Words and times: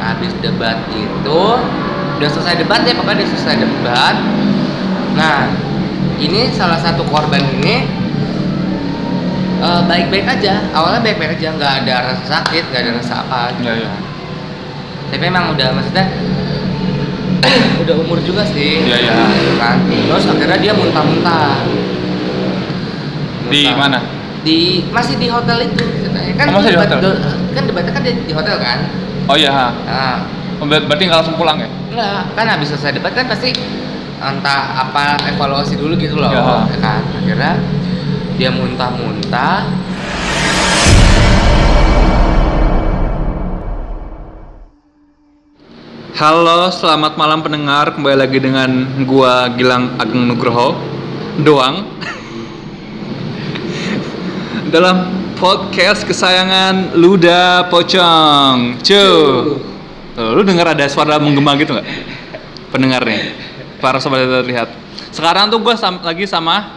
habis 0.00 0.32
debat 0.40 0.80
itu 0.96 1.42
udah 2.20 2.28
selesai 2.28 2.64
debat 2.64 2.80
ya 2.84 2.96
pokoknya 2.96 3.24
udah 3.24 3.28
selesai 3.36 3.56
debat 3.60 4.16
nah 5.16 5.48
ini 6.20 6.48
salah 6.52 6.80
satu 6.80 7.04
korban 7.08 7.40
ini 7.60 7.84
eh, 9.60 9.80
baik-baik 9.84 10.26
aja 10.28 10.64
awalnya 10.72 11.00
baik-baik 11.04 11.36
aja 11.36 11.48
nggak 11.56 11.72
ada 11.84 11.94
rasa 12.12 12.24
sakit 12.40 12.64
nggak 12.72 12.80
ada 12.84 12.92
rasa 13.00 13.14
apa 13.24 13.40
gitu 13.60 13.68
iya. 13.68 13.88
kan. 13.88 14.02
tapi 15.12 15.24
emang 15.28 15.44
udah 15.52 15.68
maksudnya 15.76 16.06
udah 17.82 17.94
umur 18.04 18.20
juga 18.20 18.44
sih 18.44 18.84
Iya, 18.84 18.96
iya. 19.00 19.12
Nah, 19.16 19.28
gitu 19.32 19.52
kan 19.56 19.76
terus 19.88 20.24
akhirnya 20.28 20.58
dia 20.60 20.72
muntah-muntah 20.76 21.56
Di 23.50 23.66
mana? 23.74 23.98
di 24.40 24.88
masih 24.88 25.20
di 25.20 25.28
hotel 25.28 25.68
itu 25.68 25.84
kan 26.36 26.46
Oh, 26.48 26.64
masih 26.64 26.72
di 26.72 26.80
hotel? 26.80 26.98
kan 27.52 27.62
debatnya 27.68 27.92
kan 27.92 28.02
di, 28.04 28.12
di 28.24 28.32
hotel 28.32 28.56
kan 28.56 28.78
Oh 29.30 29.38
iya. 29.38 29.50
ha. 29.54 29.66
nah 29.86 30.16
ber- 30.66 30.90
berarti 30.90 31.06
nggak 31.06 31.22
langsung 31.22 31.38
pulang 31.38 31.62
ya? 31.62 31.70
enggak 31.94 32.34
kan 32.34 32.46
habis 32.50 32.74
selesai 32.74 32.98
debat 32.98 33.14
kan 33.14 33.30
pasti 33.30 33.54
entah 34.18 34.74
apa 34.74 35.22
evaluasi 35.30 35.78
dulu 35.78 35.94
gitu 35.94 36.18
loh 36.18 36.34
Ya. 36.34 36.66
ya 36.66 36.78
kan 36.82 37.02
akhirnya 37.14 37.52
dia 38.34 38.50
muntah-muntah 38.50 39.70
Halo, 46.10 46.68
selamat 46.68 47.16
malam 47.16 47.40
pendengar. 47.40 47.96
Kembali 47.96 48.16
lagi 48.18 48.38
dengan 48.42 48.68
gua 49.08 49.48
Gilang 49.56 49.96
Ageng 49.96 50.28
Nugroho 50.28 50.76
doang. 51.40 51.86
Dalam 54.74 55.19
podcast 55.40 56.04
kesayangan 56.04 56.92
Luda 56.94 57.64
Pocong. 57.72 58.76
Cu. 58.84 59.06
Lu 60.20 60.44
dengar 60.44 60.76
ada 60.76 60.84
suara 60.84 61.16
menggema 61.16 61.56
gitu 61.56 61.72
nggak? 61.72 61.88
Pendengarnya. 62.68 63.32
Para 63.80 63.96
sobat 63.96 64.20
terlihat. 64.20 64.68
Sekarang 65.08 65.48
tuh 65.48 65.56
gua 65.58 65.74
sam- 65.74 66.04
lagi 66.04 66.28
sama 66.28 66.76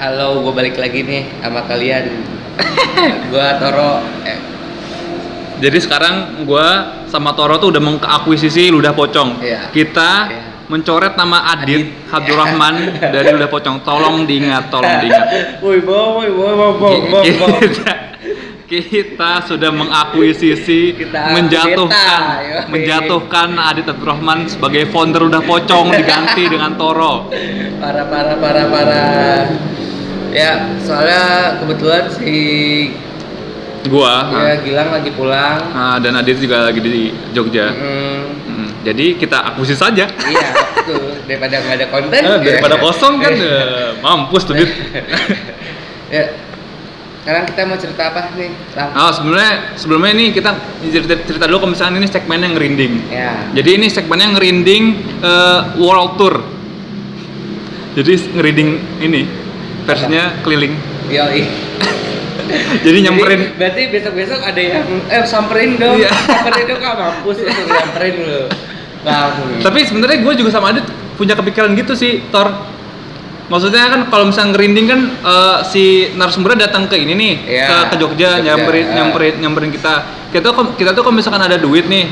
halo 0.00 0.40
gue 0.40 0.52
balik 0.56 0.80
lagi 0.80 1.04
nih 1.04 1.28
sama 1.44 1.60
kalian 1.68 2.08
gua 3.28 3.60
Toro 3.60 4.00
eh, 4.24 4.38
Jadi 5.60 5.76
sekarang 5.76 6.14
gua 6.48 6.68
sama 7.04 7.36
Toro 7.36 7.60
tuh 7.60 7.68
udah 7.68 7.80
mengakuisisi 7.80 8.68
Ludah 8.68 8.92
Pocong. 8.92 9.40
Iya. 9.40 9.72
Kita 9.72 10.10
Iya. 10.28 10.40
Mencoret 10.70 11.18
nama 11.18 11.50
Adit, 11.50 11.90
Adit. 11.90 12.14
Abdurrahman 12.14 12.74
dari 13.14 13.26
Ludah 13.34 13.50
Pocong. 13.50 13.82
Tolong 13.82 14.22
diingat, 14.24 14.70
tolong 14.70 15.02
diingat. 15.02 15.26
woi 15.58 15.82
woi 15.82 16.28
bo 16.30 16.42
bo 16.54 16.68
bo 16.78 16.90
bo 17.02 17.18
bo. 17.20 17.46
kita, 18.70 19.50
sudah 19.50 19.74
mengakuisisi 19.74 20.94
Kita 20.94 21.34
menjatuhkan 21.34 22.20
beta, 22.38 22.70
menjatuhkan 22.70 23.48
Adit 23.58 23.90
Abdurrahman 23.90 24.46
sebagai 24.46 24.86
founder 24.94 25.26
Ludah 25.26 25.42
Pocong 25.42 25.90
diganti 25.98 26.46
dengan 26.46 26.78
Toro. 26.78 27.34
parah 27.82 28.06
parah 28.06 28.36
parah 28.38 28.66
parah 28.70 29.42
ya 30.30 30.78
soalnya 30.86 31.58
kebetulan 31.58 32.04
si 32.14 32.34
Gua 33.90 34.28
ya 34.28 34.60
Gilang 34.62 34.92
lagi 34.92 35.10
pulang 35.18 35.58
ah, 35.74 35.96
dan 35.98 36.14
Adit 36.20 36.38
juga 36.38 36.68
lagi 36.68 36.78
di 36.78 37.10
Jogja. 37.34 37.72
Hmm, 37.72 38.49
jadi 38.80 39.06
kita 39.14 39.36
akuisisi 39.46 39.76
saja. 39.76 40.08
iya 40.08 40.46
betul 40.74 41.20
daripada 41.24 41.54
nggak 41.58 41.74
ada 41.74 41.86
konten 41.88 42.20
Eh, 42.20 42.38
daripada 42.40 42.76
ya. 42.76 42.82
kosong 42.82 43.14
kan 43.16 43.32
eh, 43.32 43.90
mampus 43.98 44.42
tuh 44.42 44.54
Dit. 44.54 44.70
ya 46.10 46.24
sekarang 47.20 47.44
kita 47.46 47.60
mau 47.62 47.76
cerita 47.76 48.02
apa 48.06 48.32
nih 48.32 48.48
Lang? 48.72 48.90
Oh, 48.92 49.12
sebelumnya 49.12 49.50
sebelumnya 49.74 50.10
ini 50.10 50.24
kita 50.30 50.50
cerita, 50.82 51.14
cerita 51.22 51.44
dulu 51.44 51.60
kalau 51.60 51.72
misalnya 51.72 52.00
ini 52.00 52.08
segmennya 52.08 52.48
ngerinding. 52.50 52.92
ya 53.06 53.52
Jadi 53.52 53.70
ini 53.76 53.86
segmennya 53.86 54.28
ngerinding 54.34 54.82
eh, 55.20 55.60
world 55.76 56.16
tour. 56.16 56.40
Jadi 57.92 58.10
ngerinding 58.32 58.68
ini 59.00 59.22
versinya 59.82 60.32
keliling. 60.40 60.72
yoi 61.08 61.44
Jadi 62.86 62.98
nyamperin 63.00 63.52
berarti 63.54 63.82
besok 63.90 64.12
besok 64.14 64.40
ada 64.40 64.58
yang 64.58 64.82
eh 65.06 65.22
samperin 65.22 65.76
dong 65.76 65.98
Iya. 65.98 66.10
samperin 66.10 66.64
dong 66.66 66.80
kak 66.80 66.94
mampus 66.96 67.36
suruh 67.36 67.52
nyamperin 67.68 68.14
lu 68.16 68.40
Bang. 69.00 69.32
Tapi 69.60 69.78
sebenarnya 69.82 70.18
gue 70.20 70.34
juga 70.36 70.50
sama 70.50 70.70
Adit 70.70 70.84
punya 71.14 71.32
kepikiran 71.32 71.72
gitu 71.72 71.92
sih, 71.92 72.24
Tor. 72.28 72.52
Maksudnya 73.46 73.90
kan 73.90 74.00
kalau 74.06 74.30
misalnya 74.30 74.54
ngerinding 74.54 74.86
kan 74.86 75.00
eh, 75.10 75.56
si 75.64 75.84
narasumbernya 76.14 76.68
datang 76.68 76.86
ke 76.86 76.94
ini 76.96 77.12
nih, 77.12 77.32
Iya, 77.42 77.66
ke, 77.66 77.76
ke 77.88 77.96
Jogja, 77.98 78.38
Jogja, 78.38 78.46
nyamperin 78.46 78.84
ya. 78.84 78.94
nyamperin 78.96 79.34
nyamperin 79.38 79.70
kita. 79.70 79.94
Kita 80.30 80.46
tuh 80.46 80.74
kita 80.74 80.90
tuh 80.92 81.02
kalau 81.02 81.16
misalkan 81.16 81.42
ada 81.42 81.58
duit 81.58 81.84
nih, 81.84 82.06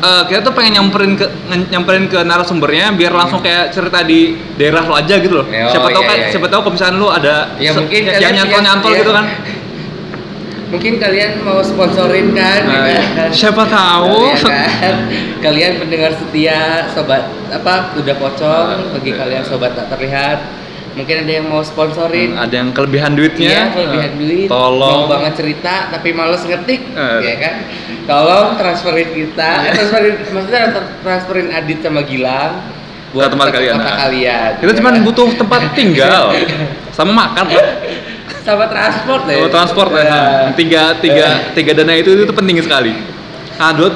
eh, 0.00 0.22
kita 0.26 0.42
tuh 0.42 0.50
pengen 0.50 0.82
nyamperin 0.82 1.14
ke 1.14 1.26
nyamperin 1.70 2.04
ke 2.04 2.18
narasumbernya 2.20 2.90
biar 2.92 3.14
langsung 3.14 3.38
kayak 3.38 3.70
cerita 3.70 4.02
di 4.02 4.34
daerah 4.58 4.82
lo 4.82 4.98
aja 4.98 5.14
gitu 5.16 5.34
loh. 5.38 5.46
Oh, 5.46 5.70
siapa 5.70 5.88
tahu 5.88 6.02
iya, 6.02 6.10
kan, 6.10 6.16
iya, 6.18 6.28
siapa 6.28 6.46
iya. 6.48 6.52
tahu 6.52 6.60
kalau 6.60 6.74
misalkan 6.74 6.96
lu 6.98 7.08
ada 7.08 7.34
Ya, 7.54 7.70
se- 7.70 7.78
mungkin 7.78 8.00
yang 8.02 8.14
kalian 8.16 8.34
nyantol 8.34 8.60
nyantol 8.60 8.90
punya- 8.90 8.98
gitu 8.98 9.12
iya. 9.12 9.18
kan. 9.20 9.26
mungkin 10.70 10.96
kalian 10.96 11.42
mau 11.42 11.58
sponsorin 11.60 12.30
kan 12.30 12.62
Nah, 12.62 12.86
ya 12.86 13.02
kan? 13.12 13.28
siapa 13.30 13.66
tahu. 13.66 14.30
Ya 14.30 14.38
kan? 14.70 14.96
kalian 15.40 15.72
pendengar 15.76 16.12
setia 16.14 16.60
sobat 16.88 17.22
apa 17.48 17.90
udah 17.94 18.14
pocong 18.14 18.76
bagi 18.92 19.12
kalian 19.12 19.42
sobat 19.42 19.72
tak 19.72 19.90
terlihat 19.90 20.38
mungkin 20.90 21.22
ada 21.22 21.32
yang 21.32 21.46
mau 21.46 21.58
sponsorin 21.60 22.34
ada 22.34 22.50
yang 22.52 22.70
kelebihan 22.70 23.14
duitnya. 23.14 23.50
Iya, 23.50 23.62
kelebihan 23.72 24.10
eh, 24.10 24.16
duit. 24.16 24.46
Tolong. 24.46 24.98
Mau 25.00 25.10
banget 25.10 25.34
cerita 25.36 25.74
tapi 25.88 26.08
males 26.10 26.42
ngetik, 26.42 26.82
Eh. 26.88 27.18
ya 27.20 27.34
kan? 27.36 27.54
Tolong 28.02 28.46
transferin 28.54 29.08
kita, 29.08 29.50
eh, 29.64 29.72
transferin 29.72 30.14
maksudnya 30.28 30.62
tra- 30.70 30.92
transferin 31.00 31.48
Adit 31.50 31.78
sama 31.80 32.02
Gilang 32.02 32.52
Ke 33.10 33.26
tempat 33.26 33.50
kalian, 33.50 33.74
kota 33.74 33.86
nah. 33.86 33.96
kalian. 34.00 34.50
Kita 34.56 34.70
ya 34.70 34.76
cuma 34.76 34.90
kan? 34.92 35.02
butuh 35.02 35.28
tempat 35.34 35.60
tinggal 35.74 36.30
sama 36.96 37.10
makan 37.16 37.44
lah. 37.48 37.66
Sama 38.44 38.64
transport 38.66 39.22
ya. 39.28 39.36
Sama 39.44 39.50
transport 39.52 39.90
ya. 39.94 40.04
Tiga, 40.56 40.82
tiga, 40.98 41.26
tiga 41.52 41.72
dana 41.76 41.92
itu 41.96 42.12
itu 42.12 42.32
penting 42.32 42.60
sekali. 42.64 42.92
Nah, 43.60 43.76
dua, 43.76 43.92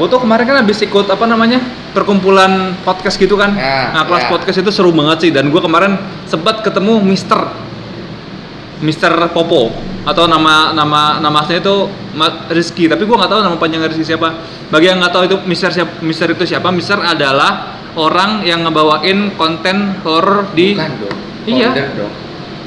gue 0.00 0.06
tuh 0.08 0.16
kemarin 0.16 0.44
kan 0.48 0.56
habis 0.64 0.80
ikut 0.80 1.12
apa 1.12 1.28
namanya 1.28 1.60
perkumpulan 1.92 2.72
podcast 2.88 3.20
gitu 3.20 3.36
kan. 3.36 3.52
Ya, 3.52 3.92
nah, 3.92 4.08
kelas 4.08 4.24
ya. 4.24 4.30
podcast 4.32 4.56
itu 4.64 4.70
seru 4.72 4.96
banget 4.96 5.28
sih. 5.28 5.30
Dan 5.30 5.52
gue 5.52 5.60
kemarin 5.60 6.00
sempat 6.24 6.64
ketemu 6.64 7.04
Mister, 7.04 7.36
Mister 8.80 9.12
Popo 9.28 9.76
atau 10.04 10.24
nama 10.28 10.72
nama 10.72 11.20
nama 11.20 11.36
aslinya 11.44 11.60
itu 11.60 11.76
Rizky. 12.48 12.88
Tapi 12.88 13.04
gue 13.04 13.12
nggak 13.12 13.28
tahu 13.28 13.40
nama 13.44 13.60
panjang 13.60 13.84
Rizky 13.84 14.08
siapa. 14.08 14.40
Bagi 14.72 14.88
yang 14.88 15.04
nggak 15.04 15.12
tahu 15.12 15.22
itu 15.28 15.36
Mister 15.44 15.68
siapa, 15.68 16.00
Mister 16.00 16.32
itu 16.32 16.44
siapa? 16.48 16.72
Mister 16.72 16.96
adalah 17.04 17.76
orang 18.00 18.40
yang 18.48 18.64
ngebawain 18.64 19.36
konten 19.36 20.00
horror 20.00 20.48
di 20.56 20.72
Bukan 20.72 20.92
dong. 20.96 21.16
Iya. 21.44 21.70
Dong. 21.92 22.12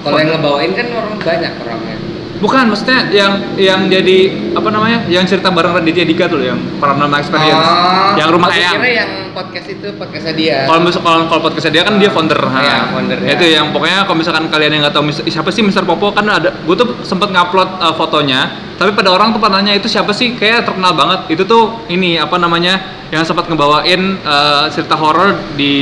Kalau 0.03 0.17
yang 0.19 0.29
ngebawain 0.37 0.71
kan 0.75 0.85
orang 0.93 1.13
banyak 1.19 1.53
orangnya. 1.63 1.97
Bukan, 2.37 2.69
maksudnya 2.69 3.09
yang 3.09 3.33
yang 3.57 3.89
jadi 3.89 4.29
apa 4.53 4.69
namanya? 4.69 5.09
Yang 5.09 5.33
cerita 5.33 5.49
bareng 5.49 5.73
Raditya 5.73 6.05
Dika 6.05 6.29
tuh 6.29 6.37
loh, 6.37 6.53
yang 6.53 6.59
Paranormal 6.77 7.17
Experience. 7.17 7.65
Oh, 7.65 8.13
yang 8.13 8.29
rumah 8.29 8.53
Eyang. 8.53 8.77
Kira 8.77 8.91
yang 8.93 9.11
podcast 9.33 9.67
itu 9.73 9.87
podcastnya 9.97 10.33
dia. 10.37 10.57
Kalau 10.69 10.85
kalau 10.85 11.25
kalau 11.25 11.41
podcast 11.49 11.73
dia 11.73 11.81
kan 11.81 11.97
dia 11.97 12.13
founder. 12.13 12.37
Iya, 12.37 12.77
Ha. 12.77 12.93
foundernya. 12.93 13.29
Itu 13.33 13.45
yang 13.49 13.73
pokoknya 13.73 14.05
kalau 14.05 14.17
misalkan 14.21 14.45
kalian 14.53 14.69
yang 14.69 14.81
nggak 14.85 14.93
tahu 14.93 15.09
siapa 15.09 15.49
sih 15.49 15.65
Mr. 15.65 15.81
Popo 15.81 16.13
kan 16.13 16.29
ada 16.29 16.53
gue 16.53 16.75
tuh 16.77 17.01
sempet 17.01 17.33
ngupload 17.33 17.81
uh, 17.81 17.97
fotonya, 17.97 18.53
tapi 18.77 18.93
pada 18.93 19.09
orang 19.09 19.33
tuh 19.33 19.41
nanya 19.41 19.73
itu 19.73 19.89
siapa 19.89 20.13
sih? 20.13 20.37
Kayak 20.37 20.69
terkenal 20.69 20.93
banget. 20.93 21.33
Itu 21.33 21.41
tuh 21.49 21.89
ini 21.89 22.21
apa 22.21 22.37
namanya? 22.37 23.01
Yang 23.09 23.33
sempat 23.33 23.49
ngebawain 23.49 24.21
uh, 24.21 24.69
cerita 24.69 24.93
horor 24.93 25.33
di 25.57 25.73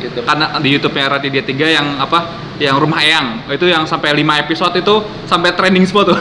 YouTube. 0.00 0.24
karena 0.24 0.56
di 0.56 0.68
YouTube-nya 0.72 1.06
Raditya 1.20 1.42
3 1.44 1.76
yang 1.76 1.86
apa? 2.00 2.18
Yang 2.62 2.76
Rumah 2.86 2.98
Eyang. 3.02 3.26
Itu 3.50 3.66
yang 3.66 3.82
sampai 3.90 4.14
5 4.14 4.42
episode 4.46 4.74
itu 4.78 4.94
sampai 5.26 5.50
trending 5.58 5.82
semua 5.82 6.14
tuh. 6.14 6.18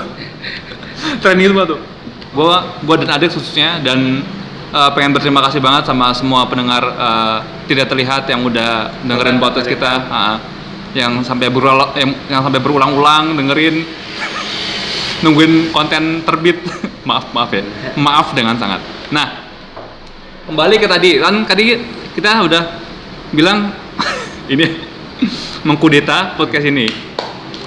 trending 1.21 1.53
semua 1.53 1.65
tuh. 1.69 1.79
Gua 2.33 2.81
gua 2.81 2.95
dan 2.97 3.21
adik 3.21 3.29
khususnya 3.29 3.77
dan 3.85 4.25
uh, 4.73 4.89
pengen 4.97 5.13
berterima 5.13 5.45
kasih 5.45 5.61
banget 5.61 5.85
sama 5.85 6.09
semua 6.17 6.49
pendengar 6.49 6.81
uh, 6.81 7.37
tidak 7.69 7.91
terlihat 7.93 8.25
yang 8.25 8.41
udah 8.41 8.89
dengerin 9.05 9.37
podcast 9.37 9.69
kita. 9.69 9.91
Uh, 10.09 10.37
yang 10.91 11.23
sampai 11.23 11.47
berulang 11.47 11.95
yang, 11.95 12.11
yang 12.27 12.41
sampai 12.43 12.59
berulang-ulang 12.59 13.37
dengerin. 13.37 13.85
Nungguin 15.21 15.69
konten 15.69 16.25
terbit. 16.25 16.57
Maaf 17.07 17.33
maaf 17.33 17.49
ya. 17.49 17.65
Maaf 17.97 18.33
dengan 18.37 18.57
sangat. 18.57 18.81
Nah 19.09 19.25
kembali 20.45 20.75
ke 20.77 20.87
tadi. 20.89 21.17
Kan 21.17 21.45
tadi 21.45 21.77
kita 22.13 22.45
udah 22.45 22.63
bilang 23.33 23.73
ini 24.53 24.90
mengkudeta 25.67 26.35
podcast 26.35 26.65
ini. 26.67 26.87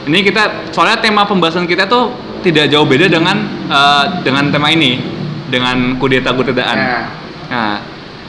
Ini 0.04 0.18
kita 0.20 0.72
soalnya 0.74 1.00
tema 1.00 1.24
pembahasan 1.24 1.64
kita 1.64 1.88
tuh 1.88 2.12
tidak 2.44 2.68
jauh 2.68 2.84
beda 2.84 3.08
dengan 3.08 3.36
eh, 3.70 4.04
dengan 4.20 4.52
tema 4.52 4.68
ini 4.68 5.00
dengan 5.48 5.96
kudeta 5.96 6.34
kudetaan 6.34 6.76
Nah, 6.76 7.04
nah 7.48 7.74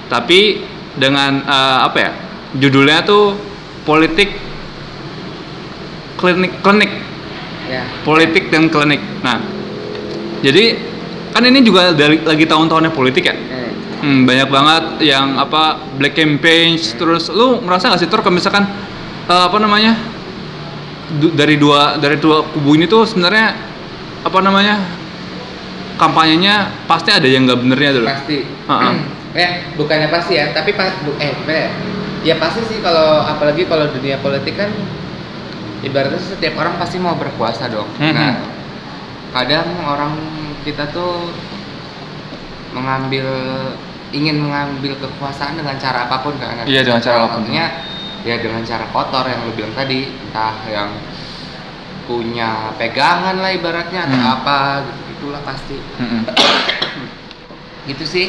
tapi 0.08 0.64
dengan 0.96 1.44
eh, 1.44 1.80
apa 1.84 1.98
ya 2.00 2.12
judulnya 2.56 3.04
tuh 3.04 3.36
politik 3.84 4.32
klinik 6.16 6.64
klinik. 6.64 6.92
Ya. 7.66 7.82
politik 8.06 8.54
dan 8.54 8.70
klinik. 8.70 9.02
Nah 9.26 9.42
jadi 10.46 10.78
kan 11.34 11.44
ini 11.44 11.66
juga 11.66 11.92
dari 11.92 12.22
lagi 12.22 12.46
tahun-tahunnya 12.46 12.94
politik 12.94 13.26
ya? 13.26 13.36
Hmm. 13.36 13.74
Hmm, 14.06 14.20
banyak 14.24 14.50
banget 14.54 14.86
yang 15.02 15.34
apa 15.34 15.82
black 15.98 16.14
campaigns 16.14 16.94
terus 16.94 17.34
lu 17.34 17.58
merasa 17.66 17.90
nggak 17.90 18.06
sih 18.06 18.10
tur 18.12 18.22
kalau 18.22 18.38
misalkan 18.38 18.70
eh, 19.26 19.44
apa 19.44 19.58
namanya 19.58 19.94
du- 21.16 21.32
dari 21.32 21.56
dua 21.56 21.96
dari 21.96 22.18
dua 22.18 22.46
kubu 22.48 22.74
ini 22.74 22.86
tuh 22.86 23.04
sebenarnya 23.04 23.54
apa 24.22 24.40
namanya 24.40 24.76
kampanyenya 25.96 26.56
pasti 26.86 27.10
ada 27.10 27.24
yang 27.24 27.46
nggak 27.46 27.56
benernya 27.58 27.92
dulu. 27.94 28.06
pasti 28.06 28.38
Ha-ha. 28.68 28.90
eh 29.36 29.50
bukannya 29.76 30.08
pasti 30.08 30.34
ya 30.34 30.52
tapi 30.52 30.72
pas 30.72 30.92
bu- 31.02 31.18
eh 31.18 31.32
apa 31.34 31.52
ya 31.52 31.70
ya 32.24 32.36
pasti 32.36 32.64
sih 32.66 32.80
kalau 32.80 33.22
apalagi 33.22 33.64
kalau 33.64 33.88
dunia 33.90 34.18
politik 34.18 34.56
kan 34.56 34.72
ibaratnya 35.82 36.18
setiap 36.18 36.56
orang 36.56 36.76
pasti 36.76 36.98
mau 36.98 37.14
berkuasa 37.14 37.68
dong 37.68 37.88
Mhm. 37.96 38.12
nah 38.12 38.34
kadang 39.32 39.68
orang 39.84 40.16
kita 40.64 40.88
tuh 40.90 41.30
mengambil 42.72 43.28
ingin 44.10 44.36
mengambil 44.38 44.96
kekuasaan 44.98 45.56
dengan 45.56 45.76
cara 45.76 46.08
apa 46.08 46.18
pun 46.20 46.36
kan 46.36 46.64
Iya, 46.64 46.82
dengan 46.82 47.00
cara 47.00 47.14
Salah 47.14 47.28
apa 47.28 47.36
pun. 47.36 47.44
satunya 47.44 47.66
ya 48.26 48.42
dengan 48.42 48.66
cara 48.66 48.90
kotor 48.90 49.30
yang 49.30 49.46
lu 49.46 49.54
bilang 49.54 49.74
tadi 49.78 50.10
entah 50.10 50.58
yang 50.66 50.90
punya 52.06 52.74
pegangan 52.78 53.38
lah 53.38 53.54
ibaratnya 53.54 54.10
atau 54.10 54.18
Hmm. 54.18 54.36
apa 54.42 54.58
gitu 54.84 55.02
itulah 55.16 55.42
pasti 55.42 55.78
Mm-mm. 55.80 56.22
gitu 57.90 58.04
sih 58.06 58.28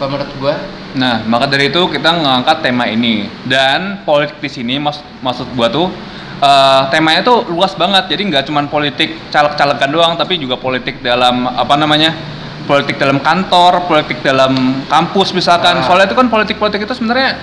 menurut 0.00 0.30
gua 0.40 0.56
Nah, 0.90 1.22
maka 1.22 1.46
dari 1.46 1.70
itu 1.70 1.78
kita 1.86 2.10
ngangkat 2.18 2.66
tema 2.66 2.82
ini 2.90 3.30
dan 3.46 4.02
politik 4.02 4.42
di 4.42 4.50
sini 4.50 4.74
maksud 4.74 5.06
maksud 5.22 5.46
gua 5.54 5.70
tuh 5.70 5.86
eh, 6.42 6.82
temanya 6.90 7.22
tuh 7.22 7.46
luas 7.46 7.78
banget. 7.78 8.10
Jadi 8.10 8.22
nggak 8.26 8.42
cuman 8.50 8.66
politik 8.66 9.14
caleg-calegan 9.30 9.90
doang, 9.94 10.12
tapi 10.18 10.34
juga 10.40 10.58
politik 10.58 10.98
dalam 10.98 11.46
apa 11.46 11.78
namanya? 11.78 12.10
politik 12.66 13.02
dalam 13.02 13.18
kantor, 13.18 13.82
politik 13.90 14.22
dalam 14.22 14.82
kampus 14.86 15.34
misalkan. 15.34 15.82
Ah. 15.82 15.86
Soalnya 15.86 16.06
itu 16.10 16.14
kan 16.14 16.30
politik-politik 16.30 16.86
itu 16.86 16.94
sebenarnya 16.94 17.34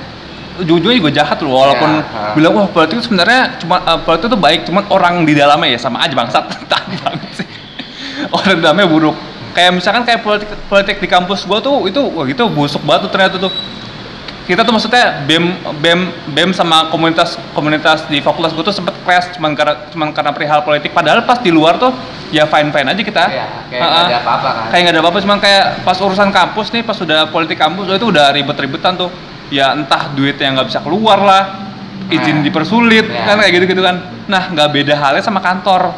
ujung-ujungnya 0.62 0.98
juga 0.98 1.12
jahat 1.14 1.38
loh 1.42 1.56
walaupun 1.56 1.90
Ya, 1.98 2.04
ah. 2.04 2.34
bilang 2.36 2.54
wah 2.58 2.68
politik 2.70 3.00
itu 3.00 3.10
sebenarnya 3.10 3.58
cuma 3.62 3.80
eh, 3.82 4.00
politik 4.04 4.28
itu 4.30 4.38
baik 4.38 4.60
cuman 4.68 4.84
orang 4.92 5.24
di 5.24 5.34
dalamnya 5.34 5.74
ya 5.74 5.80
sama 5.80 6.04
aja 6.04 6.14
bangsat. 6.14 6.44
Tahu 6.72 6.94
banget 7.00 7.32
sih. 7.44 7.48
Orang 8.34 8.60
di 8.60 8.62
dalamnya 8.62 8.88
buruk. 8.90 9.16
Kayak 9.56 9.72
misalkan 9.82 10.04
kayak 10.06 10.22
politik 10.22 10.50
politik 10.70 10.96
di 11.02 11.08
kampus 11.10 11.48
gua 11.48 11.58
tuh 11.64 11.90
itu 11.90 11.98
wah 11.98 12.26
gitu 12.28 12.46
busuk 12.52 12.84
banget 12.84 13.10
tuh 13.10 13.12
ternyata 13.14 13.36
tuh. 13.42 13.54
Kita 14.48 14.64
tuh 14.64 14.72
maksudnya 14.72 15.28
bem 15.28 15.60
bem 15.84 16.08
bem 16.32 16.50
sama 16.56 16.88
komunitas 16.88 17.36
komunitas 17.52 18.08
di 18.08 18.24
fakultas 18.24 18.56
gua 18.56 18.64
tuh 18.64 18.76
sempet 18.76 18.96
clash 19.04 19.34
cuman 19.36 19.52
karena 19.58 19.74
cuman 19.92 20.08
karena 20.14 20.32
perihal 20.36 20.62
politik. 20.62 20.92
Padahal 20.94 21.24
pas 21.24 21.42
di 21.42 21.50
luar 21.50 21.80
tuh 21.82 21.92
ya 22.32 22.48
fine 22.48 22.70
fine 22.72 22.88
aja 22.88 23.02
kita. 23.02 23.24
Ya 23.28 23.46
kayak 23.72 23.82
nggak 23.82 24.06
ada 24.08 24.18
apa-apa 24.24 24.50
kan. 24.52 24.66
Kayak 24.72 24.82
nggak 24.84 24.94
ada 24.94 25.02
apa-apa 25.04 25.20
cuman 25.24 25.38
kayak 25.40 25.64
pas 25.84 25.98
urusan 25.98 26.30
kampus 26.30 26.68
nih 26.76 26.84
pas 26.84 26.96
sudah 26.96 27.28
politik 27.32 27.58
kampus 27.58 27.92
itu 27.92 28.08
udah 28.08 28.32
ribet-ribetan 28.36 28.96
tuh 28.96 29.10
ya 29.48 29.72
entah 29.72 30.12
duitnya 30.12 30.54
nggak 30.54 30.68
bisa 30.68 30.80
keluar 30.82 31.20
lah 31.20 31.44
izin 32.08 32.40
Nah. 32.40 32.44
dipersulit 32.44 33.04
Ya. 33.04 33.24
kan 33.26 33.36
kayak 33.38 33.54
gitu-gitu 33.54 33.84
kan. 33.84 33.96
Nah 34.28 34.48
nggak 34.48 34.70
beda 34.72 34.94
halnya 34.96 35.20
sama 35.20 35.40
kantor. 35.40 35.92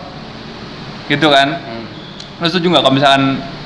Gitu 1.06 1.25
kan. 1.25 1.57
Hmm. 1.57 1.86
Setuju 2.46 2.69
nggak 2.69 2.84
kalau 2.84 2.96
misalkan 2.96 3.24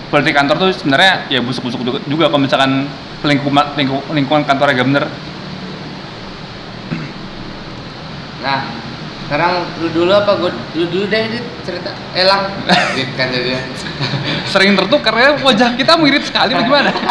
politik 0.08 0.34
kantor 0.34 0.56
tuh 0.58 0.70
sebenarnya 0.72 1.26
ya 1.28 1.40
busuk-busuk 1.40 1.82
juga, 1.82 2.00
juga 2.06 2.26
kalau 2.28 2.42
misalkan 2.42 2.86
lingkungan 3.24 3.66
lingku- 3.74 4.06
lingkungan 4.12 4.44
kantornya 4.44 4.76
gak 4.76 4.88
bener? 4.88 5.06
Nah 8.44 8.60
sekarang 9.24 9.52
lu 9.80 9.88
dulu 9.90 10.12
apa 10.12 10.32
gua 10.36 10.52
lu 10.76 10.86
dulu 10.86 11.06
deh 11.08 11.24
Dit, 11.32 11.46
cerita. 11.64 11.90
Elang 12.14 12.52
gitu 13.00 13.14
kan 13.16 13.32
jadi. 13.32 13.56
Sering 14.46 14.76
tertukar 14.76 15.16
ya 15.16 15.30
wajah 15.40 15.74
kita 15.74 15.96
mirip 15.96 16.22
sekali 16.22 16.52
bagaimana 16.54 16.92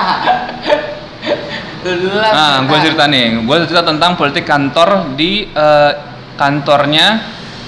nah 2.33 2.63
gue 2.63 2.79
cerita 2.79 3.05
nih. 3.11 3.43
Gue 3.43 3.57
cerita 3.67 3.83
tentang 3.83 4.15
politik 4.15 4.47
kantor 4.47 5.19
di 5.19 5.51
eh, 5.51 5.93
kantornya 6.39 7.21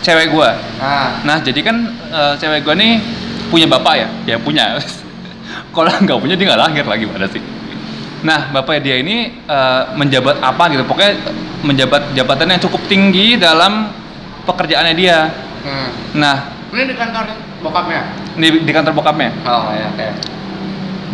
cewek 0.05 0.37
gue 0.37 0.51
nah 0.81 1.25
nah 1.25 1.37
jadi 1.41 1.61
kan 1.65 1.77
eh, 2.13 2.35
cewek 2.37 2.61
gue 2.65 2.75
nih 2.77 2.93
punya 3.51 3.67
bapak 3.67 3.95
ya? 3.99 4.09
Ya 4.25 4.37
punya. 4.39 4.79
Kalau 5.75 5.91
nggak 5.91 6.19
punya 6.19 6.35
dia 6.39 6.47
nggak 6.55 6.63
lahir 6.63 6.85
lagi 6.87 7.05
pada 7.11 7.27
sih? 7.31 7.43
Nah 8.25 8.51
bapaknya 8.55 8.81
dia 8.83 8.97
ini 9.03 9.17
eh, 9.35 9.83
menjabat 9.99 10.39
apa 10.41 10.65
gitu? 10.71 10.83
Pokoknya 10.87 11.13
menjabat 11.65 12.15
jabatan 12.15 12.55
yang 12.55 12.61
cukup 12.63 12.81
tinggi 12.87 13.37
dalam 13.41 13.91
pekerjaannya 14.47 14.95
dia. 14.95 15.19
Hmm. 15.65 15.91
nah. 16.21 16.37
Ini 16.75 16.91
di 16.91 16.95
kantor 16.99 17.25
bokapnya? 17.63 18.03
Di, 18.35 18.49
di 18.67 18.73
kantor 18.75 18.93
bokapnya. 18.99 19.31
Oh 19.47 19.73
ya 19.73 19.89
oke 19.89 20.35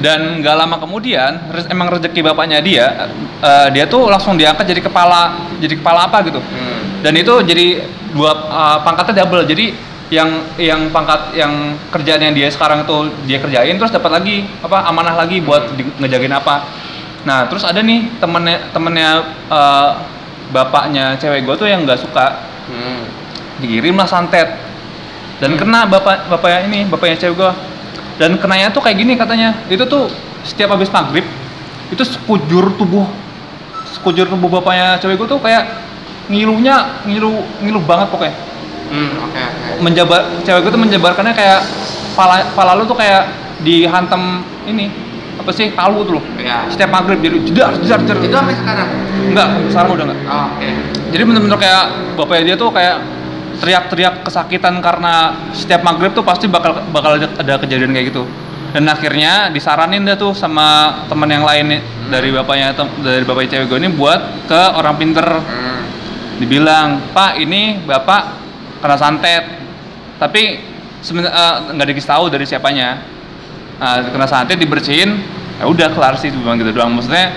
dan 0.00 0.40
nggak 0.40 0.56
lama 0.56 0.76
kemudian 0.80 1.52
emang 1.68 1.92
rezeki 1.92 2.24
bapaknya 2.24 2.58
dia 2.64 3.08
eh, 3.40 3.68
dia 3.70 3.84
tuh 3.84 4.08
langsung 4.08 4.40
diangkat 4.40 4.64
jadi 4.64 4.80
kepala 4.80 5.52
jadi 5.60 5.76
kepala 5.76 6.08
apa 6.08 6.24
gitu. 6.24 6.40
Hmm. 6.40 7.04
dan 7.04 7.12
itu 7.16 7.32
jadi 7.44 7.66
dua 8.14 8.32
uh, 8.50 8.78
pangkatnya 8.82 9.24
double. 9.24 9.46
Jadi 9.46 9.72
yang 10.10 10.42
yang 10.58 10.90
pangkat 10.90 11.38
yang 11.38 11.78
kerjaan 11.94 12.18
yang 12.18 12.34
dia 12.34 12.50
sekarang 12.50 12.82
itu 12.82 12.96
dia 13.30 13.38
kerjain 13.38 13.78
terus 13.78 13.94
dapat 13.94 14.10
lagi 14.18 14.42
apa 14.58 14.82
amanah 14.90 15.14
lagi 15.14 15.38
buat 15.38 15.78
di, 15.78 15.86
ngejagain 16.02 16.34
apa. 16.34 16.66
Nah 17.22 17.46
terus 17.46 17.62
ada 17.62 17.78
nih 17.78 18.10
temennya 18.18 18.74
temennya 18.74 19.10
uh, 19.46 19.90
bapaknya 20.50 21.14
cewek 21.14 21.46
gue 21.46 21.54
tuh 21.54 21.68
yang 21.70 21.86
nggak 21.86 22.00
suka. 22.00 22.50
Hmm. 22.70 23.02
dikirim 23.60 23.98
lah 23.98 24.08
santet. 24.08 24.46
Dan 25.38 25.56
Hmm. 25.56 25.60
kena 25.62 25.80
bapak 25.86 26.26
bapaknya 26.26 26.60
ini 26.66 26.80
bapaknya 26.90 27.16
cewek 27.16 27.34
gue 27.38 27.50
dan 28.20 28.36
kenanya 28.36 28.68
tuh 28.68 28.84
kayak 28.84 29.00
gini 29.00 29.16
katanya. 29.16 29.56
Itu 29.72 29.88
tuh 29.88 30.12
setiap 30.44 30.76
habis 30.76 30.92
maghrib 30.92 31.24
itu 31.90 32.02
sekujur 32.04 32.76
tubuh 32.76 33.08
sekujur 33.96 34.28
tubuh 34.30 34.48
bapaknya 34.60 35.00
cewek 35.02 35.18
gue 35.18 35.28
tuh 35.36 35.40
kayak 35.42 35.66
ngilunya 36.30 37.02
ngilu 37.08 37.42
ngilu 37.64 37.80
banget 37.82 38.12
pokoknya. 38.12 38.36
Hmm 38.92 39.10
oke 39.24 39.40
oke. 39.40 39.68
Menjabar 39.82 40.20
cewek 40.44 40.60
gue 40.68 40.72
tuh 40.76 40.82
menjabarkannya 40.84 41.34
kayak 41.34 41.60
pala 42.14 42.44
pala 42.52 42.76
lu 42.78 42.86
tuh 42.86 42.94
kayak 42.94 43.32
dihantam 43.64 44.44
ini 44.68 44.92
apa 45.40 45.50
sih 45.56 45.72
palu 45.72 46.04
tuh 46.04 46.20
loh. 46.20 46.24
Ya 46.38 46.68
setiap 46.70 46.92
maghrib 46.92 47.18
jadi 47.18 47.40
jedar 47.42 47.72
jedar 47.80 48.00
jedar. 48.04 48.16
Itu 48.22 48.36
sampai 48.36 48.56
sekarang? 48.56 48.88
Enggak 49.34 49.48
sekarang 49.72 49.90
udah 49.96 50.04
enggak. 50.06 50.20
Oh, 50.28 50.46
oke. 50.54 50.68
Jadi 51.10 51.22
bener-bener 51.26 51.58
kayak 51.58 51.84
bapaknya 52.14 52.42
dia 52.52 52.56
tuh 52.56 52.70
kayak 52.70 52.96
teriak-teriak 53.60 54.24
kesakitan 54.24 54.80
karena 54.80 55.36
setiap 55.52 55.84
maghrib 55.84 56.16
tuh 56.16 56.24
pasti 56.24 56.48
bakal 56.48 56.80
bakal 56.90 57.20
ada, 57.20 57.54
kejadian 57.60 57.92
kayak 57.92 58.08
gitu. 58.10 58.24
Dan 58.70 58.86
akhirnya 58.86 59.50
disaranin 59.50 60.06
dah 60.06 60.16
tuh 60.16 60.32
sama 60.32 61.02
teman 61.10 61.26
yang 61.26 61.44
lain 61.44 61.82
dari 62.08 62.30
bapaknya 62.30 62.72
tem- 62.72 63.02
dari 63.02 63.26
bapaknya 63.26 63.58
cewek 63.58 63.66
gue 63.68 63.78
ini 63.84 63.90
buat 63.92 64.48
ke 64.48 64.60
orang 64.74 64.96
pinter. 64.96 65.26
Hmm. 65.28 65.68
dibilang 66.40 67.12
pak 67.12 67.36
ini 67.36 67.84
bapak 67.84 68.22
kena 68.80 68.96
santet. 68.96 69.44
Tapi 70.16 70.56
sebenarnya 71.04 71.68
nggak 71.76 71.86
dikasih 71.92 72.10
tahu 72.16 72.24
dari 72.32 72.48
siapanya. 72.48 72.96
Nah, 73.76 74.08
kena 74.08 74.24
santet 74.24 74.56
dibersihin 74.56 75.20
ya 75.60 75.68
udah 75.68 75.92
kelar 75.92 76.16
sih 76.16 76.32
cuma 76.32 76.56
gitu 76.56 76.72
doang. 76.72 76.96
Maksudnya 76.96 77.36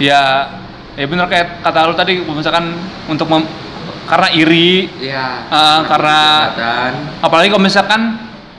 ya 0.00 0.48
ya 0.96 1.04
bener 1.04 1.28
kayak 1.28 1.60
kata 1.60 1.92
lu 1.92 1.92
tadi 1.92 2.24
misalkan 2.24 2.72
untuk 3.04 3.28
mem- 3.28 3.65
karena 4.06 4.28
iri 4.30 4.86
ya 5.00 5.46
Ah, 5.46 5.82
karena- 5.84 6.42
Kesehatan. 6.48 6.92
apalagi 7.20 7.48
kalau 7.48 7.62
misalkan 7.62 8.00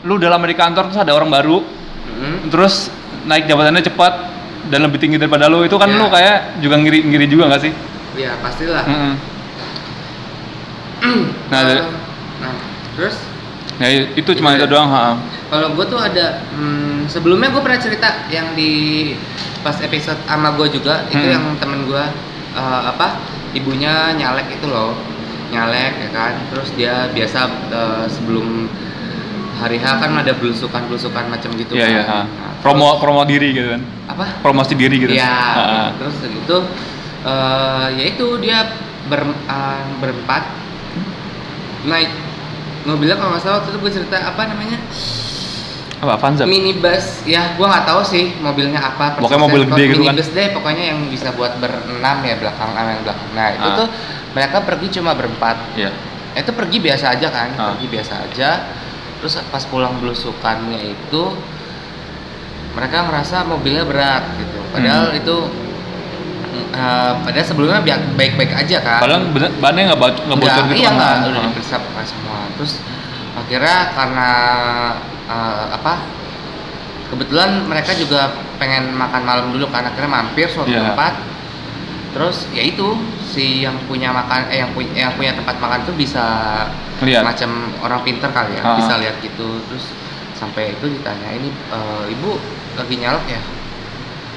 lu 0.03 0.15
udah 0.15 0.29
lama 0.29 0.43
di 0.43 0.53
kantor 0.53 0.83
terus 0.87 0.99
ada 0.99 1.11
orang 1.11 1.27
baru 1.27 1.59
Hmm. 2.07 2.47
terus 2.47 2.89
naik 3.23 3.45
jabatannya 3.45 3.81
cepat 3.81 4.13
dan 4.67 4.81
lebih 4.81 4.97
tinggi 4.97 5.15
daripada 5.15 5.45
lu 5.45 5.61
itu 5.61 5.75
kan 5.75 5.85
Ya. 5.85 5.95
lu 5.95 6.05
kayak 6.07 6.37
juga 6.59 6.75
ngiri 6.75 6.99
ngiri 7.03 7.25
juga 7.25 7.47
nggak 7.47 7.61
sih 7.61 7.71
ya 8.15 8.35
pastilah 8.37 8.83
Mm-mm. 8.83 9.13
nah, 11.51 11.61
dari- 11.63 11.85
nah 12.37 12.53
terus 12.93 13.15
ya 13.77 13.87
itu 14.13 14.31
cuma 14.33 14.51
Itu 14.51 14.59
itu 14.59 14.67
doang 14.67 14.89
ha. 14.89 15.13
Kalau 15.47 15.71
gue 15.71 15.85
tuh 15.85 15.95
ada 15.95 16.43
hmm, 16.51 17.07
sebelumnya 17.07 17.47
gue 17.47 17.61
pernah 17.61 17.77
cerita 17.77 18.27
yang 18.27 18.51
di 18.51 19.13
pas 19.61 19.77
episode 19.77 20.17
sama 20.25 20.51
gue 20.53 20.67
juga 20.71 21.05
itu 21.07 21.21
Hmm. 21.21 21.31
yang 21.31 21.45
temen 21.57 21.85
gue 21.85 22.03
eh, 22.51 22.81
apa 22.83 23.21
ibunya 23.53 24.11
nyalek 24.11 24.49
itu 24.51 24.65
loh 24.65 24.97
nyalek 25.47 25.93
ya 25.97 26.09
kan 26.11 26.33
terus 26.49 26.69
dia 26.73 26.93
biasa 27.09 27.39
eh, 27.69 28.05
sebelum 28.07 28.67
hari 29.57 29.77
H 29.77 29.97
kan 29.97 30.11
ada 30.13 30.33
belusukan 30.33 30.85
belusukan 30.85 31.25
macam 31.27 31.49
gitu 31.53 31.73
Iya 31.73 32.03
kan. 32.03 32.05
ha. 32.05 32.19
Nah, 32.23 32.51
Promo 32.61 32.97
promo 32.97 33.21
diri 33.23 33.51
gitu 33.51 33.69
kan. 33.69 33.81
apa 34.07 34.25
Promosi 34.39 34.73
diri 34.73 34.97
gitu. 34.97 35.11
Iya, 35.11 35.33
Ha. 35.55 35.97
terus 35.97 36.15
gitu 36.21 36.57
eh 37.23 37.87
ya 37.93 38.03
itu 38.07 38.27
dia 38.37 38.69
ber, 39.05 39.21
eh, 39.25 39.83
berempat 39.97 40.43
naik 41.83 42.11
mobilnya 42.83 43.15
kalau 43.15 43.33
nggak 43.33 43.41
salah 43.41 43.57
waktu 43.59 43.69
itu 43.71 43.79
gue 43.79 43.91
cerita 43.93 44.17
apa 44.21 44.41
namanya 44.45 44.77
Apa 45.97 46.13
Avanza? 46.13 46.45
minibus 46.45 47.25
ya 47.25 47.57
gua 47.57 47.73
nggak 47.73 47.85
tahu 47.85 48.01
sih 48.05 48.37
mobilnya 48.37 48.77
apa 48.77 49.17
Pokoknya 49.17 49.41
mobil 49.41 49.61
gede 49.65 49.83
gitu 49.87 49.97
kan? 49.97 50.13
minibus 50.13 50.29
deh 50.29 50.47
pokoknya 50.53 50.83
yang 50.93 50.99
bisa 51.09 51.33
buat 51.33 51.57
berenam 51.57 52.17
ya 52.21 52.37
belakang 52.37 52.69
yang 52.69 53.01
belakang 53.01 53.29
nah 53.33 53.47
itu 53.49 53.65
Ah. 53.65 53.73
tuh 53.75 53.87
mereka 54.37 54.61
pergi 54.61 54.87
cuma 54.93 55.11
berempat 55.11 55.57
Iya. 55.73 55.89
itu 56.35 56.51
pergi 56.53 56.77
biasa 56.79 57.17
aja 57.17 57.27
kan 57.27 57.49
Ah. 57.51 57.73
pergi 57.73 57.87
biasa 57.89 58.13
aja 58.21 58.49
terus 59.17 59.33
pas 59.49 59.65
pulang 59.65 59.97
belusukannya 59.97 60.77
itu 60.85 61.23
mereka 62.71 63.09
ngerasa 63.09 63.41
mobilnya 63.43 63.81
berat 63.83 64.21
gitu 64.37 64.59
padahal 64.69 65.09
itu 65.11 65.37
eh, 66.69 67.11
padahal 67.17 67.41
sebelumnya 67.43 67.81
baik-baik 68.13 68.53
aja 68.53 68.77
kan 68.79 69.01
Padahal 69.01 69.21
bener, 69.27 69.49
bannya 69.57 69.81
nggak 69.89 69.99
bocor, 70.29 70.63
gitu 70.69 70.77
iya 70.77 70.89
kan? 70.89 70.95
nggak 70.95 71.13
udah 71.25 71.33
Ah. 71.33 71.45
diperiksa 71.49 71.75
pakai 71.81 72.05
semua 72.05 72.37
terus 72.53 72.73
akhirnya 73.33 73.77
karena 73.91 74.29
eh, 75.25 75.65
apa 75.73 75.93
kebetulan 77.07 77.65
mereka 77.65 77.91
juga 77.91 78.29
pengen 78.55 78.93
makan 78.93 79.21
malam 79.23 79.45
dulu 79.49 79.65
kan 79.67 79.81
akhirnya 79.81 80.11
mampir 80.11 80.45
suatu 80.45 80.69
Iya. 80.69 80.93
tempat 80.93 81.13
terus 82.17 82.49
ya 82.49 82.65
itu 82.65 82.97
si 83.21 83.61
yang 83.61 83.77
punya 83.85 84.09
makan 84.09 84.49
eh 84.49 84.59
yang 84.59 84.73
punya 84.73 84.89
yang 84.99 85.13
punya 85.13 85.31
tempat 85.31 85.53
makan 85.55 85.85
tuh 85.85 85.93
bisa 85.93 86.25
Lihat. 86.97 87.21
macam 87.21 87.49
orang 87.79 88.01
pinter 88.01 88.25
kali 88.27 88.57
ya 88.57 88.65
Ah. 88.65 88.73
bisa 88.75 88.97
lihat 88.97 89.21
gitu 89.21 89.61
terus 89.69 89.93
sampai 90.33 90.73
itu 90.73 90.89
ditanya 90.89 91.29
ini 91.31 91.49
eh, 91.49 92.03
ibu 92.09 92.41
lagi 92.73 92.95
nyalok 92.97 93.25
ya 93.27 93.41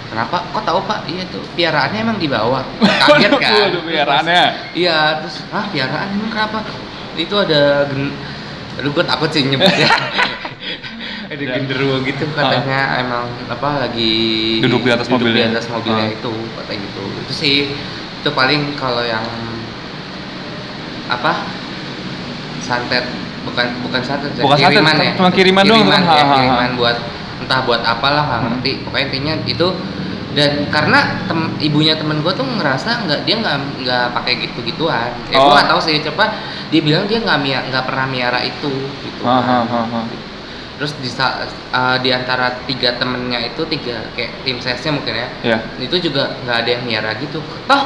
kenapa 0.07 0.45
kok 0.45 0.63
tahu 0.63 0.81
pak 0.85 1.07
iya 1.07 1.25
tuh 1.27 1.41
piaraannya 1.55 1.99
emang 2.03 2.19
dibawa 2.19 2.61
kaget 3.09 3.33
kan 3.33 3.53
Waduh, 3.65 3.83
piaraannya. 3.83 4.43
Iya, 4.75 4.99
terus 5.23 5.41
ah 5.49 5.65
piaraan 5.65 6.09
emang 6.13 6.31
kenapa? 6.31 6.59
Itu 7.15 7.39
ada 7.39 7.87
gen 7.87 8.13
Aduh 8.77 8.91
gue 8.91 9.05
takut 9.05 9.29
sih 9.29 9.45
nyebutnya 9.45 9.87
Ada 11.31 11.39
Ya. 11.41 11.55
genderuwo 11.57 12.03
gitu 12.03 12.27
katanya 12.35 12.99
emang 12.99 13.31
apa 13.47 13.69
lagi 13.79 14.59
Duduk 14.59 14.83
di 14.83 14.91
atas 14.91 15.07
mobilnya. 15.07 15.47
di 15.47 15.55
atas 15.55 15.71
mobilnya 15.71 16.11
Ah. 16.11 16.17
itu 16.19 16.33
kata 16.59 16.73
gitu 16.75 17.03
Itu 17.23 17.33
sih 17.33 17.57
itu 18.19 18.29
paling 18.35 18.75
kalau 18.75 19.01
yang 19.01 19.23
apa 21.07 21.47
santet 22.61 23.07
bukan 23.43 23.67
bukan 23.81 24.03
santet 24.03 24.35
ya, 24.35 24.43
Bukan 24.43 24.59
santet, 24.59 24.75
kiriman 24.75 24.97
ya 24.99 25.13
cuma 25.15 25.31
kiriman 25.31 25.65
doang 25.65 25.79
kiriman, 25.81 25.95
kan? 25.97 26.03
ya, 26.03 26.11
Ha, 26.11 26.19
ha, 26.19 26.27
ha. 26.27 26.35
kiriman 26.35 26.71
buat 26.75 26.97
entah 27.41 27.61
buat 27.63 27.81
apalah 27.81 28.23
nggak 28.27 28.41
Hmm. 28.41 28.51
ngerti 28.53 28.73
pokoknya 28.85 29.05
intinya 29.07 29.35
itu 29.45 29.69
dan 30.31 30.51
karena 30.69 30.99
tem- 31.27 31.55
ibunya 31.61 31.95
temen 31.95 32.21
gue 32.21 32.33
tuh 32.33 32.47
ngerasa 32.49 33.07
nggak 33.07 33.21
dia 33.23 33.37
nggak 33.39 33.57
nggak 33.81 34.05
pakai 34.13 34.35
gitu 34.41 34.59
gituan 34.65 35.15
ya 35.27 35.37
gue 35.37 35.47
Oh. 35.47 35.55
nggak 35.55 35.69
tahu 35.69 35.81
sih 35.81 36.03
coba 36.05 36.35
dia 36.69 36.81
bilang 36.81 37.07
dia 37.07 37.19
nggak 37.19 37.39
nggak 37.71 37.85
pernah 37.87 38.07
miara 38.07 38.39
itu 38.41 38.71
gitu 39.01 39.23
Ah, 39.23 39.39
ah, 39.39 39.63
ah, 39.65 39.87
ah. 39.95 40.07
Terus 40.81 40.97
di 40.97 41.13
eh, 41.13 41.97
di 42.01 42.09
antara 42.09 42.57
tiga 42.65 42.97
temennya 42.97 43.53
itu 43.53 43.61
tiga 43.69 44.01
kayak 44.17 44.41
tim 44.43 44.57
sesnya 44.57 44.97
mungkin 44.97 45.13
ya 45.13 45.29
Iya. 45.45 45.59
itu 45.77 46.09
juga 46.09 46.41
nggak 46.41 46.57
ada 46.57 46.71
yang 46.73 46.83
miara 46.89 47.13
gitu 47.21 47.37
toh 47.69 47.83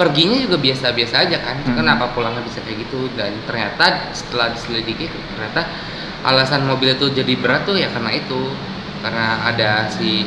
perginya 0.00 0.40
juga 0.40 0.56
biasa-biasa 0.56 1.28
aja 1.28 1.36
kan 1.44 1.56
Hmm. 1.60 1.76
kenapa 1.76 2.16
pulangnya 2.16 2.40
bisa 2.40 2.64
kayak 2.64 2.88
gitu 2.88 3.12
dan 3.16 3.36
ternyata 3.44 4.08
setelah 4.16 4.48
diselidiki 4.48 5.12
ternyata 5.36 5.68
alasan 6.24 6.64
mobil 6.64 6.96
itu 6.96 7.12
jadi 7.12 7.36
berat 7.36 7.68
tuh 7.68 7.76
ya 7.76 7.92
karena 7.92 8.16
itu 8.16 8.40
karena 9.04 9.44
ada 9.44 9.92
si 9.92 10.24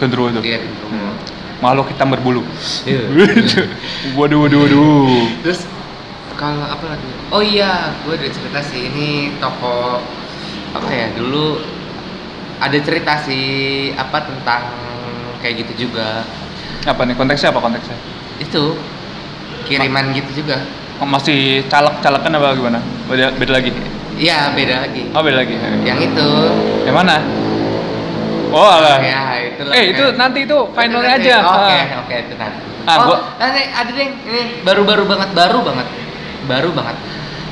Gendruwo 0.00 0.32
itu. 0.32 0.40
dia 0.40 0.56
gitu. 0.58 0.88
Makhluk 1.62 1.94
hitam 1.94 2.10
berbulu. 2.10 2.42
Iya. 2.82 3.06
waduh, 4.18 4.42
waduh, 4.42 4.58
waduh. 4.66 5.06
terus 5.46 5.62
kalau 6.34 6.64
apa 6.66 6.96
lagi 6.96 7.06
oh 7.30 7.38
iya 7.38 7.94
gue 8.02 8.18
ada 8.18 8.26
cerita 8.26 8.60
sih 8.66 8.90
ini 8.90 9.38
toko 9.38 10.02
apa 10.72 10.88
ya 10.88 11.06
dulu 11.12 11.60
ada 12.58 12.78
cerita 12.78 13.20
sih 13.20 13.44
apa 13.92 14.18
tentang 14.22 14.62
kayak 15.38 15.66
gitu 15.66 15.88
juga 15.88 16.22
Apa 16.82 17.04
nih 17.04 17.14
konteksnya 17.14 17.50
apa 17.50 17.60
konteksnya? 17.60 17.94
itu 18.38 18.74
kiriman 19.64 20.10
gitu 20.12 20.42
juga 20.42 20.58
Oh, 20.96 21.08
masih 21.08 21.66
calak-calakan 21.66 22.30
apa 22.32 22.54
gimana? 22.54 22.78
Beda, 23.06 23.30
beda 23.32 23.52
lagi. 23.52 23.74
iya 24.14 24.50
beda 24.50 24.86
lagi 24.86 25.10
Oh, 25.10 25.18
beda 25.20 25.36
lagi. 25.36 25.54
yang 25.82 25.98
itu 25.98 26.28
Yang 26.84 26.94
mana? 26.96 27.16
Oh, 28.48 28.68
alah. 28.68 29.00
ya 29.00 29.22
itu 29.42 29.62
Eh, 29.68 29.84
itu 29.90 30.04
nanti 30.14 30.44
itu 30.44 30.58
finalnya 30.70 31.16
aja. 31.16 31.36
oke 31.40 31.74
Ah. 31.74 32.00
oke 32.00 32.14
itu 32.20 32.34
nanti 32.36 32.58
Ah, 32.82 32.96
oh 32.98 33.04
gua- 33.08 33.22
nanti 33.36 33.62
ada 33.68 33.90
deh 33.90 34.08
ini 34.10 34.42
baru-baru 34.60 35.06
banget 35.06 35.30
baru 35.32 35.58
banget 35.62 35.86
baru 36.44 36.70
banget 36.72 36.96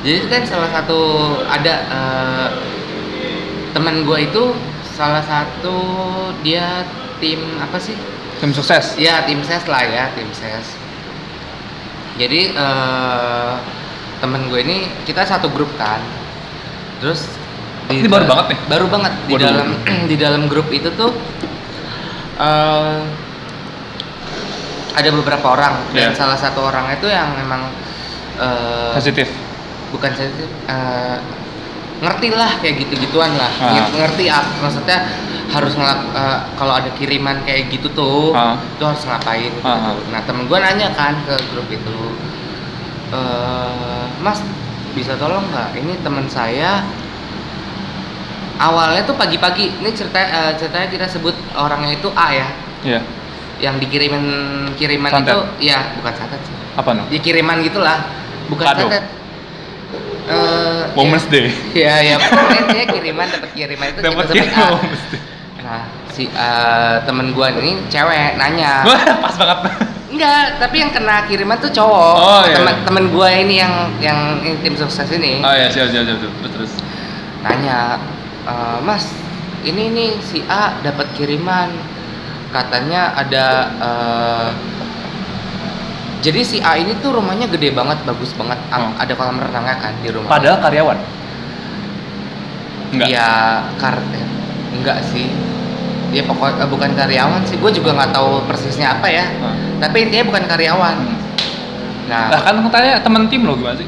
jadi 0.01 0.15
itu 0.17 0.27
kan 0.27 0.41
salah 0.45 0.69
satu 0.69 0.99
ada 1.45 1.73
eh, 1.87 2.47
teman 3.71 4.03
gue 4.03 4.19
itu 4.21 4.43
salah 4.91 5.23
satu 5.23 5.77
dia 6.41 6.83
tim 7.17 7.39
apa 7.57 7.77
sih 7.77 7.95
Tim 8.37 8.51
sukses. 8.51 8.97
ya 8.97 9.21
tim 9.23 9.39
ses 9.41 9.63
lah 9.65 9.81
ya 9.81 10.09
tim 10.11 10.27
ses 10.31 10.75
jadi 12.17 12.51
eh, 12.51 13.53
temen 14.17 14.45
gue 14.47 14.59
ini 14.59 14.77
kita 15.03 15.23
satu 15.23 15.47
grup 15.47 15.71
kan 15.75 16.01
terus 16.99 17.25
Ini 17.87 18.07
baru 18.07 18.23
banget 18.25 18.45
nih? 18.47 18.59
baru 18.67 18.85
banget 18.87 19.13
di 19.25 19.33
Waduh. 19.33 19.45
dalam 19.47 19.67
di 20.11 20.15
dalam 20.15 20.43
grup 20.45 20.67
itu 20.69 20.89
tuh 20.91 21.11
eh, 22.37 22.99
ada 24.91 25.09
beberapa 25.09 25.47
orang 25.49 25.75
dan 25.95 26.11
Iya. 26.11 26.17
salah 26.17 26.35
satu 26.35 26.61
orang 26.61 26.91
itu 26.91 27.07
yang 27.07 27.31
memang 27.35 27.71
eh, 28.37 28.91
Sensitif. 28.95 29.31
bukan 29.89 30.11
sensitif 30.11 30.49
eh, 30.67 31.17
ngerti 32.01 32.27
lah 32.31 32.51
kayak 32.57 32.75
gitu-gituan 32.79 33.31
lah 33.33 33.51
Ah. 33.55 33.85
Ngerti- 33.91 34.25
ah, 34.27 34.41
maksudnya 34.57 34.97
harus 35.47 35.73
ngelak 35.73 35.99
eh, 36.11 36.39
kalau 36.55 36.73
ada 36.73 36.89
kiriman 36.91 37.43
kayak 37.43 37.69
gitu 37.69 37.87
tuh 37.91 38.31
Ah. 38.31 38.57
itu 38.57 38.81
harus 38.81 39.03
ngapain 39.03 39.51
gitu. 39.51 39.61
Ah. 39.63 39.93
nah 40.09 40.21
temen 40.21 40.45
gue 40.45 40.57
nanya 40.57 40.89
kan 40.91 41.13
ke 41.21 41.35
grup 41.47 41.67
itu 41.67 41.97
eh 43.11 44.03
mas 44.19 44.39
bisa 44.91 45.13
tolong 45.15 45.43
nggak 45.45 45.75
ini 45.75 45.93
teman 45.99 46.25
saya 46.25 46.81
awalnya 48.57 49.01
tuh 49.03 49.13
pagi-pagi 49.13 49.77
ini 49.77 49.89
cerita 49.91 50.19
eh, 50.19 50.53
ceritanya 50.55 50.87
kita 50.87 51.05
sebut 51.07 51.33
orangnya 51.53 51.93
itu 51.93 52.09
A 52.11 52.27
ya 52.31 52.47
Iya. 52.81 52.99
yang 53.61 53.77
dikirimin 53.77 54.25
kiriman 54.73 55.11
Santet. 55.11 55.33
itu 55.33 55.39
ya 55.63 55.93
bukan 55.95 56.13
santet 56.15 56.41
sih 56.41 56.55
Apa 56.73 56.89
no? 56.91 57.03
ya 57.07 57.19
kiriman 57.19 57.61
gitulah 57.61 58.09
bukan 58.47 58.65
Kado. 58.65 58.79
santet 58.85 59.05
Eh, 60.23 60.81
Women's 60.93 61.25
ya, 61.25 61.31
Day. 61.31 61.47
ya 61.73 61.95
ya 62.03 62.15
pokoknya 62.17 62.61
dia 62.69 62.83
kiriman 62.87 63.27
dapat 63.27 63.49
kiriman 63.51 63.85
itu 63.87 63.99
Dapat 63.99 64.25
kiriman 64.27 64.69
Day. 64.77 65.19
nah 65.61 65.81
si 66.09 66.23
eh, 66.25 66.95
temen 67.01 67.31
gua 67.31 67.49
ini 67.51 67.81
cewek 67.87 68.35
nanya 68.35 68.81
Wah, 68.87 69.01
pas 69.19 69.33
banget. 69.33 69.59
enggak 70.09 70.45
tapi 70.57 70.75
yang 70.77 70.91
kena 70.91 71.23
kiriman 71.25 71.57
tuh 71.57 71.71
cowok 71.71 72.15
Oh, 72.15 72.41
iya. 72.43 72.55
temen 72.55 72.75
temen 72.83 73.05
gua 73.09 73.29
ini 73.31 73.55
yang 73.57 73.73
yang 73.97 74.19
ini 74.39 74.59
tim 74.59 74.75
sukses 74.75 75.07
ini 75.09 75.39
Oh 75.39 75.51
ya, 75.51 75.67
siap 75.67 75.87
siap 75.87 76.03
siap. 76.03 76.19
Terus 76.19 76.51
terus. 76.53 76.71
nanya 77.41 77.97
"E, 78.43 78.53
mas 78.81 79.09
ini 79.61 79.89
nih 79.89 80.11
si 80.21 80.41
A 80.45 80.77
dapat 80.79 81.09
kiriman 81.13 81.69
katanya 82.49 83.15
ada 83.15 83.45
eh, 83.79 84.47
jadi 86.21 86.39
si 86.41 86.57
A 86.59 86.75
ini 86.75 86.93
tuh 86.95 87.11
rumahnya 87.11 87.45
gede 87.47 87.69
banget 87.71 87.97
bagus 88.01 88.31
banget 88.31 88.57
Oh. 88.69 88.93
ada 88.95 89.11
kolam 89.11 89.35
renangnya 89.35 89.75
kan 89.75 89.93
di 89.99 90.09
rumah 90.09 90.29
Padahal 90.29 90.57
karyawan. 90.59 90.97
Enggak. 92.91 93.07
ya 93.07 93.29
kar 93.75 93.97
enggak 94.71 94.99
sih 95.07 95.31
dia 96.11 96.21
pokok 96.21 96.59
eh, 96.59 96.67
bukan 96.67 96.91
karyawan 96.91 97.39
sih 97.41 97.55
gue 97.55 97.71
juga 97.71 97.95
nggak 97.95 98.11
tahu 98.11 98.43
persisnya 98.43 98.93
apa 98.93 99.07
ya 99.07 99.23
Ah. 99.39 99.55
tapi 99.79 100.05
intinya 100.05 100.27
bukan 100.27 100.43
karyawan 100.45 100.97
Hmm. 100.97 101.15
nah 102.05 102.27
Lah 102.29 102.41
kan 102.43 102.55
katanya 102.61 102.99
teman 102.99 103.25
tim 103.25 103.41
lo 103.41 103.55
gimana 103.55 103.77
sih? 103.77 103.87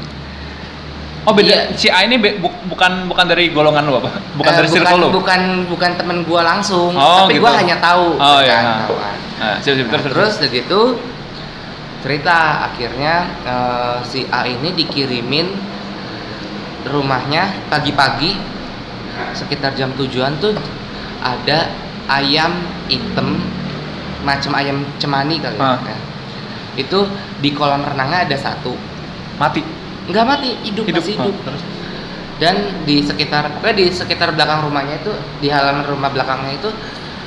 Oh 1.22 1.32
beda. 1.32 1.48
Iya. 1.48 1.60
Si 1.74 1.88
A 1.88 2.04
ini 2.04 2.16
be- 2.16 2.36
bu- 2.36 2.52
bukan 2.66 3.04
bukan 3.04 3.24
dari 3.24 3.48
golongan 3.48 3.84
lo 3.86 3.96
apa? 3.98 4.12
Bukan 4.34 4.44
Eh, 4.46 4.56
dari 4.56 4.68
circle 4.68 4.92
bukan, 4.92 5.00
lo. 5.02 5.08
bukan 5.14 5.40
bukan 5.66 5.90
temen 5.94 6.16
gue 6.20 6.40
langsung 6.42 6.92
Oh, 6.92 7.24
tapi 7.24 7.36
gitu. 7.36 7.42
gue 7.42 7.52
hanya 7.54 7.76
tahu 7.78 8.06
Oh, 8.14 8.40
iya. 8.40 8.52
kan. 8.54 8.64
Nah, 9.34 9.56
siap 9.58 9.72
siap 9.74 9.86
Nah, 9.86 10.00
terus 10.02 10.36
terus 10.36 10.52
gitu 10.52 10.80
cerita 12.04 12.68
akhirnya 12.68 13.14
eh, 13.42 13.96
si 14.04 14.28
A 14.28 14.44
ini 14.44 14.76
dikirimin 14.76 15.48
rumahnya 16.84 17.48
pagi-pagi 17.72 18.36
sekitar 19.32 19.72
jam 19.72 19.88
tujuan 19.96 20.36
tuh 20.36 20.52
ada 21.24 21.72
ayam 22.12 22.52
hitam 22.86 23.40
macam 24.20 24.52
ayam 24.52 24.84
cemani 24.98 25.40
kali 25.40 25.56
Ah. 25.56 25.80
ya. 25.80 25.96
itu 26.76 27.06
di 27.38 27.54
kolam 27.54 27.80
renangnya 27.80 28.26
ada 28.26 28.36
satu 28.36 28.74
mati. 29.38 29.62
nggak 30.04 30.24
mati 30.26 30.50
hidup, 30.60 30.84
Hidup. 30.84 31.00
masih 31.00 31.14
Ah, 31.14 31.20
hidup 31.24 31.36
terus. 31.40 31.62
dan 32.36 32.54
di 32.84 33.00
sekitar 33.00 33.48
pokoknya 33.56 33.76
di 33.80 33.86
sekitar 33.88 34.36
belakang 34.36 34.60
rumahnya 34.60 35.00
itu 35.00 35.12
di 35.40 35.48
halaman 35.48 35.86
rumah 35.88 36.12
belakangnya 36.12 36.60
itu 36.60 36.68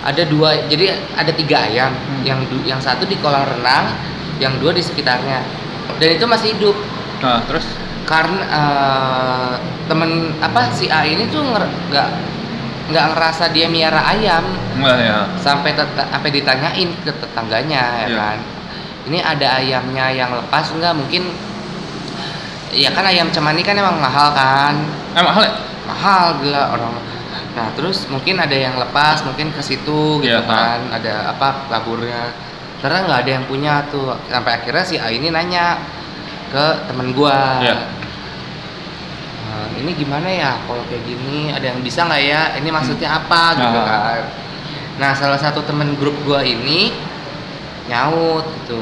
ada 0.06 0.22
dua 0.30 0.70
jadi 0.70 0.94
ada 1.18 1.32
tiga 1.34 1.66
ayam 1.66 1.90
Hmm. 1.90 2.22
yang 2.22 2.40
yang 2.62 2.78
satu 2.78 3.10
di 3.10 3.18
kolam 3.18 3.42
renang 3.42 3.98
yang 4.38 4.54
dua 4.58 4.72
di 4.72 4.82
sekitarnya. 4.82 5.42
Dan 5.98 6.10
itu 6.14 6.26
masih 6.26 6.54
hidup. 6.54 6.76
Nah, 7.20 7.42
terus? 7.46 7.66
Karena 8.06 8.42
eh, 8.48 9.54
temen 9.86 10.36
apa 10.40 10.72
si 10.72 10.88
A 10.88 11.04
ini 11.04 11.28
tuh 11.28 11.44
nggak 11.44 12.10
nggak 12.88 13.06
ngerasa 13.12 13.52
dia 13.52 13.68
miara 13.68 14.00
ayam. 14.08 14.46
Enggak 14.78 14.98
ya. 15.02 15.20
sampai 15.42 15.74
sampai 15.76 16.30
ditanyain 16.30 16.90
ke 17.02 17.12
tetangganya 17.12 18.06
ya 18.06 18.08
Iya. 18.08 18.16
kan. 18.16 18.38
Ini 19.08 19.20
ada 19.24 19.48
ayamnya 19.60 20.06
yang 20.12 20.32
lepas 20.36 20.72
nggak? 20.72 20.94
Mungkin 20.96 21.24
ya 22.72 22.92
kan 22.92 23.04
ayam 23.04 23.32
cemani 23.32 23.64
kan 23.64 23.76
emang 23.76 23.98
mahal 23.98 24.32
kan? 24.32 24.76
Eh 25.16 25.24
mahal 25.24 25.44
ya? 25.44 25.54
mahal 25.88 26.26
gila 26.44 26.64
orang. 26.76 26.94
Nah 27.58 27.68
terus 27.74 28.06
mungkin 28.08 28.38
ada 28.38 28.54
yang 28.54 28.76
lepas 28.78 29.24
mungkin 29.24 29.50
ke 29.50 29.64
situ 29.64 30.22
gitu 30.22 30.28
Iya, 30.30 30.44
kan. 30.46 30.80
Ada 30.94 31.34
apa 31.34 31.68
kaburnya 31.68 32.32
karena 32.78 33.06
nggak 33.06 33.20
ada 33.26 33.32
yang 33.32 33.46
punya 33.46 33.74
tuh. 33.90 34.14
Sampai 34.30 34.62
akhirnya 34.62 34.84
si 34.84 34.96
A 34.98 35.10
ini 35.10 35.30
nanya 35.30 35.82
ke 36.48 36.66
temen 36.88 37.12
gua. 37.12 37.60
Iya. 37.60 37.78
"Eh, 39.48 39.68
ini 39.82 39.92
gimana 39.94 40.28
ya 40.28 40.52
kalau 40.64 40.84
kayak 40.86 41.04
gini? 41.04 41.50
Ada 41.52 41.74
yang 41.74 41.80
bisa 41.82 42.06
nggak 42.06 42.24
ya? 42.24 42.42
Ini 42.60 42.70
maksudnya 42.70 43.10
apa? 43.18 43.44
Gitu 43.58 43.80
Ah. 43.80 43.86
kan. 43.86 44.22
Nah 44.98 45.12
salah 45.14 45.38
satu 45.38 45.62
temen 45.62 45.94
grup 45.96 46.16
gua 46.24 46.42
ini 46.42 46.94
nyaut 47.88 48.46
gitu. 48.62 48.82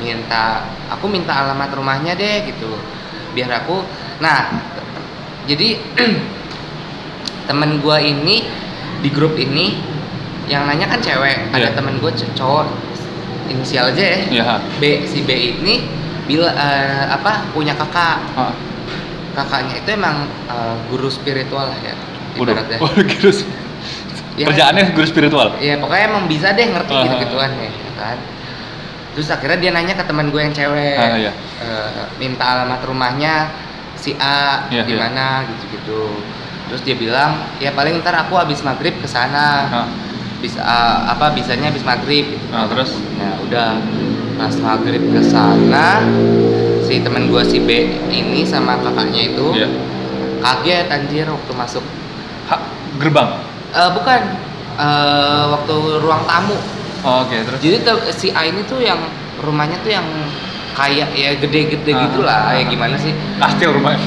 Minta 0.00 0.66
aku 0.90 1.06
minta 1.06 1.32
alamat 1.44 1.70
rumahnya 1.72 2.12
deh 2.14 2.48
gitu. 2.48 2.72
Biar 3.32 3.64
aku 3.64 3.80
nah 4.20 4.48
jadi 5.44 5.74
temen 7.48 7.82
gua 7.82 7.98
ini 7.98 8.46
di 9.02 9.10
grup 9.10 9.34
ini 9.34 9.74
yang 10.52 10.64
nanya 10.64 10.84
kan 10.86 11.00
cewek 11.00 11.48
ada 11.48 11.58
Iya. 11.62 11.72
temen 11.72 11.96
gua 11.96 12.12
c- 12.12 12.28
cowok 12.32 12.68
inisial 13.48 13.88
aja 13.88 14.04
ya 14.04 14.18
Iya. 14.30 14.44
B 14.76 14.82
si 15.04 15.24
B 15.24 15.30
ini 15.58 15.88
bila 16.22 16.48
eh, 16.48 17.04
apa 17.08 17.48
punya 17.50 17.72
kakak 17.72 18.20
Ah, 18.34 18.52
kakaknya 19.32 19.80
itu 19.80 19.88
emang 19.90 20.16
eh, 20.46 20.76
guru 20.86 21.08
spiritual 21.08 21.66
lah 21.66 21.78
ya 21.80 21.94
ibaratnya 22.34 22.76
Oh, 22.84 22.92
guru. 22.92 23.30
Ya, 24.32 24.48
Kerjaannya 24.48 24.96
guru 24.96 25.04
spiritual. 25.04 25.48
ya 25.58 25.76
pokoknya 25.76 26.04
emang 26.08 26.24
bisa 26.24 26.52
deh 26.52 26.64
ngerti 26.66 26.88
Ah. 26.90 27.02
gitu 27.02 27.14
gituan 27.22 27.50
ya 27.54 27.70
kan 27.94 28.16
terus 29.12 29.28
akhirnya 29.28 29.58
dia 29.58 29.70
nanya 29.70 29.92
ke 29.92 30.04
teman 30.04 30.28
gue 30.28 30.40
yang 30.40 30.52
cewek 30.52 30.96
Ah, 30.96 31.16
iya. 31.16 31.32
eh, 31.60 32.04
minta 32.16 32.44
alamat 32.46 32.80
rumahnya 32.82 33.48
si 33.94 34.16
A 34.16 34.68
Iya, 34.68 34.84
di 34.84 34.92
iya. 34.92 35.00
mana 35.02 35.44
gitu-gitu 35.44 36.16
terus 36.64 36.80
dia 36.80 36.96
bilang 36.96 37.30
ya 37.58 37.70
paling 37.70 38.00
ntar 38.00 38.16
aku 38.18 38.32
habis 38.34 38.60
maghrib 38.60 38.96
ke 38.96 39.06
sana 39.06 39.68
Ah, 39.68 39.86
bisa 40.42 40.58
eh, 40.58 40.98
apa 41.06 41.30
bisanya 41.30 41.70
habis 41.70 41.80
maghrib 41.80 42.26
gitu. 42.28 42.46
Ah, 42.50 42.66
terus? 42.66 42.98
ya 43.14 43.30
udah 43.40 43.68
pas 44.34 44.54
maghrib 44.58 44.98
ke 45.06 45.20
sana 45.22 46.02
si 46.82 46.98
teman 46.98 47.30
gue 47.30 47.42
si 47.42 47.58
B 47.58 47.70
ini 48.08 48.42
sama 48.42 48.74
kakaknya 48.76 49.30
itu 49.30 49.46
Iya. 49.54 49.68
kaget 50.40 50.86
anjir 50.90 51.26
waktu 51.26 51.52
masuk 51.54 51.84
Ha, 52.42 52.58
gerbang. 52.98 53.38
Eh, 53.70 53.90
bukan 53.92 54.20
eh, 54.76 55.44
waktu 55.48 55.74
ruang 55.98 56.26
tamu 56.26 56.58
Oh, 57.02 57.22
Oke, 57.22 57.34
terus. 57.40 57.58
jadi 57.58 57.82
si 58.12 58.30
A 58.30 58.42
ini 58.44 58.62
tuh 58.62 58.78
yang 58.78 58.98
rumahnya 59.38 59.74
tuh 59.78 59.90
yang 59.90 60.06
kayak 60.72 61.10
ya 61.12 61.34
gede-gede 61.34 61.90
Ah, 61.92 61.98
gitulah 62.06 62.40
ah, 62.44 62.52
ya 62.52 62.62
gimana 62.64 62.94
sih 62.94 63.10
Kastil 63.36 63.70
rumahnya. 63.72 64.06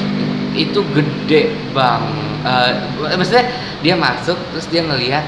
itu 0.52 0.80
gede 0.92 1.42
bang 1.72 2.04
Eh, 2.46 2.72
maksudnya 3.12 3.50
dia 3.80 3.98
masuk 3.98 4.38
terus 4.48 4.66
dia 4.66 4.78
ngelihat 4.80 5.24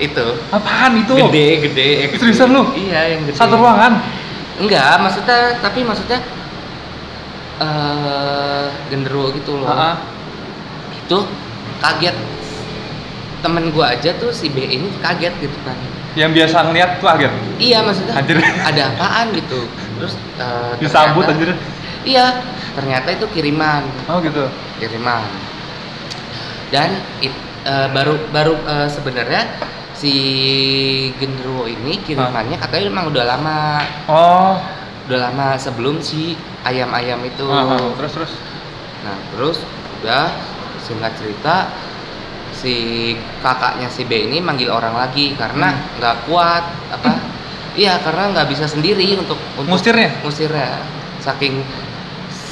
itu 0.00 0.26
Apaan 0.48 0.96
itu? 0.98 1.12
gede 1.28 1.46
gede 1.62 1.88
ya 1.94 2.06
gede. 2.08 2.18
Seriusan 2.18 2.48
lu? 2.50 2.62
iya 2.74 3.12
yang 3.12 3.20
gede 3.24 3.36
Satu 3.36 3.54
ruangan. 3.54 4.00
enggak 4.56 4.96
maksudnya 4.98 5.38
tapi 5.58 5.80
maksudnya 5.82 6.18
eh 7.58 8.64
genderuwo 8.88 9.32
gitu 9.32 9.60
loh 9.60 9.68
Ah, 9.68 9.80
ah. 9.86 9.94
itu 10.96 11.18
kaget 11.78 12.16
temen 13.40 13.68
gua 13.70 13.92
aja 13.94 14.12
tuh 14.16 14.28
si 14.30 14.48
B 14.48 14.60
ini 14.60 14.88
kaget 14.98 15.32
gitu 15.38 15.58
kan 15.62 15.76
Yang 16.12 16.30
biasa 16.36 16.56
ngeliat 16.66 16.90
tuh 16.98 17.06
kaget. 17.06 17.32
iya 17.56 17.78
maksudnya 17.80 18.14
Anjir. 18.16 18.36
ada 18.40 18.82
apaan 18.90 19.26
gitu 19.32 19.60
terus 19.94 20.12
eh, 20.36 20.72
Disambut 20.78 21.24
ternyata- 21.24 21.32
anjir. 21.32 21.50
iya 22.02 22.26
ternyata 22.72 23.08
itu 23.10 23.26
kiriman 23.30 23.84
Oh 24.06 24.18
gitu. 24.18 24.48
kiriman 24.76 25.28
dan 26.70 26.90
it- 27.20 27.36
eh, 27.62 27.88
baru 27.90 28.16
baru 28.30 28.54
eh, 28.58 28.88
sebenarnya 28.88 29.42
si 30.00 30.14
genderuwo 31.14 31.68
ini 31.68 32.00
kirimannya 32.00 32.56
katanya 32.56 32.84
emang 32.88 33.06
udah 33.08 33.24
lama 33.26 33.58
Oh. 34.06 34.56
udah 35.04 35.18
lama 35.20 35.46
sebelum 35.56 36.00
si 36.00 36.32
ayam-ayam 36.62 37.20
itu 37.22 37.44
Ah, 37.44 37.76
ah. 37.76 37.92
Terus 37.94 38.12
terus. 38.14 38.32
nah 39.02 39.16
terus 39.30 39.58
udah 40.00 40.24
singkat 40.80 41.12
cerita 41.14 41.68
si 42.50 42.74
kakaknya 43.40 43.88
si 43.88 44.04
B 44.04 44.24
ini 44.24 44.38
manggil 44.38 44.68
orang 44.68 44.92
lagi 44.94 45.32
karena 45.34 45.68
Hmm. 45.70 46.00
nggak 46.00 46.16
kuat 46.24 46.64
apa 46.90 47.12
iya 47.76 48.00
karena 48.00 48.32
nggak 48.32 48.48
bisa 48.48 48.64
sendiri 48.64 49.04
untuk 49.14 49.36
untuk 49.54 49.68
Ngusirnya? 49.68 50.20
ngusirnya 50.20 50.80
saking 51.20 51.60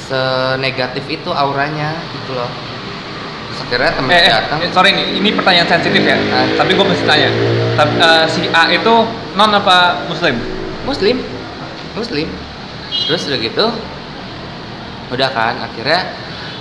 senegatif 0.05 1.05
itu 1.07 1.29
auranya 1.29 1.93
gitu 2.11 2.33
loh 2.33 2.49
akhirnya 3.63 3.91
temen 3.93 4.09
Eh, 4.11 4.21
eh, 4.23 4.31
datang 4.31 4.59
eh, 4.63 4.71
sorry 4.71 4.91
nih, 4.95 5.19
ini 5.19 5.29
pertanyaan 5.35 5.67
sensitif 5.67 6.01
ya. 6.01 6.17
Ah. 6.31 6.47
Tapi 6.57 6.71
gue 6.73 6.85
mesti 6.85 7.03
tanya. 7.05 7.29
Tapi 7.75 7.93
eh, 7.99 8.23
si 8.27 8.41
A 8.51 8.67
itu 8.71 8.93
non 9.35 9.51
apa 9.51 10.05
muslim? 10.07 10.35
muslim 10.79 11.21
muslim 11.93 12.25
terus 13.05 13.29
udah 13.29 13.37
gitu 13.37 13.65
udah 15.09 15.29
kan 15.29 15.53
akhirnya 15.61 16.01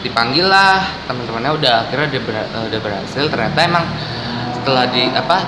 dipanggil 0.00 0.44
lah 0.44 0.84
teman-temannya 1.08 1.52
udah 1.56 1.74
akhirnya 1.88 2.12
udah, 2.12 2.22
ber- 2.28 2.50
eh, 2.52 2.64
udah 2.68 2.80
berhasil 2.82 3.24
ternyata 3.28 3.58
emang 3.64 3.84
setelah 4.52 4.84
di 4.92 5.08
apa 5.12 5.38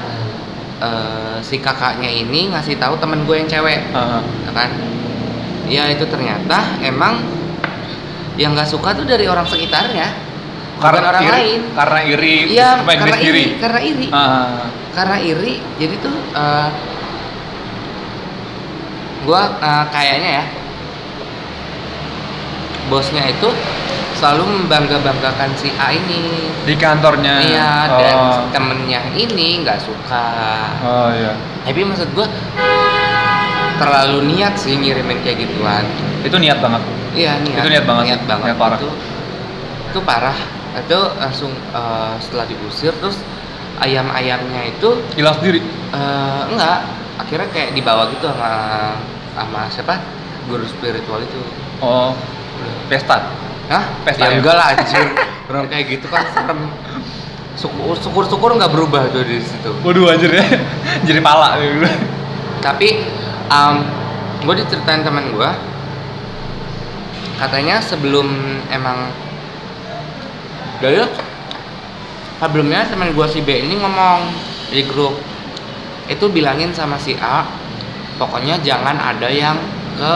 eh, 0.81 1.37
si 1.45 1.61
kakaknya 1.61 2.09
ini 2.09 2.49
ngasih 2.57 2.81
tahu 2.81 2.97
temen 2.97 3.29
gue 3.29 3.37
yang 3.37 3.49
cewek 3.51 3.85
Ah, 3.93 4.21
ah. 4.21 4.23
ya 4.49 4.51
kan 4.55 4.71
ya 5.69 5.83
itu 5.93 6.05
ternyata 6.09 6.81
emang 6.81 7.21
yang 8.41 8.57
nggak 8.57 8.71
suka 8.71 8.97
tuh 8.97 9.05
dari 9.05 9.29
orang 9.29 9.45
sekitarnya 9.45 10.09
bukan 10.81 11.05
orang 11.05 11.23
iri, 11.23 11.31
lain 11.31 11.61
Karena 11.71 12.01
iri. 12.03 12.37
iya 12.49 12.69
supaya 12.77 12.97
karena 12.99 13.11
iri 13.13 13.21
sendiri. 13.21 13.45
karena 13.61 13.81
iri 13.83 14.07
Ah, 14.11 14.49
karena 14.91 15.17
iri 15.21 15.55
jadi 15.77 15.95
tuh 15.99 16.17
eh, 16.33 16.69
gua 19.23 19.43
eh, 19.55 19.85
kayaknya 19.89 20.31
ya 20.35 20.45
bosnya 22.87 23.23
itu 23.25 23.49
selalu 24.13 24.43
membangga-banggakan 24.45 25.55
si 25.55 25.71
A 25.79 25.93
ini 25.93 26.51
di 26.61 26.75
kantornya. 26.75 27.41
iya 27.41 27.71
oh. 27.87 27.97
dan 27.97 28.17
temennya 28.51 29.01
ini 29.15 29.63
nggak 29.63 29.79
suka 29.79 30.27
Oh 30.83 31.09
iya. 31.11 31.33
tapi 31.63 31.81
maksud 31.83 32.11
gua 32.11 32.27
terlalu 33.77 34.29
niat 34.29 34.57
sih 34.57 34.75
ngirimin 34.75 35.21
kayak 35.21 35.41
gituan 35.41 35.85
Itu 36.21 36.37
niat 36.37 36.59
banget. 36.59 36.83
iya 37.13 37.39
niat 37.39 37.61
Itu 37.61 37.69
niat 37.71 37.85
banget 37.85 38.05
niat 38.07 38.23
banget 38.25 38.47
niat 38.47 38.59
parah. 38.59 38.77
itu 38.77 38.91
itu 39.87 40.01
parah 40.03 40.39
itu 40.77 40.99
langsung 41.19 41.51
eh, 41.53 42.15
setelah 42.23 42.47
diusir 42.47 42.95
terus 42.99 43.19
ayam-ayamnya 43.81 44.71
itu 44.71 44.95
Hilang 45.17 45.37
sendiri. 45.41 45.61
Eh, 45.91 46.41
enggak 46.53 46.79
akhirnya 47.21 47.49
kayak 47.53 47.71
dibawa 47.75 48.09
gitu 48.13 48.27
sama 48.31 48.53
sama 49.35 49.61
siapa 49.69 49.95
guru 50.49 50.65
spiritual 50.67 51.21
itu 51.21 51.41
Oh, 51.81 52.13
pesta. 52.87 53.25
Hah? 53.73 53.85
Pesta 54.05 54.27
ya 54.27 54.35
ya? 54.35 54.39
enggak 54.43 54.55
lah 54.55 54.67
anjir 54.77 55.07
orang 55.51 55.67
kayak 55.67 55.85
gitu 55.99 56.07
kan 56.07 56.23
serem 56.31 56.61
syukur 57.57 57.97
syukur 57.99 58.25
syukur 58.29 58.51
nggak 58.55 58.71
berubah 58.73 59.11
tuh 59.11 59.25
di 59.27 59.41
situ 59.43 59.71
Waduh 59.83 60.13
anjir 60.13 60.31
ya. 60.33 60.45
Jadi 61.09 61.21
pala 61.21 61.59
gitu. 61.59 61.89
tapi 62.61 63.01
um, 63.49 63.81
gue 64.45 64.55
diceritain 64.61 65.01
teman 65.01 65.33
gue 65.33 65.51
katanya 67.37 67.81
sebelum 67.81 68.29
emang 68.69 69.09
dari 70.81 70.97
sebelumnya 72.41 72.89
teman 72.89 73.13
gue 73.13 73.27
si 73.29 73.41
B 73.41 73.53
ini 73.61 73.77
ngomong 73.77 74.33
di 74.73 74.81
grup 74.89 75.21
itu 76.09 76.25
bilangin 76.27 76.73
sama 76.73 76.97
si 76.97 77.15
A 77.21 77.45
pokoknya 78.17 78.59
jangan 78.61 78.97
ada 78.97 79.29
yang 79.29 79.57
ke 79.95 80.13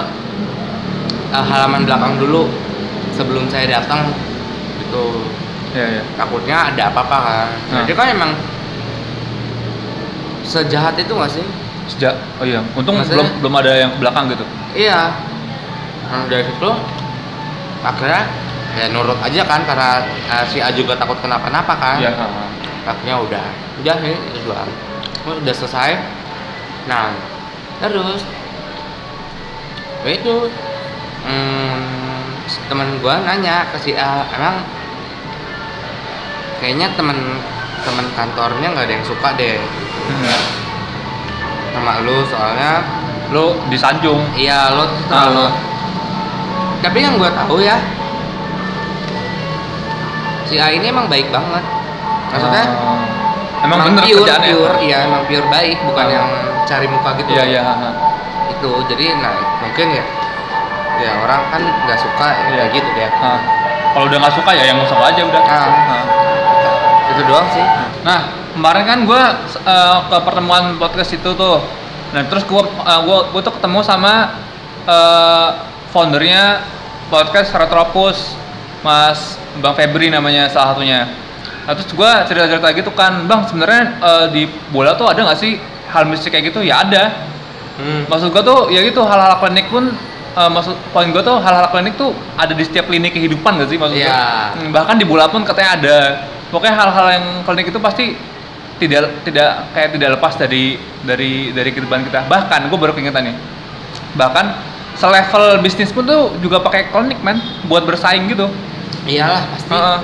eh, 1.30 1.44
halaman 1.44 1.84
belakang 1.84 2.16
dulu 2.16 2.48
sebelum 3.12 3.46
saya 3.46 3.80
datang 3.80 4.10
gitu 4.80 5.20
Iya, 5.74 5.86
iya. 5.90 6.02
takutnya 6.14 6.70
ada 6.70 6.82
apa-apa 6.86 7.18
kan 7.18 7.48
Nah. 7.74 7.82
jadi 7.82 7.92
kan 7.98 8.06
emang 8.14 8.30
sejahat 10.46 10.94
itu 10.96 11.10
gak 11.10 11.32
sih 11.32 11.42
Sejak 11.84 12.14
oh 12.40 12.46
iya, 12.48 12.64
untung 12.72 12.96
Maksudnya? 12.96 13.20
belum 13.20 13.28
belum 13.44 13.54
ada 13.60 13.72
yang 13.76 13.92
belakang 14.00 14.32
gitu. 14.32 14.40
Iya. 14.72 15.12
Nah, 16.08 16.24
dari 16.32 16.40
situ 16.48 16.70
akhirnya 17.84 18.24
ya 18.74 18.86
nurut 18.90 19.18
aja 19.22 19.42
kan 19.46 19.62
karena 19.62 20.02
eh, 20.06 20.44
si 20.50 20.58
A 20.58 20.70
juga 20.74 20.98
takut 20.98 21.18
kenapa-napa 21.22 21.74
kan. 21.78 21.98
Ah. 22.02 22.50
Akhirnya 22.84 23.16
udah, 23.16 23.46
udah 23.80 23.94
ini 24.04 24.12
udah, 24.44 24.66
udah 25.40 25.54
selesai. 25.54 25.96
Nah, 26.84 27.16
terus 27.80 28.20
ya 30.04 30.10
itu 30.12 30.34
hmm, 31.24 32.44
teman 32.68 32.88
gua 33.00 33.24
nanya 33.24 33.64
ke 33.72 33.78
si 33.80 33.96
A 33.96 34.28
emang 34.36 34.60
kayaknya 36.60 36.92
temen 36.92 37.16
temen 37.84 38.06
kantornya 38.12 38.68
nggak 38.72 38.84
ada 38.84 38.94
yang 39.00 39.06
suka 39.06 39.28
deh 39.36 39.60
Hmm. 40.04 40.28
sama 41.72 42.04
lu 42.04 42.28
soalnya 42.28 42.84
Lu 43.32 43.56
disanjung. 43.72 44.20
Iya 44.36 44.74
lo 44.74 44.84
tuh 44.84 45.00
terlalu. 45.08 45.46
Ah. 45.48 45.52
Tapi 46.84 46.98
yang 47.00 47.16
gue 47.16 47.30
tahu 47.32 47.64
ya, 47.64 47.80
si 50.44 50.56
A 50.56 50.68
ini 50.70 50.88
emang 50.88 51.06
baik 51.06 51.28
banget. 51.28 51.64
maksudnya 52.28 52.64
Oh. 52.66 52.98
emang, 53.62 53.78
bener 53.86 54.02
pure, 54.04 54.26
kerjaan 54.26 54.42
pure, 54.42 54.74
iya 54.82 55.06
emang 55.06 55.22
pure 55.24 55.46
baik 55.46 55.78
bukan 55.86 56.06
yang 56.10 56.26
cari 56.66 56.86
muka 56.90 57.14
gitu 57.16 57.30
Iya 57.30 57.44
iya. 57.46 57.62
itu 58.50 58.70
jadi 58.90 59.06
nah 59.22 59.34
mungkin 59.62 59.86
ya 59.94 60.04
ya 60.94 61.10
orang 61.22 61.42
kan 61.48 61.62
nggak 61.62 61.98
suka 61.98 62.26
ya, 62.26 62.44
Iya. 62.54 62.64
gitu 62.74 62.90
ya. 62.94 63.08
Kalau 63.94 64.04
udah 64.06 64.18
nggak 64.18 64.34
suka 64.34 64.50
ya 64.50 64.64
yang 64.66 64.78
suka 64.84 65.04
aja 65.06 65.22
udah. 65.22 65.42
Ah. 65.46 65.70
Ha. 65.70 65.98
itu 67.04 67.22
doang 67.30 67.46
sih 67.52 67.62
Nah, 68.02 68.20
kemarin 68.52 68.84
kan 68.84 68.98
gue 69.06 69.22
ke 70.10 70.18
pertemuan 70.20 70.74
podcast 70.76 71.14
itu 71.14 71.30
tuh. 71.32 71.62
Nah, 72.10 72.22
terus 72.26 72.42
gue 72.42 72.62
gua, 73.06 73.18
gua 73.30 73.40
tuh 73.40 73.54
ketemu 73.54 73.78
sama 73.80 74.34
eh, 74.84 75.48
foundernya 75.88 76.66
podcast 77.06 77.54
Retropus, 77.54 78.34
Mas 78.82 79.38
Bang 79.62 79.74
Febri 79.76 80.10
namanya 80.10 80.50
salah 80.50 80.74
satunya. 80.74 81.06
Nah, 81.64 81.72
terus 81.72 81.90
gue 81.92 82.10
cerita-cerita 82.28 82.68
gitu 82.76 82.90
kan, 82.92 83.24
Bang 83.24 83.48
sebenarnya 83.48 83.82
eh, 84.00 84.26
di 84.32 84.42
bola 84.74 84.94
tuh 84.98 85.08
ada 85.08 85.20
nggak 85.24 85.38
sih 85.38 85.56
hal 85.90 86.04
mistik 86.10 86.34
kayak 86.34 86.50
gitu? 86.52 86.60
Ya 86.60 86.82
ada. 86.82 87.14
hmm. 87.80 88.10
Maksud 88.10 88.30
gue 88.34 88.42
tuh 88.42 88.58
ya 88.70 88.80
gitu 88.84 89.00
hal-hal 89.02 89.38
klinik 89.40 89.70
pun 89.72 89.90
eh, 90.34 90.50
maksud 90.50 90.74
poin 90.92 91.08
gue 91.08 91.22
tuh 91.22 91.36
hal-hal 91.40 91.70
klinik 91.70 91.94
tuh 91.94 92.12
ada 92.36 92.52
di 92.52 92.64
setiap 92.66 92.90
lini 92.90 93.08
kehidupan 93.08 93.62
gak 93.62 93.70
sih 93.70 93.78
maksud 93.78 93.96
gua? 93.96 94.04
Iya. 94.04 94.24
Hmm, 94.58 94.70
bahkan 94.74 94.96
di 94.98 95.06
bola 95.06 95.30
pun 95.30 95.46
katanya 95.46 95.70
ada 95.78 95.98
pokoknya 96.50 96.74
hal-hal 96.74 97.06
yang 97.10 97.26
klinik 97.42 97.66
itu 97.70 97.80
pasti 97.82 98.14
tidak 98.78 99.22
tidak 99.22 99.70
kayak 99.70 99.90
tidak 99.94 100.08
lepas 100.18 100.34
dari 100.34 100.78
dari 101.06 101.54
dari 101.54 101.70
kehidupan 101.70 102.10
kita 102.10 102.26
bahkan 102.26 102.66
gue 102.66 102.78
baru 102.78 102.90
keingetan 102.90 103.30
nih 103.30 103.36
bahkan 104.18 104.54
selevel 104.98 105.62
bisnis 105.62 105.94
pun 105.94 106.02
tuh 106.06 106.34
juga 106.42 106.58
pakai 106.62 106.90
klinik 106.90 107.18
man 107.22 107.38
buat 107.70 107.86
bersaing 107.86 108.26
gitu 108.30 108.50
iyalah 109.06 109.42
pasti 109.50 109.70
Heeh. 109.70 109.98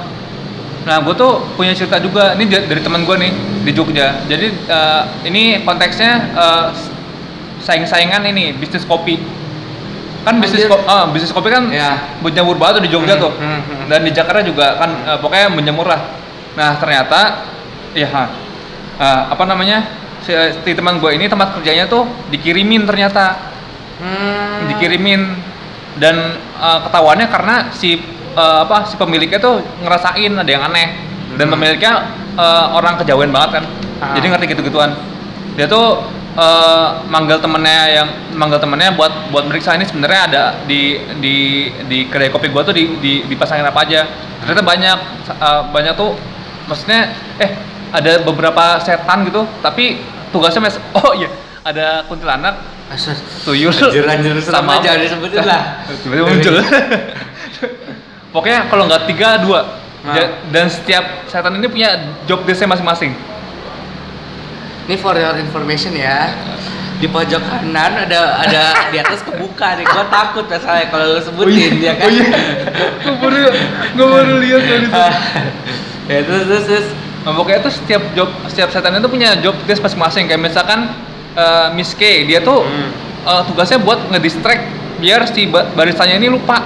Nah, 0.81 0.97
gue 1.05 1.13
tuh 1.13 1.45
punya 1.55 1.77
cerita 1.77 2.01
juga. 2.01 2.33
Ini 2.33 2.49
da- 2.49 2.65
dari 2.65 2.81
teman 2.81 3.05
gue 3.05 3.13
nih 3.13 3.33
di 3.63 3.73
Jogja. 3.73 4.25
Jadi 4.25 4.47
eh, 4.49 5.03
ini 5.25 5.61
konteksnya 5.61 6.11
eh, 6.33 6.67
saing-saingan 7.61 8.25
ini 8.25 8.57
bisnis 8.57 8.89
kopi. 8.89 9.21
Kan 10.21 10.41
bisnis 10.41 10.65
ko- 10.65 10.81
ah, 10.85 11.09
bisnis 11.09 11.33
kopi 11.33 11.49
kan 11.49 11.69
Iya. 11.69 12.21
menjamur 12.21 12.57
banget 12.57 12.81
tuh 12.81 12.85
di 12.89 12.91
Jogja 12.91 13.17
Hmm, 13.17 13.25
tuh. 13.25 13.33
hmm, 13.37 13.61
hmm. 13.61 13.85
Dan 13.89 14.01
di 14.05 14.13
Jakarta 14.13 14.41
juga 14.41 14.77
kan 14.77 14.91
eh, 15.05 15.19
pokoknya 15.21 15.47
menjamur 15.53 15.85
lah. 15.85 16.01
Nah, 16.57 16.77
ternyata 16.81 17.45
ya 17.93 18.09
eh, 18.97 19.21
apa 19.29 19.45
namanya? 19.45 19.85
Si, 20.21 20.33
si 20.33 20.71
teman 20.73 20.97
gue 20.97 21.13
ini 21.13 21.29
tempat 21.29 21.57
kerjanya 21.57 21.89
tuh 21.89 22.05
dikirimin 22.29 22.85
ternyata 22.85 23.53
Hmm. 24.01 24.65
dikirimin 24.65 25.29
dan 26.01 26.17
uh, 26.57 26.81
ketahuannya 26.89 27.29
karena 27.29 27.69
si 27.69 28.01
uh, 28.37 28.67
apa 28.67 28.87
si 28.87 28.95
pemiliknya 29.01 29.39
tuh 29.41 29.63
ngerasain 29.83 30.33
ada 30.37 30.51
yang 30.51 30.63
aneh. 30.67 31.09
Dan 31.39 31.47
Hmm. 31.47 31.55
pemiliknya 31.55 31.93
uh, 32.35 32.75
orang 32.75 32.99
kejawen 32.99 33.31
banget 33.31 33.63
kan. 33.63 33.65
Ah. 34.01 34.17
jadi 34.17 34.33
ngerti 34.33 34.57
gitu 34.57 34.73
gituan 34.73 34.97
dia 35.61 35.69
tuh 35.69 36.01
uh, 36.41 37.05
manggil 37.13 37.37
temennya 37.37 38.01
yang 38.01 38.09
manggil 38.33 38.57
temennya 38.57 38.95
buat 38.95 39.29
buat 39.29 39.45
meriksa. 39.45 39.75
Ini 39.75 39.85
sebenarnya 39.85 40.21
ada 40.31 40.43
di 40.65 40.97
di 41.21 41.69
di 41.85 42.09
kedai 42.09 42.33
kopi 42.33 42.49
gua 42.49 42.63
tuh 42.63 42.73
di, 42.73 42.97
di 43.03 43.13
dipasangin 43.27 43.67
apa 43.67 43.85
aja. 43.85 44.07
Ternyata 44.41 44.63
banyak 44.65 44.99
uh, 45.37 45.63
banyak 45.69 45.95
tuh 45.99 46.17
maksudnya 46.65 47.13
eh 47.37 47.51
ada 47.91 48.23
beberapa 48.23 48.81
setan 48.81 49.27
gitu. 49.27 49.45
Tapi 49.61 50.01
tugasnya 50.31 50.71
mes 50.71 50.81
oh 50.99 51.13
iya 51.13 51.29
ada 51.67 52.07
kuntilanak. 52.07 52.57
Tuyul. 53.47 53.71
Anjir, 53.71 54.03
anjir, 54.03 54.35
serem 54.43 54.67
aja, 54.67 54.99
disebutin 54.99 55.47
lah. 55.47 55.87
muncul 56.27 56.59
pokoknya 58.31 58.67
kalau 58.67 58.87
nggak 58.87 59.05
tiga 59.07 59.41
dua 59.41 59.63
Nah. 60.01 60.17
Dan 60.49 60.65
setiap 60.73 61.29
setan 61.29 61.61
ini 61.61 61.69
punya 61.69 61.93
job 62.25 62.41
desk 62.49 62.65
masing-masing 62.65 63.13
Ini 64.89 64.97
for 64.97 65.13
your 65.13 65.37
information 65.37 65.93
ya. 65.93 66.33
Di 66.97 67.05
pojok 67.05 67.37
kanan 67.37 68.09
ada 68.09 68.41
ada 68.41 68.63
di 68.89 68.97
atas 68.97 69.21
kebuka 69.21 69.77
nih. 69.77 69.85
Gua 69.85 70.09
takut 70.09 70.49
masalahnya 70.49 70.89
kalau 70.89 71.05
lu 71.05 71.21
sebutin 71.21 71.81
ya 71.81 71.93
kan. 71.97 72.09
oh 72.09 72.13
iya 72.13 72.29
gue 72.97 73.17
baru 73.17 73.41
gue 73.93 74.07
baru 74.09 74.33
lihat 74.41 74.63
kali 74.63 74.85
itu 74.85 75.05
ya 76.13 76.19
terus 76.25 76.43
terus 76.45 76.65
terus. 76.65 76.87
nah, 77.21 77.33
pokoknya 77.33 77.61
tuh 77.61 77.73
setiap 77.73 78.03
job 78.13 78.29
setiap 78.49 78.69
setan 78.69 78.97
itu 78.97 79.09
punya 79.09 79.37
job 79.37 79.57
desk 79.65 79.81
masing-masing 79.81 80.25
kayak 80.27 80.41
misalkan 80.41 80.97
eh, 81.33 81.69
Miss 81.73 81.93
K 81.93 82.25
dia 82.25 82.41
tuh 82.41 82.65
Hmm. 82.65 82.89
eh, 83.25 83.43
tugasnya 83.49 83.77
buat 83.77 84.01
ngedistract 84.09 84.65
biar 84.97 85.29
si 85.29 85.45
ba- 85.45 85.69
baristanya 85.73 86.17
ini 86.17 86.29
lupa 86.29 86.65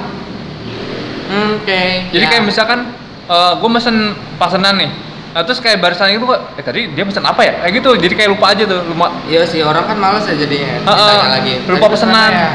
Hmm, 1.35 1.59
Oke. 1.59 1.83
Jadi 2.15 2.25
ya. 2.25 2.31
kayak 2.31 2.45
misalkan 2.47 2.81
gue 3.59 3.71
mesen 3.73 3.97
pesanan 4.37 4.77
nih, 4.77 4.91
nah, 5.33 5.43
terus 5.43 5.59
kayak 5.59 5.81
barisan 5.81 6.13
itu 6.13 6.23
kok, 6.23 6.41
eh 6.55 6.63
tadi 6.63 6.81
dia 6.93 7.03
pesan 7.03 7.25
apa 7.25 7.41
ya? 7.41 7.53
Kayak 7.61 7.73
gitu, 7.81 7.91
jadi 7.99 8.15
kayak 8.15 8.31
lupa 8.31 8.47
aja 8.53 8.63
tuh. 8.63 8.81
Lupa. 8.85 9.11
Iya 9.27 9.43
sih 9.45 9.61
orang 9.61 9.85
kan 9.85 9.97
males 9.97 10.23
ya 10.25 10.37
jadinya. 10.37 10.79
Heeh, 10.79 11.09
Ditanya 11.11 11.31
lagi. 11.33 11.55
lupa 11.67 11.87
pesenannya 11.91 12.39
ya? 12.39 12.51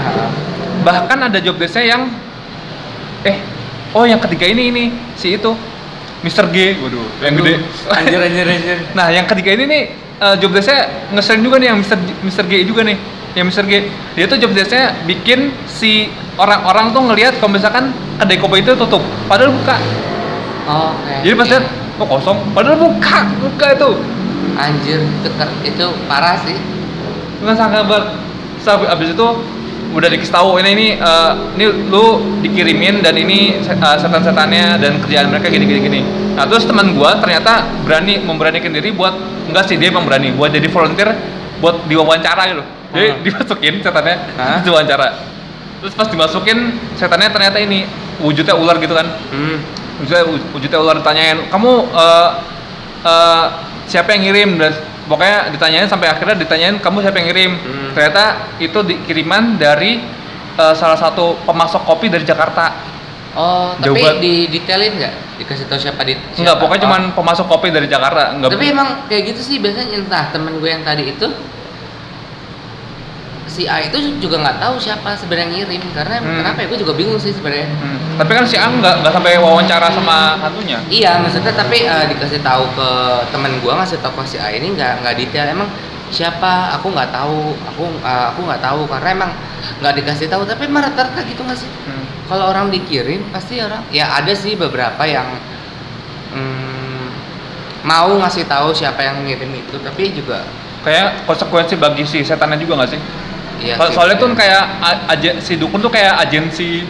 Bahkan 0.79 1.17
ada 1.27 1.37
job 1.41 1.57
desk-nya 1.57 1.85
yang, 1.89 2.01
eh, 3.25 3.37
oh 3.91 4.05
yang 4.05 4.21
ketiga 4.21 4.45
ini 4.47 4.69
ini 4.69 4.83
si 5.17 5.35
itu, 5.35 5.51
Mr. 6.21 6.47
G, 6.51 6.77
waduh, 6.79 7.03
yang 7.19 7.33
Aduh, 7.35 7.43
gede. 7.43 7.53
Anjir 7.89 8.19
anjir 8.21 8.45
anjir. 8.45 8.77
Nah, 8.97 9.07
yang 9.09 9.25
ketiga 9.25 9.57
ini 9.57 9.63
nih 9.65 9.83
eh, 10.21 10.35
job 10.37 10.53
desk-nya 10.53 10.87
ngeselin 11.11 11.41
juga 11.41 11.57
nih 11.57 11.67
yang 11.73 11.79
Mr. 11.81 11.97
G- 11.97 12.19
Mr. 12.23 12.45
G 12.45 12.53
juga 12.63 12.85
nih. 12.85 12.95
Yang 13.33 13.45
Mr. 13.51 13.65
G. 13.65 13.73
Dia 14.15 14.25
tuh 14.25 14.37
job 14.37 14.51
desk-nya 14.53 14.93
bikin 15.03 15.49
si 15.65 16.07
orang-orang 16.35 16.93
tuh 16.93 17.01
ngelihat 17.03 17.37
kalau 17.37 17.51
misalkan 17.51 17.89
kedai 18.19 18.37
kopi 18.37 18.61
itu 18.61 18.75
tutup, 18.75 19.01
padahal 19.25 19.55
buka. 19.55 19.75
Oke. 20.69 21.15
Jadi 21.25 21.35
pas 21.39 21.47
lihat, 21.49 21.65
oh 21.97 22.07
kosong, 22.07 22.37
padahal 22.53 22.77
buka, 22.77 23.19
buka 23.41 23.65
itu. 23.73 23.89
Anjir 24.59 24.99
itu 24.99 25.29
itu 25.65 25.85
parah 26.05 26.35
sih. 26.43 26.57
Nggak 27.39 27.55
sangka 27.55 27.79
banget. 27.87 28.05
Terus 28.59 28.91
abis, 28.91 29.09
itu 29.15 29.27
udah 29.89 30.05
dikasih 30.05 30.33
tahu 30.33 30.61
ini 30.61 30.69
ini 30.77 30.87
eh, 31.01 31.31
ini 31.57 31.65
lu 31.89 32.21
dikirimin 32.45 33.01
dan 33.01 33.17
ini 33.17 33.57
eh, 33.57 33.97
setan-setannya 33.97 34.77
dan 34.77 35.01
kerjaan 35.01 35.33
mereka 35.33 35.49
gini 35.49 35.65
gini 35.65 35.79
gini. 35.81 35.99
Nah 36.37 36.45
terus 36.45 36.69
teman 36.69 36.93
gua 36.93 37.17
ternyata 37.17 37.65
berani 37.81 38.21
memberanikan 38.21 38.69
diri 38.69 38.93
buat 38.93 39.17
enggak 39.49 39.65
sih 39.65 39.81
dia 39.81 39.89
emang 39.89 40.05
berani 40.05 40.29
buat 40.37 40.53
jadi 40.53 40.69
volunteer 40.69 41.09
buat 41.57 41.89
diwawancara 41.89 42.43
gitu. 42.53 42.63
Jadi 42.89 43.07
Hmm. 43.09 43.21
dimasukin 43.25 43.73
setannya 43.81 44.15
diwawancara. 44.65 45.09
Terus 45.79 45.93
pas 45.93 46.05
dimasukin 46.05 46.57
setannya 46.93 47.27
ternyata 47.27 47.57
ini 47.57 47.87
wujudnya 48.17 48.51
ular 48.51 48.75
gitu 48.77 48.91
kan. 48.91 49.07
Hmm. 49.29 49.57
Wujudnya, 49.97 50.23
wujudnya 50.49 50.79
ular 50.79 50.95
ditanyain 50.97 51.47
kamu 51.47 51.71
eh, 51.89 52.29
eh, 53.01 53.45
siapa 53.83 54.11
yang 54.11 54.21
ngirim 54.23 54.49
dan 54.55 54.71
pokoknya 55.05 55.49
ditanyain 55.49 55.85
sampai 55.85 56.07
akhirnya 56.07 56.35
ditanyain 56.37 56.77
kamu 56.77 57.01
siapa 57.01 57.17
yang 57.17 57.27
ngirim 57.27 57.51
Hmm. 57.57 57.91
ternyata 57.91 58.23
itu 58.57 58.79
dikiriman 58.81 59.55
dari 59.55 59.99
eh, 60.55 60.73
salah 60.73 60.95
satu 60.95 61.35
pemasok 61.43 61.83
kopi 61.85 62.07
dari 62.07 62.23
Jakarta 62.23 62.87
Oh, 63.29 63.77
Jauh 63.77 63.93
tapi 63.93 64.01
banget. 64.01 64.19
di 64.19 64.33
detailin 64.49 64.93
nggak? 64.95 65.13
Dikasih 65.37 65.65
tahu 65.67 65.77
siapa 65.77 66.01
di 66.01 66.17
enggak 66.17 66.33
siapa? 66.49 66.59
pokoknya 66.59 66.79
Oh. 66.79 66.85
cuman 66.89 67.01
pemasok 67.13 67.45
kopi 67.45 67.69
dari 67.69 67.85
Jakarta 67.85 68.33
enggak 68.33 68.49
Tapi 68.51 68.65
emang 68.67 68.89
kayak 69.05 69.23
gitu 69.29 69.41
sih 69.43 69.57
biasanya 69.59 69.95
entah 69.95 70.33
temen 70.33 70.57
gue 70.57 70.65
yang 70.67 70.81
tadi 70.81 71.13
itu 71.13 71.27
si 73.59 73.67
A 73.67 73.83
itu 73.83 73.99
juga 74.23 74.39
nggak 74.39 74.63
tahu 74.63 74.79
siapa 74.79 75.19
sebenarnya 75.19 75.51
ngirim 75.51 75.83
karena 75.91 76.23
Hmm. 76.23 76.39
kenapa 76.39 76.63
ya? 76.63 76.65
Gue 76.71 76.79
juga 76.79 76.95
bingung 76.95 77.19
sih 77.19 77.35
sebenarnya. 77.35 77.67
Hmm. 77.67 77.99
tapi 78.15 78.31
kan 78.31 78.47
si 78.47 78.55
Ang 78.55 78.79
nggak 78.79 79.03
nggak 79.03 79.11
sampai 79.11 79.35
wawancara 79.35 79.91
sama 79.91 80.39
hantunya? 80.39 80.79
Iya 80.87 81.19
maksudnya 81.19 81.51
tapi 81.51 81.83
eh, 81.83 82.05
dikasih 82.07 82.39
tahu 82.39 82.63
ke 82.71 82.89
temen 83.35 83.51
gue 83.59 83.73
ngasih 83.75 83.99
tahu 83.99 84.23
ke 84.23 84.23
si 84.31 84.37
A 84.39 84.47
ini 84.55 84.71
nggak 84.71 85.03
nggak 85.03 85.15
detail. 85.19 85.51
Emang 85.51 85.67
siapa? 86.07 86.71
Aku 86.79 86.87
nggak 86.95 87.11
tahu. 87.11 87.51
Aku 87.75 87.83
eh, 87.99 88.25
aku 88.31 88.39
nggak 88.47 88.63
tahu 88.63 88.87
karena 88.87 89.09
emang 89.11 89.31
nggak 89.83 89.93
dikasih 89.99 90.31
tahu. 90.31 90.47
Tapi 90.47 90.71
emang 90.71 90.87
rata-rata 90.87 91.19
gitu 91.27 91.43
nggak 91.43 91.59
sih? 91.59 91.67
Hmm. 91.83 92.03
kalau 92.31 92.45
orang 92.55 92.71
dikirim 92.71 93.25
pasti 93.33 93.57
orang 93.59 93.81
ya 93.89 94.05
ada 94.15 94.31
sih 94.37 94.53
beberapa 94.55 95.01
yang 95.03 95.25
hmm, 96.31 97.07
mau 97.83 98.07
ngasih 98.23 98.45
tahu 98.47 98.71
siapa 98.71 99.03
yang 99.03 99.23
ngirim 99.27 99.51
itu. 99.51 99.75
Tapi 99.83 100.15
juga 100.15 100.43
kayak 100.83 101.27
konsekuensi 101.27 101.75
bagi 101.75 102.07
si 102.07 102.23
setannya 102.23 102.55
juga 102.55 102.79
nggak 102.79 102.91
sih 102.95 103.01
Iya 103.59 103.73
So- 103.75 103.91
soalnya 103.93 104.15
tuh 104.15 104.29
iya. 104.29 104.37
kayak 104.37 104.63
a- 104.79 105.03
aja 105.09 105.29
si 105.37 105.53
dukun 105.55 105.79
tuh 105.79 105.89
kayak 105.89 106.15
agensi 106.17 106.83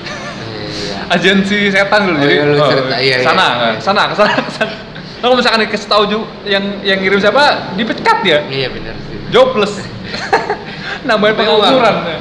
Iya. 0.69 0.95
agensi 1.15 1.57
setan 1.67 2.01
dulu 2.05 2.15
Oh, 2.15 2.21
jadi 2.21 2.35
iya, 2.35 2.43
lu 2.45 2.57
cerita, 2.63 2.95
iya, 2.95 3.15
iya, 3.15 3.25
sana 3.25 3.47
iya. 3.67 3.71
sana 3.79 4.01
ke 4.05 4.15
sana 4.15 4.31
ke 4.37 4.51
sana 4.51 4.71
kalau 5.19 5.33
misalkan 5.33 5.59
dikasih 5.61 5.87
tahu 5.87 6.03
ju- 6.05 6.29
yang 6.43 6.63
yang 6.79 6.97
ngirim 6.97 7.17
siapa 7.17 7.73
dipecat 7.73 8.17
dia 8.21 8.39
Iya 8.45 8.69
benar 8.69 8.95
sih. 9.01 9.17
jobless 9.29 9.73
nambahin 11.07 11.35
pengangguran 11.35 11.95
ya 12.05 12.19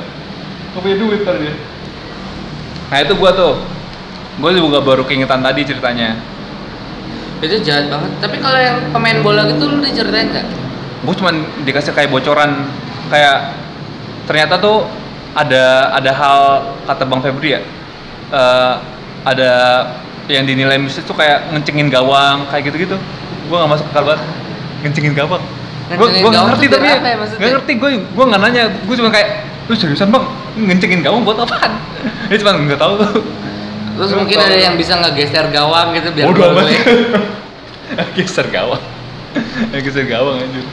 Nggak 0.69 0.81
punya 0.81 0.97
duit 0.97 1.21
ntar 1.23 1.37
dia 1.37 1.55
nah 2.89 2.99
itu 2.99 3.13
gua 3.15 3.31
tuh 3.31 3.53
gua 4.37 4.51
juga 4.51 4.79
baru 4.81 5.03
keingetan 5.03 5.41
tadi 5.41 5.61
ceritanya 5.63 6.17
Itu 7.39 7.55
jahat 7.61 7.87
banget. 7.87 8.11
Tapi 8.19 8.37
kalau 8.39 8.59
yang 8.59 8.91
pemain 8.91 9.19
bola 9.21 9.47
gitu 9.47 9.63
lu 9.63 9.79
diceritain 9.79 10.27
nggak? 10.27 10.47
gua 11.01 11.15
cuman 11.15 11.35
dikasih 11.63 11.93
kayak 11.93 12.09
bocoran 12.09 12.67
kayak 13.07 13.55
ternyata 14.29 14.61
tuh 14.61 14.85
ada 15.33 15.97
ada 15.97 16.11
hal 16.13 16.41
kata 16.85 17.03
bang 17.09 17.21
Febri 17.25 17.49
ya 17.57 17.61
eh, 18.33 18.75
ada 19.25 19.51
yang 20.29 20.45
dinilai 20.45 20.77
mistis 20.77 21.03
tuh 21.09 21.17
kayak 21.17 21.49
ngencengin 21.53 21.89
gawang 21.89 22.45
kayak 22.53 22.69
gitu-gitu. 22.69 22.97
Gue 23.49 23.57
nggak 23.57 23.71
masuk 23.73 23.87
akal 23.89 24.05
banget. 24.05 24.21
Ngencengin 24.85 25.15
gawang. 25.17 25.43
Gue 25.89 25.97
Ngencengin 25.97 26.21
gue 26.21 26.29
nggak 26.29 26.37
gawang 26.37 26.51
ngerti 26.53 26.67
tapi 26.69 26.87
ya 26.87 26.97
ya 27.01 27.17
nggak 27.17 27.51
ngerti 27.57 27.73
gue 27.81 27.91
gue 28.05 28.25
nggak 28.29 28.41
nanya. 28.45 28.63
Gue 28.85 28.95
cuma 29.01 29.11
kayak 29.11 29.29
lu 29.69 29.75
seriusan 29.75 30.09
bang? 30.13 30.25
Ngencengin 30.57 31.01
gawang 31.01 31.23
buat 31.25 31.39
apaan? 31.41 31.73
Dia 32.29 32.37
cuma 32.45 32.53
nggak 32.61 32.81
tahu. 32.81 32.95
Terus 33.99 34.13
mungkin 34.15 34.37
tahu. 34.37 34.47
ada 34.47 34.57
yang 34.57 34.75
bisa 34.77 34.93
ngegeser 35.01 35.47
gawang 35.51 35.97
gitu 35.97 36.09
biar 36.13 36.27
bodoh 36.31 36.53
amat. 36.53 36.63
boleh. 36.63 36.79
geser 38.17 38.47
gawang. 38.53 38.83
Geser 39.85 40.05
gawang 40.05 40.45
anjir. 40.45 40.65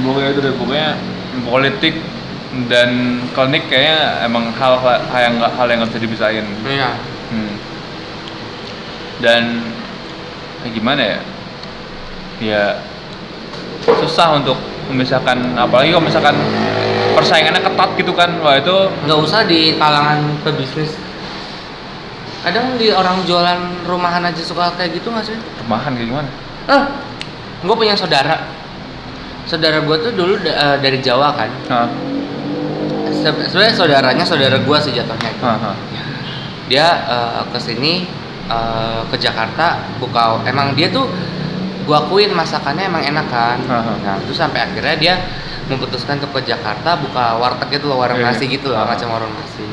Pokoknya 0.00 0.28
itu 0.32 0.40
deh 0.40 0.54
pokoknya 0.56 0.96
politik 1.42 1.94
dan 2.66 2.90
klinik 3.30 3.70
kayaknya 3.70 4.26
emang 4.26 4.50
hal 4.54 4.74
hal 4.82 5.20
yang 5.22 5.34
nggak 5.38 5.52
hal 5.54 5.66
yang 5.66 5.78
nggak 5.80 5.90
bisa 5.94 6.02
dipisahin 6.02 6.46
Iya. 6.66 6.90
Hmm. 7.30 7.54
Dan 9.20 9.42
ya 10.60 10.68
gimana 10.72 11.02
ya? 11.04 11.18
Ya 12.40 12.62
susah 13.84 14.34
untuk 14.34 14.56
memisahkan 14.90 15.38
apalagi 15.54 15.94
kalau 15.94 16.02
misalkan 16.02 16.34
persaingannya 17.14 17.62
ketat 17.62 17.90
gitu 17.94 18.12
kan 18.12 18.34
wah 18.42 18.58
itu 18.58 18.76
Nggak 19.06 19.20
usah 19.22 19.40
di 19.46 19.76
kalangan 19.76 20.18
pebisnis. 20.42 20.96
Kadang 22.40 22.80
di 22.80 22.88
orang 22.88 23.20
jualan 23.22 23.84
rumahan 23.84 24.24
aja 24.24 24.40
suka 24.40 24.72
kayak 24.74 24.96
gitu 24.96 25.12
nggak 25.12 25.28
sih? 25.28 25.36
rumahan 25.60 25.92
kayak 25.92 26.08
gimana 26.08 26.28
Eh, 26.66 26.82
gue 27.62 27.76
punya 27.76 27.92
saudara. 27.94 28.40
Saudara 29.50 29.82
gue 29.82 29.96
tuh 29.98 30.12
dulu 30.14 30.38
da- 30.38 30.54
eh, 30.54 30.76
dari 30.78 31.02
Jawa 31.02 31.34
kan. 31.34 31.50
Se- 33.10 33.46
Sebenarnya 33.50 33.74
saudaranya 33.74 34.22
saudara 34.22 34.56
gue 34.56 34.78
sih 34.78 34.94
jatuhnya. 34.94 35.30
Dia 36.70 36.86
eh, 37.02 37.42
ke 37.50 37.58
sini 37.58 38.06
eh, 38.46 39.00
ke 39.10 39.16
Jakarta 39.18 39.82
buka. 39.98 40.46
Emang 40.46 40.78
dia 40.78 40.86
tuh 40.88 41.10
gua 41.82 42.06
akuin 42.06 42.30
masakannya 42.30 42.86
emang 42.86 43.02
enak 43.02 43.26
kan. 43.26 43.58
Aha. 43.66 43.92
Nah 44.06 44.16
terus 44.22 44.38
sampai 44.38 44.62
akhirnya 44.62 44.94
dia 44.94 45.14
memutuskan 45.66 46.22
untuk 46.22 46.38
ke 46.38 46.46
Jakarta 46.46 46.94
buka 46.94 47.34
warteg 47.38 47.74
gitu 47.74 47.90
loh 47.90 47.98
warung 47.98 48.22
Iya, 48.22 48.30
nasi 48.30 48.46
iya. 48.46 48.54
gitu 48.54 48.70
loh 48.70 48.78
Aha. 48.78 48.94
macam 48.94 49.08
warung 49.10 49.34
nasi. 49.34 49.66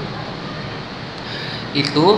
Itu 1.78 2.18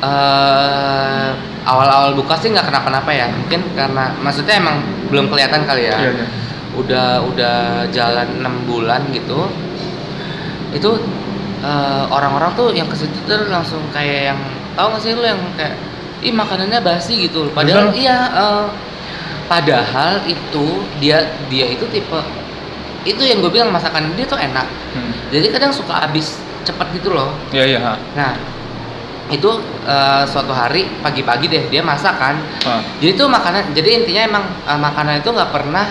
eh 0.00 1.28
awal-awal 1.62 2.12
buka 2.14 2.34
sih 2.36 2.48
nggak 2.48 2.66
kenapa-napa 2.66 3.10
ya 3.10 3.26
mungkin 3.28 3.60
karena 3.72 4.16
maksudnya 4.16 4.56
emang 4.56 4.80
belum 5.08 5.28
kelihatan 5.28 5.62
kali 5.62 5.86
ya 5.86 5.96
Iya, 5.98 6.10
iya. 6.14 6.26
udah 6.72 7.08
udah 7.24 7.56
jalan 7.90 8.28
enam 8.40 8.54
bulan 8.64 9.04
gitu 9.10 9.44
itu 10.72 10.90
eh, 11.60 12.04
orang-orang 12.08 12.50
tuh 12.54 12.72
yang 12.72 12.86
ke 12.86 12.96
situ 12.96 13.12
tuh 13.22 13.46
langsung 13.46 13.82
kayak 13.90 14.32
yang 14.32 14.40
tahu 14.72 14.86
nggak 14.88 15.02
sih 15.02 15.12
lu 15.12 15.22
yang 15.22 15.40
kayak 15.54 15.76
ih 16.20 16.32
makanannya 16.32 16.80
basi 16.80 17.26
gitu 17.26 17.48
padahal 17.50 17.92
Bener. 17.92 18.00
iya 18.00 18.16
eh, 18.30 18.64
padahal 19.46 20.22
itu 20.24 20.66
dia 20.96 21.18
dia 21.46 21.66
itu 21.66 21.84
tipe 21.88 22.20
itu 23.02 23.20
yang 23.20 23.40
gue 23.40 23.48
bilang 23.50 23.68
masakan 23.68 24.12
dia 24.14 24.24
tuh 24.24 24.36
enak 24.36 24.66
Hmm. 24.90 25.14
jadi 25.30 25.54
kadang 25.54 25.70
suka 25.70 26.02
habis 26.02 26.34
cepet 26.60 26.98
gitu 26.98 27.14
loh 27.14 27.30
Iya 27.54 27.64
iya. 27.68 27.78
nah 28.12 28.34
itu 29.30 29.50
eh, 29.82 30.22
suatu 30.24 30.50
hari 30.50 30.86
pagi-pagi 31.00 31.46
deh 31.46 31.64
dia 31.68 31.80
masak 31.80 32.14
kan 32.14 32.36
Ha. 32.60 32.82
jadi 32.98 33.14
itu 33.14 33.24
makanan 33.24 33.70
jadi 33.72 33.88
intinya 33.98 34.22
emang 34.26 34.44
eh, 34.66 34.76
makanan 34.76 35.14
itu 35.18 35.30
nggak 35.30 35.50
pernah 35.50 35.86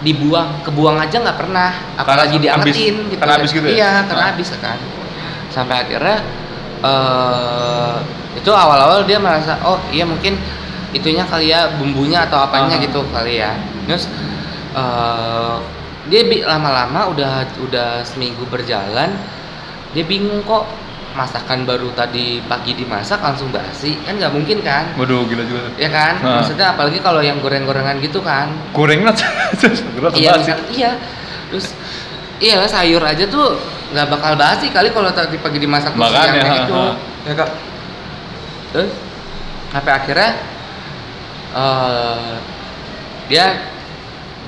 dibuang 0.00 0.60
kebuang 0.62 1.00
aja 1.00 1.16
nggak 1.18 1.38
pernah 1.38 1.70
apalagi 1.96 2.36
Karena 2.36 2.60
diangetin 2.60 2.94
gitu 3.08 3.18
karena 3.18 3.34
habis 3.34 3.50
gitu 3.50 3.66
ya? 3.66 3.74
iya 3.74 3.90
karena 4.04 4.22
Ah. 4.22 4.30
habis 4.30 4.48
kan 4.54 4.78
sampai 5.48 5.76
akhirnya 5.80 6.18
eh 6.84 7.96
itu 8.34 8.50
awal-awal 8.52 9.06
dia 9.06 9.16
merasa 9.16 9.56
oh 9.64 9.80
iya 9.88 10.04
mungkin 10.04 10.36
itunya 10.92 11.24
kali 11.24 11.48
ya 11.48 11.72
bumbunya 11.74 12.28
atau 12.28 12.36
apanya 12.38 12.76
Ah. 12.76 12.82
gitu 12.82 13.00
kali 13.08 13.40
ya 13.40 13.56
terus 13.88 14.04
eh 14.76 15.56
dia 16.04 16.20
lama-lama 16.44 17.08
udah 17.08 17.32
udah 17.64 18.04
seminggu 18.04 18.44
berjalan 18.44 19.08
dia 19.96 20.04
bingung 20.04 20.44
kok 20.44 20.68
masakan 21.14 21.62
baru 21.62 21.94
tadi 21.94 22.42
pagi 22.44 22.74
dimasak 22.74 23.22
langsung 23.22 23.54
basi. 23.54 23.94
Kan 24.02 24.18
nggak 24.18 24.34
mungkin 24.34 24.60
kan? 24.66 24.98
Waduh 24.98 25.22
gila 25.30 25.46
juga. 25.46 25.70
ya 25.78 25.88
kan? 25.88 26.18
Ah. 26.20 26.42
maksudnya 26.42 26.74
apalagi 26.74 26.98
kalau 26.98 27.22
yang 27.22 27.38
goreng-gorengan 27.38 28.02
gitu 28.02 28.18
kan. 28.20 28.50
Gorengan 28.74 29.14
Gerot 29.14 30.12
iya 30.20 30.34
misal, 30.34 30.58
iya. 30.74 30.92
Terus 31.54 31.70
iya 32.42 32.58
lah, 32.58 32.66
sayur 32.66 33.00
aja 33.00 33.24
tuh 33.30 33.54
nggak 33.94 34.10
bakal 34.10 34.34
basi 34.34 34.74
kali 34.74 34.90
kalau 34.90 35.14
tadi 35.14 35.38
pagi 35.38 35.62
dimasak 35.62 35.94
terus 35.94 36.02
Makanya, 36.02 36.26
siangnya 36.34 36.50
ha, 36.50 36.64
itu. 36.66 36.74
ha. 36.74 36.90
ya 37.22 37.32
kak. 37.38 37.50
Terus 38.74 38.90
sampai 39.70 39.92
akhirnya 39.94 40.30
eh 41.54 42.34
dia 43.30 43.46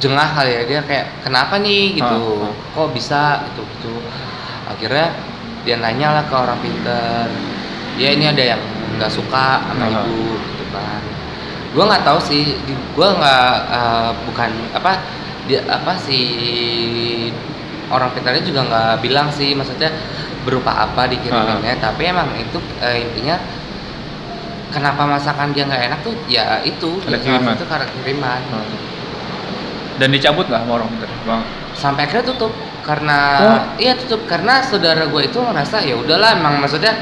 jengah 0.03 0.29
kali 0.35 0.51
ya. 0.51 0.63
Dia 0.67 0.81
kayak 0.83 1.07
kenapa 1.23 1.63
nih? 1.63 2.03
Gitu. 2.03 2.21
Ha, 2.43 2.51
kok 2.75 2.91
bisa? 2.91 3.47
Gitu 3.55 3.63
gitu. 3.63 3.95
Akhirnya 4.67 5.15
dia 5.67 5.77
nanya 5.77 6.15
lah 6.15 6.25
ke 6.25 6.35
orang 6.35 6.59
pinter 6.59 7.27
ya 7.97 8.09
ini 8.09 8.25
ada 8.25 8.43
yang 8.55 8.63
nggak 8.97 9.11
suka 9.11 9.61
sama 9.67 9.83
Ha, 9.83 9.91
ha. 9.91 10.01
ibu 10.07 10.23
gitu 10.39 10.65
kan 10.71 11.01
gua 11.75 11.85
nggak 11.87 12.05
tahu 12.05 12.19
sih 12.23 12.55
gua 12.95 13.13
nggak 13.13 13.51
eh, 13.69 14.11
bukan 14.25 14.51
apa 14.73 14.93
dia 15.45 15.61
apa 15.67 15.93
si 15.99 16.19
orang 17.87 18.11
pintarnya 18.11 18.43
juga 18.43 18.61
nggak 18.65 18.93
bilang 19.01 19.29
sih 19.29 19.53
maksudnya 19.53 19.91
berupa 20.43 20.71
apa 20.77 21.07
dikiriminnya 21.07 21.79
tapi 21.79 22.03
emang 22.07 22.31
itu 22.37 22.59
eh, 22.81 23.03
intinya 23.03 23.37
kenapa 24.69 25.03
masakan 25.05 25.51
dia 25.51 25.65
nggak 25.65 25.83
enak 25.85 26.01
tuh 26.03 26.15
ya 26.27 26.63
itu 26.63 26.99
Ada 27.01 27.15
ya, 27.15 27.19
kiriman. 27.21 27.55
itu 27.55 27.65
karena 27.67 27.87
kiriman 27.89 28.41
Hmm. 28.47 28.69
Dan 29.97 30.13
dicabut 30.13 30.45
nggak 30.45 30.61
sama 30.61 30.73
orang 30.77 30.89
pintar? 30.93 31.09
Bang. 31.25 31.43
sampai 31.73 32.05
akhirnya 32.05 32.25
tutup 32.27 32.53
karena 32.87 33.19
Oh. 33.37 33.59
iya 33.77 33.93
tutup 33.95 34.25
karena 34.25 34.63
saudara 34.63 35.05
gue 35.05 35.23
itu 35.25 35.37
ngerasa 35.37 35.83
ya 35.83 35.99
udahlah 35.99 36.39
emang 36.39 36.63
maksudnya 36.63 36.95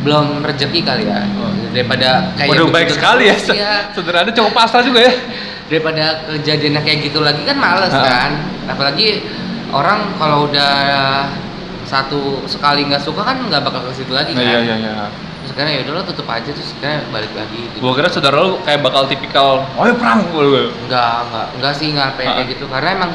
belum 0.00 0.40
rezeki 0.40 0.80
kali 0.80 1.04
ya 1.04 1.20
Oh. 1.36 1.52
daripada 1.70 2.32
kayak 2.34 2.48
Waduh 2.50 2.68
baik 2.68 2.88
sekali 2.90 3.28
ya. 3.28 3.36
iya. 3.50 3.74
Saudara 3.92 4.24
cowok 4.26 4.52
pasrah 4.52 4.80
juga 4.80 5.00
ya. 5.02 5.14
daripada 5.64 6.04
kejadiannya 6.30 6.80
kayak 6.80 6.98
gitu 7.02 7.20
lagi 7.20 7.40
kan 7.42 7.56
males 7.56 7.88
Ha. 7.88 8.00
kan 8.00 8.30
apalagi 8.66 9.24
orang 9.68 10.12
kalau 10.14 10.44
udah 10.46 10.72
satu 11.84 12.44
sekali 12.44 12.84
nggak 12.84 13.00
suka 13.00 13.20
kan 13.22 13.40
nggak 13.42 13.60
bakal 13.62 13.80
ke 13.82 13.96
situ 13.96 14.12
lagi 14.12 14.32
kan 14.32 14.40
Iya 14.40 14.60
iya 14.60 14.76
iya. 14.78 14.92
terus 15.40 15.50
sekarang 15.50 15.70
ya 15.72 15.80
udahlah 15.84 16.04
tutup 16.04 16.24
aja 16.26 16.48
terus 16.48 16.68
sekarang 16.70 17.04
balik 17.08 17.32
lagi 17.32 17.56
gitu. 17.58 17.76
Gua 17.80 17.92
kira 17.92 18.08
saudara 18.08 18.36
lu 18.38 18.60
kayak 18.60 18.80
bakal 18.80 19.04
tipikal, 19.04 19.64
oh 19.70 19.84
ya 19.84 19.92
perang 19.92 20.20
gue. 20.26 20.68
Enggak, 20.84 21.16
enggak, 21.22 21.46
enggak 21.52 21.72
sih 21.74 21.86
enggak 21.90 22.06
sampai 22.10 22.24
Ha. 22.24 22.32
kayak 22.34 22.46
gitu 22.50 22.64
karena 22.66 22.88
emang 22.94 23.10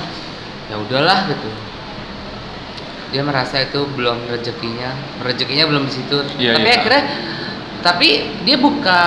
ya 0.69 0.75
udahlah 0.77 1.27
gitu. 1.27 1.49
Dia 3.09 3.25
merasa 3.25 3.65
itu 3.65 3.89
belum 3.89 4.29
rezekinya, 4.29 4.93
rezekinya 5.19 5.65
belum 5.65 5.89
di 5.89 5.93
situ. 5.93 6.17
Iya, 6.37 6.53
tapi 6.55 6.69
iya. 6.69 6.77
akhirnya 6.77 7.03
tapi 7.79 8.07
dia 8.43 8.57
buka 8.59 8.99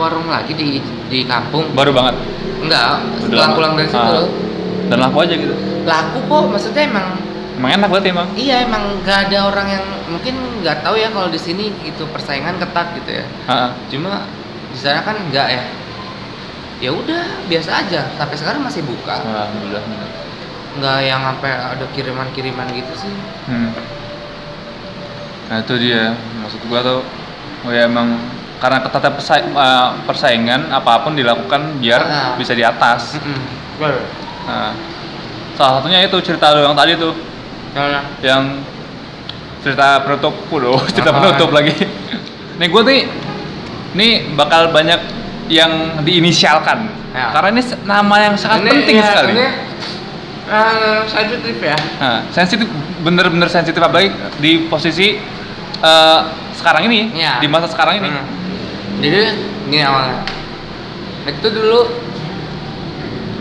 warung 0.00 0.32
lagi 0.32 0.56
di 0.56 0.80
di 1.12 1.28
kampung. 1.28 1.68
Baru 1.76 1.92
banget. 1.92 2.16
Enggak, 2.60 3.04
Udah 3.04 3.20
setelah 3.20 3.46
lama. 3.48 3.56
pulang 3.56 3.72
dari 3.76 3.88
situ 3.88 4.00
Ah. 4.00 4.28
Dan 4.90 4.98
laku 4.98 5.16
aja 5.22 5.34
gitu. 5.36 5.54
Laku 5.84 6.18
kok, 6.24 6.42
maksudnya 6.50 6.82
emang 6.84 7.06
Emang 7.60 7.72
enak 7.76 7.88
banget 7.92 8.04
emang. 8.10 8.26
iya 8.34 8.64
emang 8.64 9.04
nggak 9.04 9.28
ada 9.28 9.38
orang 9.44 9.68
yang 9.68 9.84
mungkin 10.08 10.32
nggak 10.64 10.80
tahu 10.80 10.96
ya 10.96 11.12
kalau 11.12 11.28
di 11.28 11.36
sini 11.36 11.68
gitu 11.84 12.08
persaingan 12.08 12.56
ketat 12.56 12.96
gitu 12.96 13.20
ya. 13.20 13.24
Ha. 13.46 13.76
Cuma 13.92 14.24
di 14.72 14.78
sana 14.80 15.04
kan 15.04 15.20
enggak 15.20 15.48
ya. 15.52 15.62
Ya 16.80 16.90
udah, 16.96 17.44
biasa 17.44 17.84
aja. 17.84 18.08
Sampai 18.16 18.36
sekarang 18.40 18.64
masih 18.64 18.80
buka. 18.88 19.20
Alhamdulillah. 19.20 19.84
Nggak 20.72 20.98
yang 21.02 21.20
sampai 21.24 21.50
ada 21.50 21.86
kiriman-kiriman 21.90 22.66
gitu 22.70 22.92
sih 22.96 23.12
Hmm. 23.44 23.74
Nah 25.46 25.56
itu 25.58 25.74
dia 25.76 26.14
maksud 26.38 26.62
gua 26.64 26.80
tuh 26.80 27.00
oh 27.60 27.70
ya 27.70 27.84
emang 27.84 28.14
karena 28.56 28.78
ketatnya 28.78 29.12
persai- 29.12 29.46
eh, 29.46 29.88
persaingan 30.04 30.68
apa 30.68 31.00
pun 31.00 31.12
dilakukan 31.12 31.80
biar 31.80 32.00
Ah. 32.00 32.32
bisa 32.36 32.52
di 32.52 32.60
atas. 32.60 33.16
Mm-mm. 33.16 33.40
Nah, 34.42 34.76
salah 35.54 35.80
satunya 35.80 36.04
itu 36.04 36.16
cerita 36.20 36.52
lu 36.52 36.62
yang 36.62 36.76
tadi 36.76 36.94
tuh 36.94 37.16
yang 38.20 38.60
cerita 39.60 40.00
penutup 40.00 40.36
Waduh, 40.46 40.76
cerita 40.94 41.10
Apa? 41.10 41.18
penutup 41.24 41.50
lagi. 41.50 41.74
Nih 42.56 42.68
gue 42.68 42.82
nih 42.84 43.00
nih 43.92 44.12
bakal 44.32 44.70
banyak 44.70 45.00
yang 45.48 45.72
diinisialkan 46.00 46.86
Ya. 47.10 47.34
karena 47.34 47.48
ini 47.50 47.62
nama 47.82 48.14
yang 48.22 48.34
sangat 48.36 48.60
Ini 48.60 48.70
penting 48.72 48.96
ya, 48.96 49.06
sekali. 49.08 49.32
Ini 49.34 49.46
eh, 50.50 51.00
sensitif 51.06 51.56
ya. 51.56 51.76
Nah, 51.96 52.20
sensitif 52.28 52.66
bener-bener 53.00 53.46
sensitif 53.46 53.78
apalagi 53.78 54.10
di 54.36 54.66
posisi 54.66 55.16
eh, 55.78 56.20
sekarang 56.52 56.84
ini 56.84 57.14
Iya. 57.14 57.38
di 57.38 57.46
masa 57.46 57.66
sekarang 57.66 57.98
ini. 57.98 58.10
Hmm. 58.10 58.26
Jadi 58.98 59.20
ini 59.66 59.78
awalnya. 59.80 60.20
Itu 61.22 61.48
dulu 61.48 61.80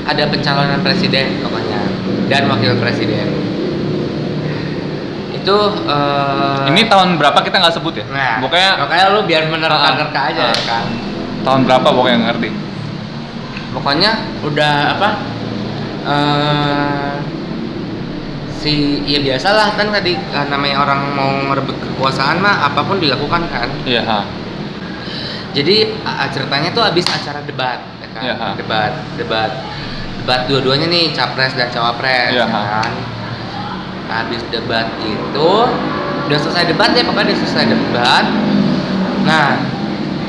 ada 0.04 0.24
pencalonan 0.26 0.80
presiden 0.80 1.42
pokoknya 1.42 1.80
dan 2.28 2.48
wakil 2.48 2.78
presiden. 2.78 3.28
Itu 5.32 5.56
eh, 5.84 6.64
Ini 6.70 6.82
tahun 6.86 7.16
berapa 7.16 7.40
kita 7.40 7.58
nggak 7.58 7.74
sebut 7.74 7.94
ya? 7.96 8.06
Nah, 8.08 8.38
Pokoknya 8.40 8.70
makanya 8.78 9.06
lu 9.10 9.22
biar 9.24 9.44
menerka-nerka 9.48 10.20
Ah, 10.20 10.30
aja 10.30 10.42
ah. 10.42 10.52
ya 10.52 10.64
kan. 10.64 10.86
tahun 11.40 11.62
berapa 11.64 11.88
pokoknya 11.88 12.20
ngerti 12.28 12.50
pokoknya 13.72 14.12
udah 14.44 14.74
apa 14.92 15.10
eh 16.10 17.14
si 18.60 19.06
ya 19.08 19.24
biasalah 19.24 19.78
kan 19.80 19.88
tadi 19.94 20.18
eh, 20.18 20.46
namanya 20.52 20.84
orang 20.84 21.16
mau 21.16 21.32
merebut 21.48 21.78
kekuasaan 21.80 22.44
mah 22.44 22.66
apa 22.68 22.82
pun 22.84 22.98
dilakukan 23.00 23.46
kan. 23.48 23.70
Iya 23.86 24.26
jadi 25.50 25.98
ceritanya 26.30 26.70
tuh 26.78 26.86
habis 26.86 27.06
acara 27.10 27.42
debat 27.42 27.82
ya 27.82 28.08
kan? 28.14 28.24
Ha. 28.38 28.48
debat 28.54 28.92
debat. 29.18 29.52
Debat 30.22 30.46
dua-duanya 30.46 30.86
nih 30.92 31.16
capres 31.16 31.58
dan 31.58 31.74
cawapres 31.74 32.38
Iya, 32.38 32.46
ya 32.46 32.48
kan? 32.48 32.92
Habis 34.10 34.42
debat 34.54 34.86
itu 35.02 35.52
udah 36.30 36.38
selesai 36.38 36.70
debat 36.70 36.94
ya 36.94 37.02
pokoknya 37.02 37.34
udah 37.34 37.40
selesai 37.42 37.66
debat. 37.66 38.26
Nah 39.26 39.58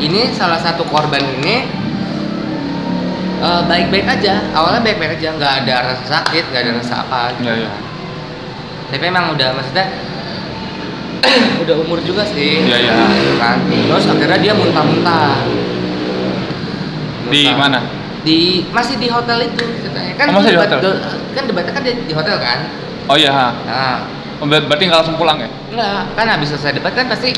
ini 0.00 0.32
salah 0.32 0.56
satu 0.56 0.88
korban 0.88 1.20
ini 1.20 1.68
eh, 3.40 3.62
baik-baik 3.64 4.06
aja 4.06 4.34
awalnya 4.50 4.80
baik-baik 4.80 5.12
aja 5.14 5.28
nggak 5.32 5.52
ada 5.60 5.74
rasa 5.86 6.04
sakit 6.10 6.44
nggak 6.46 6.62
ada 6.62 6.72
rasa 6.76 6.94
apa 7.00 7.20
gitu 7.34 7.46
Iya, 7.46 7.54
iya. 7.58 7.68
kan. 7.68 7.82
tapi 8.90 9.04
emang 9.06 9.24
udah 9.32 9.48
maksudnya 9.52 9.86
udah 11.62 11.76
umur 11.78 11.98
juga 12.00 12.22
sih 12.24 12.62
Iya, 12.62 12.76
iya. 12.80 12.92
gitu 13.10 13.34
kan 13.36 13.56
terus 13.66 14.04
akhirnya 14.06 14.38
dia 14.40 14.52
muntah-muntah 14.52 15.36
di 17.26 17.42
mana 17.48 17.78
di 18.20 18.38
masih 18.68 18.96
di 18.96 19.08
hotel 19.08 19.38
itu 19.42 19.64
kan 20.12 20.26
Oh, 20.28 20.36
masih 20.36 20.52
di 20.52 20.54
debat- 20.54 20.68
hotel? 20.70 20.80
do- 20.82 21.00
kan 21.30 21.44
debatnya 21.46 21.72
kan 21.72 21.82
di, 21.82 21.92
di 22.04 22.12
hotel 22.12 22.36
kan 22.36 22.58
oh 23.06 23.16
iya 23.16 23.30
ha. 23.30 23.48
nah 23.64 23.96
Oh, 24.36 24.48
ber- 24.48 24.64
berarti 24.64 24.84
nggak 24.86 24.98
langsung 24.98 25.16
pulang 25.16 25.36
ya 25.38 25.48
enggak 25.70 26.00
kan 26.14 26.26
habis 26.26 26.48
selesai 26.50 26.72
debat 26.74 26.92
kan 26.92 27.04
pasti 27.06 27.32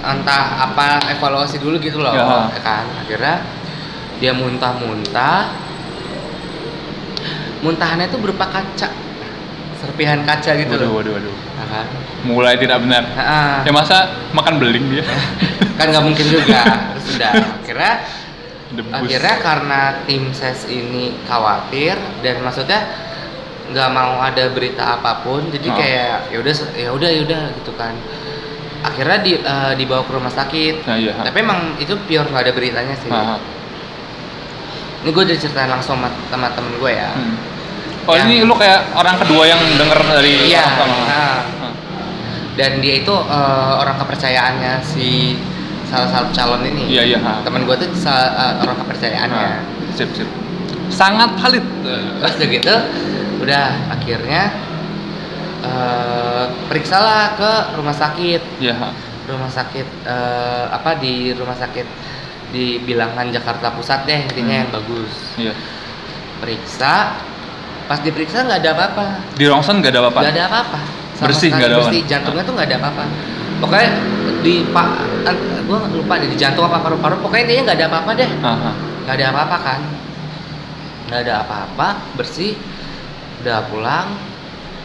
entah 0.00 0.44
apa 0.60 0.98
evaluasi 1.08 1.56
dulu 1.56 1.78
gitu 1.78 1.98
loh 1.98 2.10
Ya. 2.10 2.50
ya 2.50 2.60
kan 2.60 2.84
akhirnya 2.96 3.34
dia 4.22 4.30
muntah-muntah. 4.30 5.50
Muntahannya 7.62 8.06
itu 8.06 8.18
berupa 8.18 8.46
kaca. 8.46 8.88
Serpihan 9.78 10.22
kaca 10.22 10.54
gitu 10.54 10.78
waduh 10.78 10.86
loh. 10.86 10.92
waduh 10.98 11.12
waduh. 11.18 11.34
Nah, 11.58 11.66
kan? 11.66 11.86
Mulai 12.22 12.54
tidak 12.54 12.78
benar. 12.86 13.02
Nah, 13.18 13.66
ya 13.66 13.72
masa 13.74 13.96
makan 14.30 14.62
beling 14.62 14.86
dia? 14.94 15.02
Kan 15.78 15.90
nggak 15.90 16.04
mungkin 16.06 16.26
juga. 16.30 16.62
Terus 16.94 17.18
udah 17.18 17.30
akhirnya 17.58 17.92
debus. 18.70 18.92
akhirnya 18.94 19.34
karena 19.42 19.80
tim 20.06 20.30
ses 20.30 20.70
ini 20.70 21.18
khawatir 21.26 21.98
dan 22.22 22.46
maksudnya 22.46 22.80
nggak 23.72 23.88
mau 23.90 24.22
ada 24.22 24.52
berita 24.54 25.00
apa 25.00 25.24
pun 25.26 25.48
jadi 25.50 25.66
Oh. 25.66 25.74
kayak 25.74 26.18
ya 26.30 26.38
udah 26.38 26.54
ya 26.76 26.90
udah 26.94 27.08
ya 27.10 27.20
udah 27.26 27.42
gitu 27.58 27.72
kan. 27.74 27.94
Akhirnya 28.82 29.18
di, 29.22 29.32
eh, 29.38 29.72
dibawa 29.78 30.02
ke 30.02 30.12
rumah 30.14 30.30
sakit. 30.30 30.86
Nah 30.86 30.94
iya. 30.98 31.14
Tapi 31.16 31.38
emang 31.38 31.74
itu 31.78 31.94
pure 32.06 32.26
nggak 32.26 32.42
ada 32.46 32.52
beritanya 32.54 32.94
sih. 32.98 33.10
Ha, 33.10 33.18
ha. 33.18 33.36
Ini 35.02 35.10
gue 35.10 35.22
udah 35.24 35.36
ceritain 35.36 35.66
langsung 35.66 35.96
sama, 35.96 36.08
sama 36.26 36.48
temen 36.50 36.72
gue 36.76 36.92
ya 36.92 37.10
Hmm. 37.12 37.34
oh 38.02 38.14
Yang- 38.14 38.28
ini 38.28 38.36
lu 38.42 38.54
kayak 38.54 38.80
orang 38.92 39.16
kedua 39.16 39.42
yang 39.44 39.60
denger 39.72 40.00
dari 40.12 40.34
iya 40.48 40.62
orang 40.62 40.72
pertama. 40.72 40.96
nah. 41.04 41.38
Ha. 41.60 41.68
dan 42.52 42.70
dia 42.78 42.94
itu 42.96 43.14
eh, 43.14 43.72
orang 43.76 43.96
kepercayaannya 43.96 44.72
si 44.80 45.36
salah 45.86 46.08
satu 46.08 46.28
calon 46.30 46.62
ini 46.64 46.88
iya 46.88 47.02
iya 47.06 47.18
ha. 47.18 47.42
temen 47.42 47.62
gue 47.62 47.76
tuh 47.76 47.88
eh, 47.88 48.54
orang 48.58 48.76
kepercayaannya 48.78 49.46
Ha. 49.50 49.60
sip 49.92 50.10
sip 50.12 50.28
sangat 50.88 51.32
valid 51.36 51.64
terus 52.20 52.34
udah 52.36 52.48
gitu 52.48 52.74
udah 53.40 53.64
akhirnya 53.90 54.42
eh 55.62 56.44
periksalah 56.66 57.38
ke 57.38 57.50
rumah 57.76 57.94
sakit 57.94 58.42
iya 58.58 58.74
rumah 59.24 59.46
sakit 59.48 59.86
eh, 60.04 60.64
apa 60.68 60.98
di 60.98 61.30
rumah 61.32 61.54
sakit 61.54 61.86
di 62.52 62.78
bilangan 62.78 63.26
Jakarta 63.28 63.72
Pusat 63.72 64.00
deh 64.04 64.20
intinya 64.22 64.52
Hmm. 64.52 64.60
yang 64.60 64.70
bagus. 64.70 65.12
Iya. 65.34 65.52
Periksa 66.38 66.94
pas 67.82 67.98
diperiksa 67.98 68.44
nggak 68.44 68.60
ada 68.60 68.70
apa-apa. 68.72 69.04
Di 69.32 69.44
rongsen 69.46 69.78
nggak 69.78 69.90
ada 69.90 70.00
apa-apa? 70.02 70.20
Nggak 70.20 70.34
ada 70.34 70.44
apa-apa. 70.46 70.80
Sama 71.12 71.26
Bersih, 71.28 71.48
nggak 71.50 71.66
ada 71.66 71.78
bersih. 71.80 72.00
jantungnya 72.04 72.42
tuh 72.42 72.54
nggak 72.54 72.68
ada 72.68 72.76
apa-apa. 72.78 73.04
Pokoknya 73.58 73.88
di 74.40 74.54
pak 74.68 74.88
gue 75.62 75.78
lupa 75.94 76.14
deh 76.16 76.28
di 76.28 76.36
jantung 76.36 76.64
apa 76.64 76.78
paru-paru. 76.78 77.16
Pokoknya 77.18 77.42
intinya 77.46 77.62
nggak 77.64 77.78
ada 77.78 77.86
apa-apa 77.88 78.10
deh. 78.14 78.30
Nggak 79.02 79.14
ada 79.14 79.26
apa-apa 79.30 79.56
kan? 79.58 79.80
Nggak 81.06 81.20
ada 81.20 81.34
apa-apa 81.40 81.88
bersih. 82.14 82.52
Udah 83.40 83.64
pulang. 83.66 84.08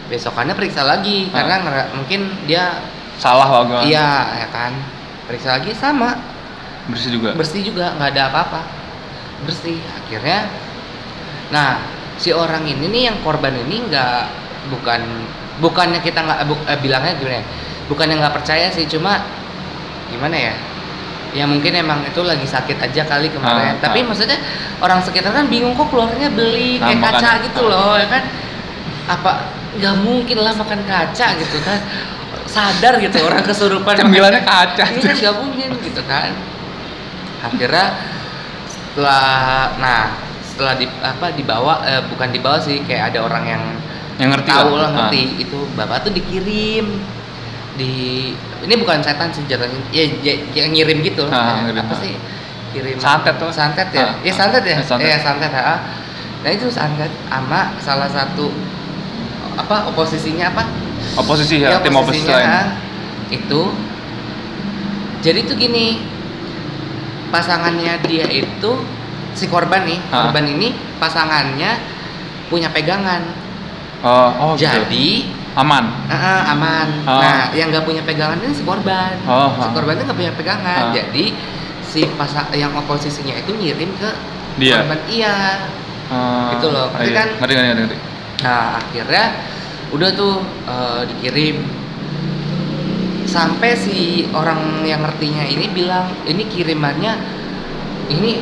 Besokannya 0.08 0.54
periksa 0.54 0.82
lagi 0.82 1.28
Ah. 1.28 1.42
karena 1.42 1.56
ngera- 1.60 1.90
mungkin 1.92 2.22
dia 2.48 2.80
salah 3.18 3.44
bagaimana 3.46 3.84
iya 3.84 4.08
ya 4.38 4.48
kan. 4.48 4.72
Periksa 5.26 5.58
lagi 5.58 5.74
sama 5.74 6.16
bersih 6.88 7.10
juga? 7.19 7.30
Bersih 7.36 7.62
juga 7.63 7.93
nggak 7.95 8.10
ada 8.15 8.23
apa-apa. 8.32 8.62
Bersih 9.43 9.78
akhirnya. 9.93 10.47
Nah 11.52 11.80
si 12.17 12.34
orang 12.34 12.65
ini 12.65 12.89
nih 12.89 13.04
yang 13.13 13.17
korban 13.21 13.54
ini 13.54 13.86
nggak 13.88 14.19
bukan 14.73 15.02
bukannya 15.62 16.00
kita 16.02 16.19
nggak 16.26 16.39
bu- 16.47 16.65
eh, 16.67 16.80
bilangnya 16.82 17.13
gimana 17.19 17.36
ya? 17.39 17.45
Bukannya 17.88 18.15
nggak 18.19 18.36
percaya 18.36 18.67
sih 18.71 18.88
cuma 18.88 19.21
gimana 20.10 20.36
ya? 20.36 20.54
Ya 21.36 21.43
mungkin 21.45 21.76
emang 21.76 22.02
itu 22.08 22.23
lagi 22.23 22.47
sakit 22.47 22.80
aja 22.82 23.04
kali 23.04 23.30
kemarin. 23.30 23.78
Ah, 23.78 23.84
tapi 23.84 24.02
ah. 24.02 24.06
maksudnya 24.10 24.39
orang 24.82 25.04
sekitar 25.04 25.36
kan 25.36 25.45
bingung 25.52 25.76
kok 25.76 25.91
keluarnya 25.91 26.32
beli 26.34 26.80
Ah, 26.82 26.89
kayak 26.89 27.00
kaca 27.04 27.32
gitu 27.45 27.62
loh 27.67 28.00
ya 28.00 28.08
kan? 28.10 28.23
Apa 29.08 29.32
nggak 29.78 29.95
mungkin 30.02 30.38
lah 30.41 30.56
makan 30.56 30.82
kaca 30.88 31.28
gitu 31.38 31.58
kan? 31.62 31.80
Sadar 32.47 32.95
gitu 33.04 33.21
orang 33.28 33.43
kesurupan 33.43 34.00
cemilannya 34.00 34.41
kaca. 34.41 34.88
ini 34.88 35.04
kan 35.04 35.15
nggak 35.19 35.36
mungkin 35.36 35.67
gitu 35.84 36.02
kan 36.08 36.32
akhirnya 37.39 37.86
setelah 38.65 39.26
nah 39.78 40.04
setelah 40.41 40.73
di 40.73 40.86
apa 41.00 41.30
dibawa 41.32 41.86
eh, 41.86 42.02
bukan 42.08 42.30
dibawa 42.32 42.58
sih 42.58 42.82
kayak 42.82 43.13
ada 43.13 43.23
orang 43.23 43.43
yang 43.45 43.63
yang 44.17 44.34
ngerti 44.34 44.50
tahu 44.50 44.73
lah 44.73 44.80
lah 44.80 44.89
Ah. 44.89 44.93
ngerti 45.06 45.21
itu 45.39 45.60
bapak 45.78 46.02
tuh 46.02 46.12
dikirim 46.12 46.86
di 47.78 47.93
ini 48.65 48.73
bukan 48.76 48.97
setan 49.00 49.30
sih 49.30 49.45
jatuhnya 49.45 49.78
ya, 49.91 50.02
ya, 50.26 50.34
ya 50.52 50.65
ngirim 50.65 51.06
gitu 51.06 51.30
Ah, 51.30 51.62
Ya, 51.62 51.69
ngirim, 51.69 51.86
apa 51.86 51.93
ah. 51.93 52.00
sih 52.02 52.13
kirim 52.73 52.95
Santet 52.97 53.36
tuh. 53.38 53.54
santet 53.54 53.88
ya 53.91 54.02
Ah, 54.02 54.12
ya 54.19 54.30
ah. 54.30 54.36
santet 54.36 54.63
ya 54.65 54.76
Eh, 54.76 54.84
santet. 54.84 55.06
Iya, 55.06 55.17
santet 55.21 55.52
ah. 55.54 55.80
nah 56.41 56.50
itu 56.50 56.65
santet 56.67 57.12
sama 57.30 57.62
salah 57.78 58.10
satu 58.10 58.50
apa 59.54 59.89
oposisinya 59.89 60.50
apa 60.50 60.65
oposisi 61.15 61.62
ya, 61.62 61.78
tim 61.78 61.93
oposisi 61.93 62.26
lain 62.26 62.45
ah, 62.47 62.67
itu 63.30 63.62
jadi 65.19 65.45
tuh 65.45 65.54
gini 65.54 66.02
pasangannya 67.28 68.00
dia 68.04 68.26
itu 68.28 68.72
si 69.34 69.46
korban 69.46 69.84
nih 69.84 70.00
Ah. 70.10 70.28
korban 70.28 70.46
ini 70.48 70.72
pasangannya 70.98 71.78
punya 72.48 72.72
pegangan 72.72 73.22
oh, 74.02 74.30
oh 74.40 74.52
gitu. 74.54 74.66
jadi 74.66 75.08
aman 75.54 75.86
ah, 76.06 76.13
ah, 76.16 76.42
aman 76.54 76.88
Oh. 77.04 77.20
nah 77.20 77.50
yang 77.52 77.70
nggak 77.70 77.84
punya 77.84 78.02
pegangan 78.02 78.38
ini 78.40 78.54
si 78.54 78.63
korban 78.63 79.13
Oh, 79.26 79.54
si 79.54 79.62
ah. 79.62 79.72
korban 79.72 79.94
itu 79.96 80.04
nggak 80.06 80.20
punya 80.20 80.34
pegangan 80.34 80.84
Ah. 80.90 80.94
jadi 80.94 81.26
si 81.82 82.04
pasang 82.16 82.48
yang 82.52 82.72
oposisinya 82.74 83.36
itu 83.36 83.52
ngirim 83.52 83.92
ke 83.96 84.10
Dia? 84.58 84.82
korban 84.82 85.00
iya 85.08 85.36
Ah, 86.08 86.56
Gitu 86.56 86.72
loh, 86.72 86.88
ngerti 86.96 87.12
iya. 87.12 87.18
kan? 87.20 87.28
ngerti 87.36 87.54
ngerti 87.54 87.72
ngerti. 87.84 87.98
Nah 88.40 88.80
akhirnya 88.80 89.26
udah 89.92 90.10
tuh 90.13 90.36
eh, 90.63 91.02
dikirim 91.04 91.58
sampai 93.28 93.76
si 93.76 93.98
orang 94.32 94.82
yang 94.82 95.04
ngertinya 95.04 95.44
ini 95.44 95.68
bilang 95.70 96.08
ini 96.24 96.48
kirimannya 96.48 97.13
ini 98.08 98.40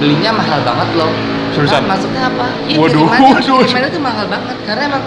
belinya 0.00 0.32
mahal 0.32 0.64
banget 0.64 0.88
loh. 0.96 1.12
Seriusan? 1.54 1.84
Nah, 1.84 1.94
maksudnya 1.94 2.22
apa? 2.26 2.46
Iya 2.66 2.78
Waduh, 2.80 3.06
kirimannya, 3.06 3.30
waduh. 3.38 3.58
kirimannya 3.62 3.90
tuh 3.92 4.02
mahal 4.02 4.26
banget 4.26 4.56
karena 4.64 4.82
emang 4.88 5.02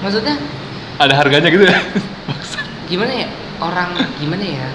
maksudnya 0.00 0.34
ada 0.98 1.14
harganya 1.14 1.48
gitu 1.48 1.62
ya 1.62 1.78
gimana 2.88 3.12
ya 3.14 3.28
orang 3.60 3.90
gimana 4.18 4.42
ya? 4.42 4.68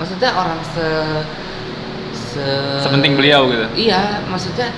Maksudnya 0.00 0.30
orang 0.34 0.58
se 0.66 0.86
se 2.16 2.44
sepenting 2.82 3.14
beliau 3.14 3.46
gitu 3.46 3.66
Iya, 3.76 4.24
maksudnya 4.26 4.72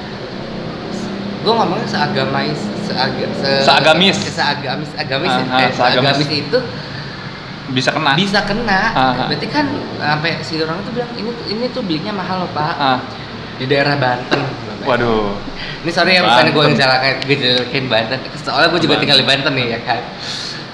gue 1.40 1.52
ngomongnya 1.52 1.86
seagamais, 1.86 2.56
seaga, 2.82 3.26
se, 3.36 3.50
Seagamis. 3.62 4.16
seagamis, 4.26 4.90
agamis, 4.96 5.28
Ah, 5.30 5.40
ah, 5.44 5.60
eh, 5.60 5.70
seagamis. 5.70 6.16
seagamis 6.16 6.28
itu 6.32 6.58
bisa 7.66 7.90
kena 7.90 8.12
bisa 8.12 8.40
kena. 8.42 8.80
Ah, 8.90 9.00
ah. 9.16 9.26
Berarti 9.26 9.46
kan 9.46 9.64
sampai 9.96 10.36
si 10.40 10.58
orang 10.58 10.78
itu 10.78 10.90
bilang 10.92 11.10
ini 11.14 11.30
ini 11.48 11.64
tuh 11.70 11.80
belinya 11.80 12.12
mahal 12.12 12.44
loh 12.44 12.50
pak 12.50 12.74
ah 12.74 12.98
di 13.56 13.64
daerah 13.64 13.96
Banten. 13.96 14.42
waduh 14.84 15.32
Ini 15.80 15.90
sorry 15.90 16.12
ya 16.12 16.20
bukan 16.20 16.44
gue 16.50 16.64
ngejalakin 16.70 17.14
gue 17.22 17.36
jelekin 17.36 17.84
Banten. 17.86 18.18
Soalnya 18.36 18.68
gue 18.68 18.80
juga 18.80 18.88
Banten. 18.90 19.00
tinggal 19.00 19.18
di 19.18 19.26
Banten 19.26 19.52
nih 19.54 19.66
ya 19.70 19.80
kan. 19.80 20.00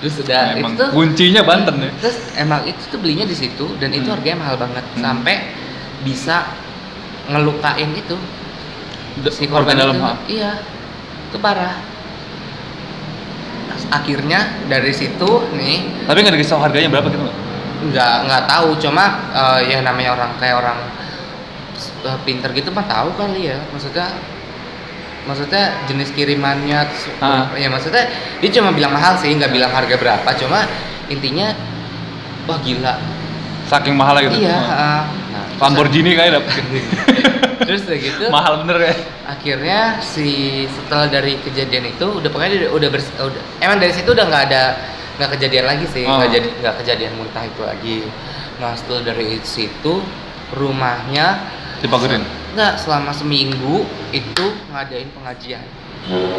Terus 0.00 0.14
udah 0.18 0.42
emang 0.56 0.72
itu 0.72 0.80
tuh 0.80 0.88
kuncinya 0.90 1.42
Banten 1.44 1.74
ya 1.78 1.90
terus 2.00 2.16
emang 2.34 2.60
itu 2.64 2.82
tuh 2.88 2.98
belinya 2.98 3.22
di 3.22 3.36
situ 3.36 3.66
dan 3.76 3.92
itu 3.92 4.08
Hmm. 4.08 4.16
harganya 4.16 4.38
mahal 4.40 4.56
banget 4.56 4.82
Hmm. 4.90 5.02
sampai 5.04 5.36
bisa 6.00 6.36
ngelukain 7.28 7.92
itu 7.92 8.16
si 9.28 9.44
korban 9.44 9.76
dalam 9.76 9.94
itu 9.94 10.40
iya 10.40 10.56
itu 11.28 11.36
parah 11.36 11.76
akhirnya 13.90 14.40
dari 14.66 14.90
situ 14.90 15.30
nih 15.52 16.06
tapi 16.06 16.22
nggak 16.22 16.34
dikasih 16.38 16.52
tahu 16.54 16.62
harganya 16.62 16.88
berapa 16.88 17.08
gitu 17.10 17.26
nggak 17.90 18.14
nggak 18.26 18.42
tahu 18.46 18.68
cuma 18.78 19.04
eh, 19.32 19.60
ya 19.68 19.78
namanya 19.82 20.14
orang 20.14 20.30
kayak 20.36 20.56
orang 20.58 20.78
uh, 22.04 22.18
pinter 22.22 22.50
gitu 22.52 22.70
mah 22.70 22.84
tahu 22.84 23.10
kali 23.16 23.48
ya 23.48 23.58
maksudnya 23.72 24.08
maksudnya 25.24 25.84
jenis 25.84 26.12
kirimannya 26.12 26.80
Ah. 27.20 27.52
ya 27.52 27.68
maksudnya 27.68 28.08
dia 28.40 28.50
cuma 28.50 28.72
bilang 28.72 28.92
mahal 28.92 29.16
sih 29.16 29.32
nggak 29.32 29.52
bilang 29.52 29.68
harga 29.68 29.96
berapa 29.96 30.30
cuma 30.36 30.64
intinya 31.08 31.52
wah 32.48 32.56
gila 32.60 32.94
Saking 33.68 33.94
mahal 33.94 34.18
gitu. 34.18 34.40
iya 34.40 34.56
Oh. 34.56 35.02
Ah. 35.40 35.46
nah, 35.50 35.62
Lamborghini 35.62 36.12
kayak 36.12 36.32
dapet. 36.36 36.54
terus 37.60 37.80
udah 37.82 37.98
gitu 37.98 38.22
mahal 38.28 38.64
bener 38.64 38.78
ya. 38.82 38.94
akhirnya 39.26 39.80
si 40.00 40.26
setelah 40.66 41.06
dari 41.06 41.36
kejadian 41.38 41.88
itu 41.88 42.06
udah 42.10 42.26
pokoknya 42.26 42.50
dia 42.56 42.68
udah 42.68 42.88
bers- 42.88 43.14
udah 43.14 43.42
emang 43.58 43.78
dari 43.78 43.92
situ 43.92 44.08
udah 44.08 44.26
nggak 44.26 44.44
ada 44.48 44.62
nggak 45.16 45.30
kejadian 45.30 45.64
lagi 45.66 45.84
sih 45.86 46.02
Oh. 46.02 46.16
nggak 46.16 46.30
jadi 46.32 46.48
nggak 46.56 46.74
kejadian 46.76 47.12
muntah 47.14 47.44
itu 47.44 47.60
lagi 47.60 47.98
nah 48.56 48.72
setelah 48.72 49.02
dari 49.06 49.38
situ 49.42 50.00
rumahnya 50.50 51.26
Dipagerin. 51.78 52.24
nggak 52.50 52.72
selama 52.76 53.08
seminggu 53.10 53.84
itu 54.10 54.44
ngadain 54.68 55.08
pengajian 55.12 55.64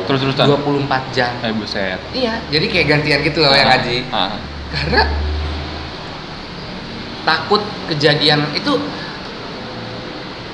Terus 0.04 0.20
terusan. 0.20 0.58
24 0.58 0.90
jam 1.14 1.32
Eh 1.40 1.54
buset. 1.54 2.02
iya 2.12 2.42
jadi 2.50 2.66
kayak 2.68 2.86
gantian 2.90 3.20
gitu 3.22 3.40
loh 3.40 3.54
yang 3.54 3.66
Ah, 3.66 3.72
ngaji 3.72 3.98
ah. 4.10 4.32
karena 4.68 5.02
takut 7.24 7.62
kejadian 7.88 8.42
itu 8.54 8.76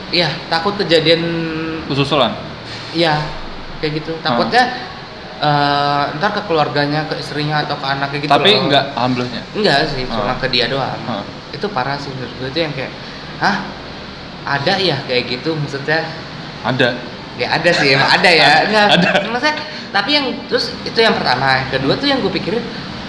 Iya, 0.07 0.32
takut 0.47 0.80
kejadian 0.80 1.20
Susulan. 1.91 2.32
Iya, 2.95 3.20
kayak 3.84 3.91
gitu. 4.03 4.15
Takutnya 4.24 4.63
eh, 5.38 6.03
ntar 6.15 6.32
ke 6.32 6.41
keluarganya, 6.47 7.03
ke 7.11 7.20
istrinya 7.20 7.63
atau 7.63 7.76
ke 7.76 7.86
anaknya 7.88 8.20
gitu. 8.24 8.32
Tapi 8.32 8.51
loh. 8.55 8.72
enggak 8.72 8.84
alhamdulillahnya. 8.95 9.43
Enggak 9.51 9.78
sih, 9.91 10.03
cuma 10.07 10.32
Oh. 10.32 10.39
ke 10.39 10.47
dia 10.47 10.65
doang. 10.72 10.99
Oh. 11.11 11.24
Itu 11.51 11.68
parah 11.72 11.99
sih 11.99 12.11
menurut 12.15 12.32
gue 12.39 12.47
itu 12.55 12.59
yang 12.63 12.74
kayak, 12.76 12.91
hah? 13.43 13.57
Ada 14.47 14.80
ya 14.80 14.97
kayak 15.03 15.24
gitu 15.28 15.59
maksudnya? 15.59 16.07
Ada. 16.63 16.95
Ya 17.38 17.47
ada 17.53 17.70
sih, 17.76 17.91
emang 17.93 18.07
ada 18.09 18.30
ya. 18.32 18.51
Enggak. 18.72 18.88
Ada. 18.95 19.09
Maksudnya, 19.28 19.55
tapi 19.91 20.09
yang 20.15 20.26
terus 20.47 20.72
itu 20.88 20.99
yang 21.03 21.15
pertama, 21.20 21.68
kedua 21.68 21.93
tuh 21.99 22.07
yang 22.07 22.24
gue 22.24 22.32
pikirin 22.32 22.63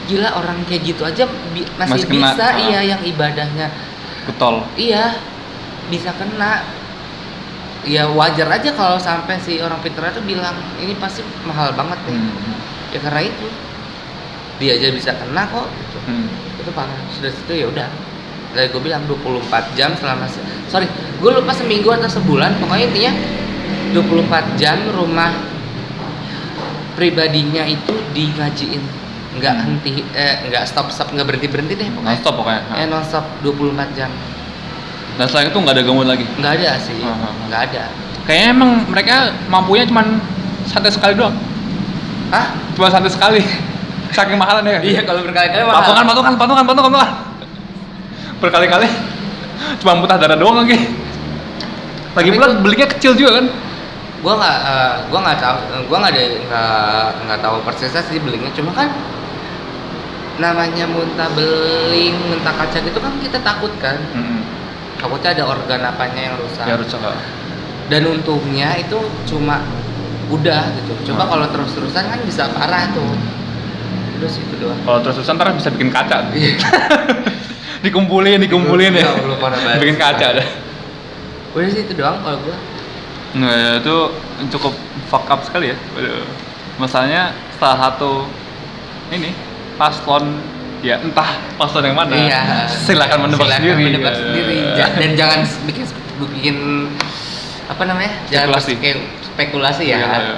gila 0.08 0.32
orang 0.32 0.64
kayak 0.64 0.82
gitu 0.86 1.04
aja 1.04 1.24
bi- 1.52 1.68
masih, 1.76 2.00
Masih 2.00 2.06
kena. 2.06 2.32
bisa 2.32 2.44
Ah. 2.46 2.56
iya 2.58 2.80
yang 2.86 3.00
ibadahnya 3.02 3.66
Getol. 4.24 4.64
iya 4.74 5.20
bisa 5.86 6.10
kena 6.12 6.64
ya 7.84 8.08
wajar 8.08 8.48
aja 8.50 8.70
kalau 8.70 8.96
sampai 8.96 9.36
si 9.36 9.56
orang 9.58 9.78
pintar 9.78 10.08
itu 10.08 10.20
bilang 10.22 10.52
ini 10.76 10.92
pasti 10.94 11.20
mahal 11.42 11.72
banget 11.72 11.96
nih 12.04 12.14
Hmm. 12.14 12.56
ya 12.88 12.98
karena 12.98 13.20
itu 13.22 13.46
dia 14.58 14.74
aja 14.74 14.88
bisa 14.90 15.12
kena 15.14 15.46
kok 15.46 15.68
gitu. 15.68 15.98
Hmm. 16.04 16.28
itu 16.58 16.70
parah 16.70 16.98
sudah 17.10 17.30
situ 17.30 17.52
ya 17.54 17.66
udah 17.66 17.88
dari 18.50 18.66
gue 18.66 18.80
bilang 18.80 19.04
24 19.04 19.44
jam 19.72 19.92
selama 19.94 20.24
se- 20.24 20.40
sorry 20.66 20.88
gue 21.14 21.30
lupa 21.30 21.52
seminggu 21.52 21.88
atau 21.90 22.08
sebulan 22.10 22.56
pokoknya 22.58 22.84
intinya 22.86 23.12
24 23.94 24.56
jam 24.56 24.76
rumah 24.90 25.32
pribadinya 26.94 27.62
itu 27.64 27.94
di 28.10 28.28
ngajiin 28.30 28.82
nggak 29.38 29.54
Hmm. 29.54 29.64
henti 29.76 30.02
eh 30.10 30.34
nggak 30.46 30.64
stop 30.64 30.86
stop 30.88 31.08
nggak 31.08 31.24
berhenti 31.24 31.46
berhenti 31.46 31.74
deh 31.74 31.88
pokoknya 31.88 32.10
Non-stop 32.12 32.34
pokoknya. 32.36 32.62
eh 32.74 32.86
non 32.86 33.00
stop 33.00 33.24
24 33.40 33.94
jam 33.94 34.10
Dan 35.14 35.24
setelah 35.24 35.46
itu 35.46 35.58
nggak 35.58 35.74
ada 35.74 35.82
gangguan 35.82 36.08
lagi. 36.08 36.24
nggak 36.32 36.52
ada 36.54 36.70
sih 36.78 36.94
nggak 37.46 37.62
ada 37.64 37.84
Kayaknya 38.22 38.48
emang 38.52 38.70
mereka 38.86 39.14
mampunya 39.46 39.84
cuman 39.84 40.20
santai 40.62 40.92
sekali 40.92 41.16
doang. 41.16 41.32
Hah? 42.28 42.52
Cuma 42.72 42.86
santai 42.86 43.08
sekali. 43.08 43.40
Saking 44.12 44.36
mahalan 44.36 44.60
ya. 44.62 44.78
Iya 44.80 45.00
kalau 45.02 45.24
berkali-kali 45.24 45.64
mahal. 45.64 45.80
Patungan, 45.80 46.04
patungan, 46.04 46.34
patungan, 46.36 46.64
patungan, 46.66 46.92
patungan. 46.92 47.10
Berkali-kali. 48.38 48.88
Cuma 49.80 49.96
muntah 49.96 50.16
darah 50.16 50.36
doang 50.36 50.60
lagi. 50.60 50.76
Lagi 52.12 52.30
pula 52.30 52.52
belinya 52.58 52.86
kecil 52.86 53.14
juga 53.14 53.40
kan. 53.40 53.46
Gua 54.18 54.34
nggak, 54.34 54.56
eh, 54.66 54.92
gua 55.08 55.18
nggak 55.22 55.38
tahu, 55.38 55.56
gua 55.86 55.96
nggak 55.98 56.12
ada 56.12 56.20
nggak 56.20 57.02
nggak 57.24 57.40
tahu 57.40 57.56
persisnya 57.64 58.02
sih 58.04 58.18
belinya. 58.18 58.50
Cuma 58.52 58.70
kan 58.72 58.92
namanya 60.38 60.86
muntah 60.86 61.28
beling, 61.34 62.14
muntah 62.30 62.54
kaca 62.54 62.78
gitu 62.78 62.98
kan 63.02 63.12
kita 63.18 63.38
takut 63.42 63.70
kan. 63.82 63.98
Mm-mm. 64.14 64.40
Takutnya 64.98 65.30
ada 65.34 65.44
organ 65.46 65.82
apanya 65.82 66.20
yang 66.30 66.34
rusak. 66.38 66.66
Ya 66.66 66.74
coba. 66.74 67.14
Dan 67.90 68.02
untungnya 68.06 68.74
itu 68.78 68.98
cuma 69.30 69.62
udah 70.30 70.62
gitu. 70.78 71.12
Coba 71.12 71.26
Hmm. 71.26 71.30
kalau 71.36 71.46
terus-terusan 71.54 72.04
kan 72.10 72.20
bisa 72.26 72.50
parah 72.50 72.90
tuh. 72.94 73.14
Sih 74.26 74.42
itu 74.42 74.58
doang. 74.58 74.78
Kalau 74.82 74.98
terus 75.06 75.14
terusan 75.22 75.38
ntar 75.38 75.54
bisa 75.54 75.70
bikin 75.70 75.94
kaca. 75.94 76.34
Iya. 76.34 76.58
dikumpulin, 77.86 78.42
dikumpulin 78.42 78.92
ya. 78.98 79.14
Ya 79.14 79.36
parah 79.38 79.78
bikin 79.78 79.94
kaca 79.94 80.26
dah. 80.42 80.48
Udah 81.54 81.70
sih 81.70 81.86
itu 81.86 81.94
doang 81.94 82.18
kalau 82.26 82.38
gua. 82.42 82.58
Nah, 83.38 83.52
ya, 83.54 83.72
itu 83.78 83.96
cukup 84.50 84.74
fuck 85.06 85.28
up 85.30 85.40
sekali 85.46 85.70
ya. 85.70 85.76
Masalahnya 86.80 87.30
salah 87.62 87.78
satu 87.88 88.26
ini 89.14 89.30
paslon 89.78 90.24
ya 90.78 90.98
entah 90.98 91.30
paslon 91.54 91.86
yang 91.86 91.96
mana. 91.96 92.14
Iya. 92.14 92.66
Silakan 92.68 93.24
menebak 93.24 93.46
Silakan 93.46 93.62
sendiri. 93.64 93.82
menebak 93.88 94.12
Ya. 94.12 94.18
sendiri. 94.20 94.56
Ja- 94.76 94.92
Dan 94.94 95.10
jangan 95.14 95.38
bikin 95.64 95.84
bikin 96.28 96.56
apa 97.66 97.82
namanya? 97.84 98.12
Jangan 98.28 98.58
Spekulasi. 98.58 98.72
kayak 98.76 98.98
spekulasi 99.24 99.84
ya. 99.86 99.96
Iya, 99.96 100.08
iya. 100.10 100.36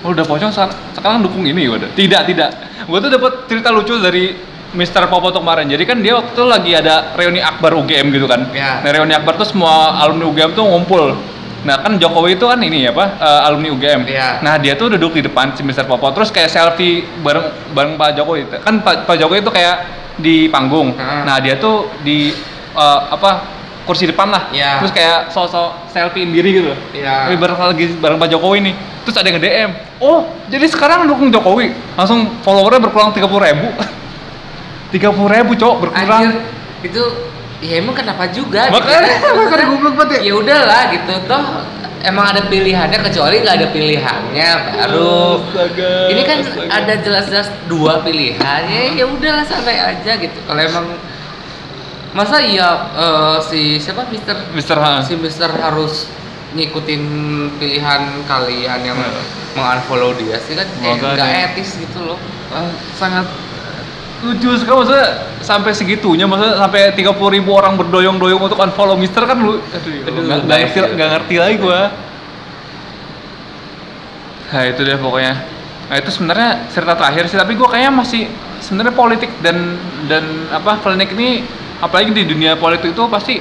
Oh, 0.00 0.10
udah 0.10 0.24
pocong 0.24 0.48
sekarang 0.50 1.20
dukung 1.20 1.44
ini 1.44 1.68
udah. 1.68 1.92
Tidak, 1.92 2.22
tidak. 2.24 2.50
Gue 2.88 2.98
tuh 2.98 3.12
dapat 3.12 3.44
cerita 3.46 3.68
lucu 3.68 4.00
dari 4.00 4.32
Mr. 4.72 5.06
Popo 5.06 5.28
tuh 5.28 5.44
kemarin. 5.44 5.68
Jadi 5.68 5.84
kan 5.84 6.00
dia 6.00 6.16
waktu 6.16 6.32
itu 6.32 6.44
lagi 6.46 6.72
ada 6.72 7.12
reuni 7.12 7.38
akbar 7.38 7.76
UGM 7.76 8.08
gitu 8.08 8.24
kan. 8.24 8.48
Iya. 8.48 8.80
Nah, 8.80 8.90
reuni 8.90 9.12
akbar 9.12 9.36
tuh 9.36 9.44
semua 9.44 10.00
alumni 10.00 10.24
UGM 10.24 10.50
tuh 10.54 10.64
ngumpul. 10.64 11.18
Nah, 11.60 11.76
kan 11.84 12.00
Jokowi 12.00 12.40
itu 12.40 12.48
kan 12.48 12.56
ini 12.64 12.88
apa? 12.88 13.20
eh, 13.20 13.40
alumni 13.46 13.68
UGM. 13.68 14.08
Iya. 14.08 14.40
Nah, 14.40 14.56
dia 14.56 14.72
tuh 14.80 14.96
duduk 14.96 15.12
di 15.16 15.22
depan 15.28 15.52
si 15.52 15.60
Mr. 15.60 15.84
Popo 15.84 16.08
terus 16.16 16.32
kayak 16.32 16.48
selfie 16.48 17.04
bareng 17.20 17.52
bareng 17.76 17.92
Pak 18.00 18.16
Jokowi. 18.16 18.48
Kan 18.64 18.80
Pak, 18.80 19.04
Pak 19.04 19.16
Jokowi 19.20 19.44
itu 19.44 19.52
kayak 19.52 19.76
di 20.16 20.48
panggung. 20.48 20.96
Heeh. 20.96 21.22
Nah, 21.28 21.36
dia 21.40 21.60
tuh 21.60 21.88
di 22.00 22.32
eh, 22.76 23.00
apa? 23.12 23.60
kursi 23.90 24.06
depan 24.06 24.30
lah. 24.30 24.46
Iya. 24.54 24.78
Terus 24.78 24.92
kayak 24.94 25.34
sosok 25.34 25.90
selfiein 25.90 26.30
diri 26.30 26.62
gitu. 26.62 26.70
Iya. 26.94 27.26
Tapi 27.26 27.36
bareng 27.40 27.58
lagi 27.58 27.86
bareng 27.98 28.18
Pak 28.22 28.28
Jokowi 28.30 28.58
nih. 28.70 28.74
Terus 29.02 29.16
ada 29.18 29.26
yang 29.26 29.36
nge-DM. 29.40 29.70
Oh, 29.98 30.30
jadi 30.46 30.66
sekarang 30.70 31.08
dukung 31.10 31.32
Jokowi. 31.34 31.74
Langsung 31.98 32.38
followernya 32.46 32.78
berkurang 32.86 33.10
30 33.10 33.26
ribu. 33.26 33.66
30 34.94 35.34
ribu 35.34 35.52
cowok 35.58 35.76
berkurang. 35.88 36.22
Anjir, 36.22 36.34
itu 36.86 37.02
ya 37.60 37.74
emang 37.76 37.92
kenapa 37.92 38.24
juga 38.28 38.68
Makanya, 38.68 39.04
gitu. 39.10 39.28
makanya 39.36 39.66
goblok 39.68 39.94
banget 39.94 40.10
ya. 40.16 40.20
ya 40.22 40.34
udahlah 40.34 40.82
gitu 40.90 41.14
toh 41.24 41.44
emang 42.00 42.26
ada 42.26 42.42
pilihannya 42.42 42.98
kecuali 43.02 43.36
nggak 43.38 43.56
ada 43.56 43.68
pilihannya 43.68 44.48
baru 44.74 45.44
Astaga, 45.44 45.92
ini 46.08 46.22
kan 46.24 46.38
astaga. 46.40 46.68
ada 46.72 46.94
jelas-jelas 46.96 47.48
dua 47.66 48.00
pilihannya 48.00 48.96
ya 48.96 49.04
udahlah 49.04 49.44
santai 49.44 49.76
aja 49.76 50.12
gitu 50.16 50.38
kalau 50.42 50.56
emang 50.58 50.86
masa 52.10 52.40
iya 52.40 52.68
eh, 52.90 53.36
si 53.44 53.60
siapa 53.76 54.08
Mister 54.08 54.34
Mister 54.50 54.76
Han. 54.76 55.04
si 55.04 55.14
Mister 55.14 55.52
harus 55.52 56.08
ngikutin 56.50 57.02
pilihan 57.56 58.02
kalian 58.24 58.80
yang 58.82 58.98
Hmm. 58.98 59.22
mengunfollow 59.52 60.14
dia 60.14 60.38
sih 60.40 60.54
kan 60.54 60.64
eh, 60.64 60.94
nggak 60.94 61.30
etis 61.52 61.76
gitu 61.76 62.06
loh 62.06 62.18
Ah, 62.50 62.66
sangat 62.92 63.26
lucu 64.20 64.52
sekali 64.52 64.76
maksudnya 64.76 65.06
sampai 65.40 65.72
segitunya 65.72 66.28
maksudnya 66.28 66.60
sampai 66.60 66.92
30 66.92 67.08
ribu 67.32 67.50
orang 67.52 67.72
berdoyong-doyong 67.74 68.42
untuk 68.42 68.58
unfollow 68.58 68.92
Mister 68.94 69.24
kan 69.24 69.36
lu 69.36 69.56
aduh, 69.56 69.92
Aduh, 70.04 70.22
nggak 70.44 70.58
ngerti 70.60 70.76
ya. 70.76 70.86
nggak 70.92 71.08
ngerti 71.10 71.34
lagi 71.36 71.56
gua. 71.56 71.80
Nah 74.50 74.62
itu 74.66 74.80
deh 74.82 74.98
pokoknya. 74.98 75.34
Nah 75.88 75.96
itu 75.96 76.10
sebenarnya 76.10 76.50
cerita 76.68 76.94
terakhir 76.94 77.24
sih 77.26 77.38
tapi 77.38 77.54
gua 77.54 77.70
kayaknya 77.70 77.92
masih 77.94 78.28
sebenarnya 78.60 78.92
politik 78.92 79.30
dan 79.40 79.78
dan 80.04 80.22
apa 80.50 80.78
klinik 80.78 81.14
ini 81.14 81.46
apalagi 81.80 82.12
di 82.12 82.28
dunia 82.28 82.54
politik 82.54 82.92
itu 82.92 83.02
pasti 83.08 83.40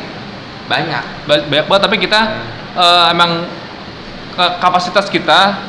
banyak 0.66 1.04
ba- 1.28 1.44
banyak 1.44 1.66
banget 1.68 1.82
tapi 1.84 1.98
kita 1.98 2.20
eh, 2.72 3.06
emang 3.12 3.44
ke- 4.32 4.56
kapasitas 4.58 5.12
kita 5.12 5.60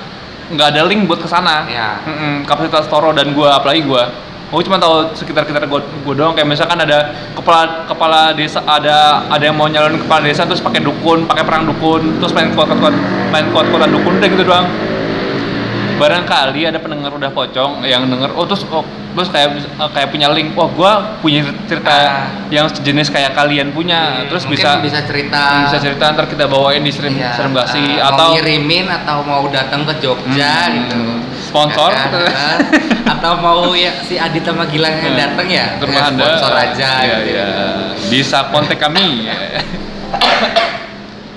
nggak 0.50 0.68
ada 0.70 0.82
link 0.86 1.02
buat 1.04 1.18
ke 1.18 1.26
sana 1.26 1.66
ya 1.66 1.98
kapasitas 2.44 2.86
Toro 2.86 3.10
dan 3.10 3.32
gua 3.32 3.58
apalagi 3.58 3.82
gua 3.82 4.29
gue 4.50 4.62
cuma 4.62 4.76
tahu 4.76 5.14
sekitar 5.14 5.42
sekitar 5.42 5.62
gua, 5.64 5.78
gua 6.02 6.12
doang. 6.12 6.32
Kayak 6.32 6.48
misalkan 6.48 6.74
ada 6.76 6.98
kepala 7.32 7.86
kepala 7.86 8.20
desa 8.32 8.58
ada 8.60 9.22
ada 9.24 9.40
yang 9.40 9.54
mau 9.54 9.64
nyalon 9.64 9.94
kepala 9.96 10.22
desa 10.22 10.42
terus 10.42 10.58
pakai 10.58 10.80
dukun 10.80 11.24
pakai 11.24 11.42
perang 11.42 11.64
dukun 11.64 12.18
terus 12.18 12.30
main 12.30 12.50
kuat 12.50 12.66
kuat 12.72 12.94
main 13.30 13.46
kuat 13.48 13.66
kuatan 13.66 13.90
dukun 13.90 14.18
udah 14.18 14.28
gitu 14.28 14.42
doang. 14.42 14.66
Barangkali 15.96 16.64
ada 16.64 16.80
pendengar 16.80 17.12
udah 17.12 17.28
pocong 17.28 17.84
yang 17.84 18.08
denger 18.08 18.32
oh 18.32 18.42
terus 18.42 18.64
oh, 18.66 18.80
terus 19.12 19.28
kayak 19.28 19.52
eh, 19.60 19.90
kayak 19.92 20.08
punya 20.08 20.32
link 20.32 20.56
wah 20.56 20.64
gua 20.66 20.92
punya 21.20 21.44
cerita 21.68 21.92
Ah. 21.92 22.24
yang 22.48 22.64
sejenis 22.66 23.06
kayak 23.06 23.36
kalian 23.36 23.68
punya. 23.68 24.24
Hmm, 24.24 24.32
terus 24.32 24.48
bisa 24.48 24.80
bisa 24.80 25.04
cerita 25.04 25.68
bisa 25.68 25.76
cerita 25.76 26.08
ntar 26.10 26.24
kita 26.24 26.48
bawain 26.48 26.80
di 26.80 26.88
stream 26.88 27.14
Iya, 27.14 27.36
Gasi 27.36 27.76
eh, 27.76 28.00
atau 28.00 28.16
mau 28.16 28.32
ngirimin 28.32 28.88
atau 28.88 29.20
mau 29.20 29.44
datang 29.46 29.84
ke 29.84 29.92
Jogja 30.00 30.52
Hmm, 30.64 30.74
gitu 30.80 31.00
sponsor. 31.50 31.90
Ya 31.90 32.06
atau 33.10 33.32
mau 33.36 33.74
ya 33.74 33.90
si 34.06 34.14
Adit 34.14 34.46
sama 34.46 34.64
Gilang 34.64 34.94
yang 34.96 35.18
datang 35.18 35.44
ya 35.44 35.76
ke 35.76 35.84
rumah 35.84 36.08
anda 36.08 36.22
sponsor 36.22 36.52
aja 36.54 36.90
Iya, 37.02 37.16
gitu 37.18 37.30
iya. 37.34 37.48
bisa 38.06 38.38
kontak 38.48 38.78
kami 38.78 39.26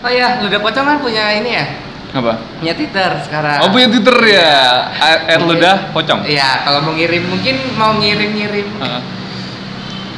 Oh 0.04 0.12
iya, 0.12 0.38
Luda 0.38 0.60
Pocong 0.60 0.84
kan 0.84 0.98
punya 1.00 1.32
ini 1.34 1.56
ya, 1.56 1.66
Apa? 2.12 2.36
punya 2.60 2.76
Twitter 2.76 3.10
sekarang. 3.24 3.64
Oh 3.64 3.72
punya 3.72 3.88
Twitter 3.88 4.18
ya, 4.28 4.92
at 5.24 5.40
ludah 5.40 5.96
pocong. 5.96 6.28
Iya, 6.28 6.68
kalau 6.68 6.84
mau 6.84 6.92
ngirim 6.92 7.24
mungkin 7.24 7.56
mau 7.74 7.96
ngirim-ngirim. 7.96 8.68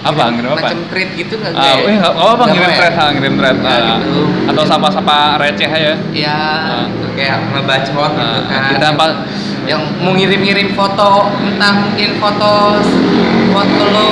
Apa 0.01 0.33
ngirim 0.33 0.49
apa? 0.53 0.73
Macam 0.73 0.79
tweet 0.89 1.09
gitu 1.13 1.37
nggak 1.37 1.53
Ah, 1.53 1.61
kayak- 1.61 1.85
eh 1.85 1.97
ngirim 2.49 2.65
apa 2.65 2.73
ya? 2.73 2.77
thread, 2.81 2.93
ah, 2.95 3.09
ngirim 3.13 3.33
thread. 3.37 3.57
Ya, 3.57 3.69
ah. 3.69 3.81
gitu. 4.01 4.13
Atau 4.49 4.63
sapa-sapa 4.65 5.17
receh 5.37 5.69
aja. 5.69 5.93
Iya, 6.09 6.39
gitu, 6.89 7.05
kayak 7.13 7.35
ngebacot 7.53 8.11
gitu 8.11 8.25
Ah, 8.25 8.41
kan. 8.41 8.69
kita 8.73 8.87
apa- 8.89 9.17
yang 9.65 9.81
mau 10.01 10.13
ngirim-ngirim 10.13 10.77
foto, 10.77 11.29
entah 11.41 11.73
mungkin 11.73 12.17
foto 12.21 12.79
foto 13.49 13.83
lo 13.89 14.09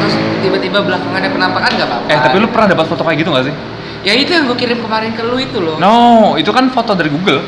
terus 0.00 0.14
tiba-tiba 0.44 0.78
belakangan 0.84 1.20
ada 1.20 1.30
penampakan 1.32 1.70
nggak 1.76 1.88
apa-apa. 1.88 2.08
Eh 2.12 2.18
tapi 2.20 2.36
lu 2.40 2.48
pernah 2.52 2.68
dapat 2.76 2.86
foto 2.88 3.02
kayak 3.04 3.18
gitu 3.24 3.30
gak 3.32 3.46
sih? 3.48 3.54
Ya 4.00 4.16
itu 4.16 4.32
yang 4.32 4.48
gue 4.48 4.56
kirim 4.56 4.80
kemarin 4.80 5.12
ke 5.12 5.20
lu 5.20 5.36
itu 5.36 5.60
loh. 5.60 5.76
No, 5.76 6.34
itu 6.40 6.48
kan 6.56 6.72
foto 6.72 6.96
dari 6.96 7.12
Google. 7.12 7.44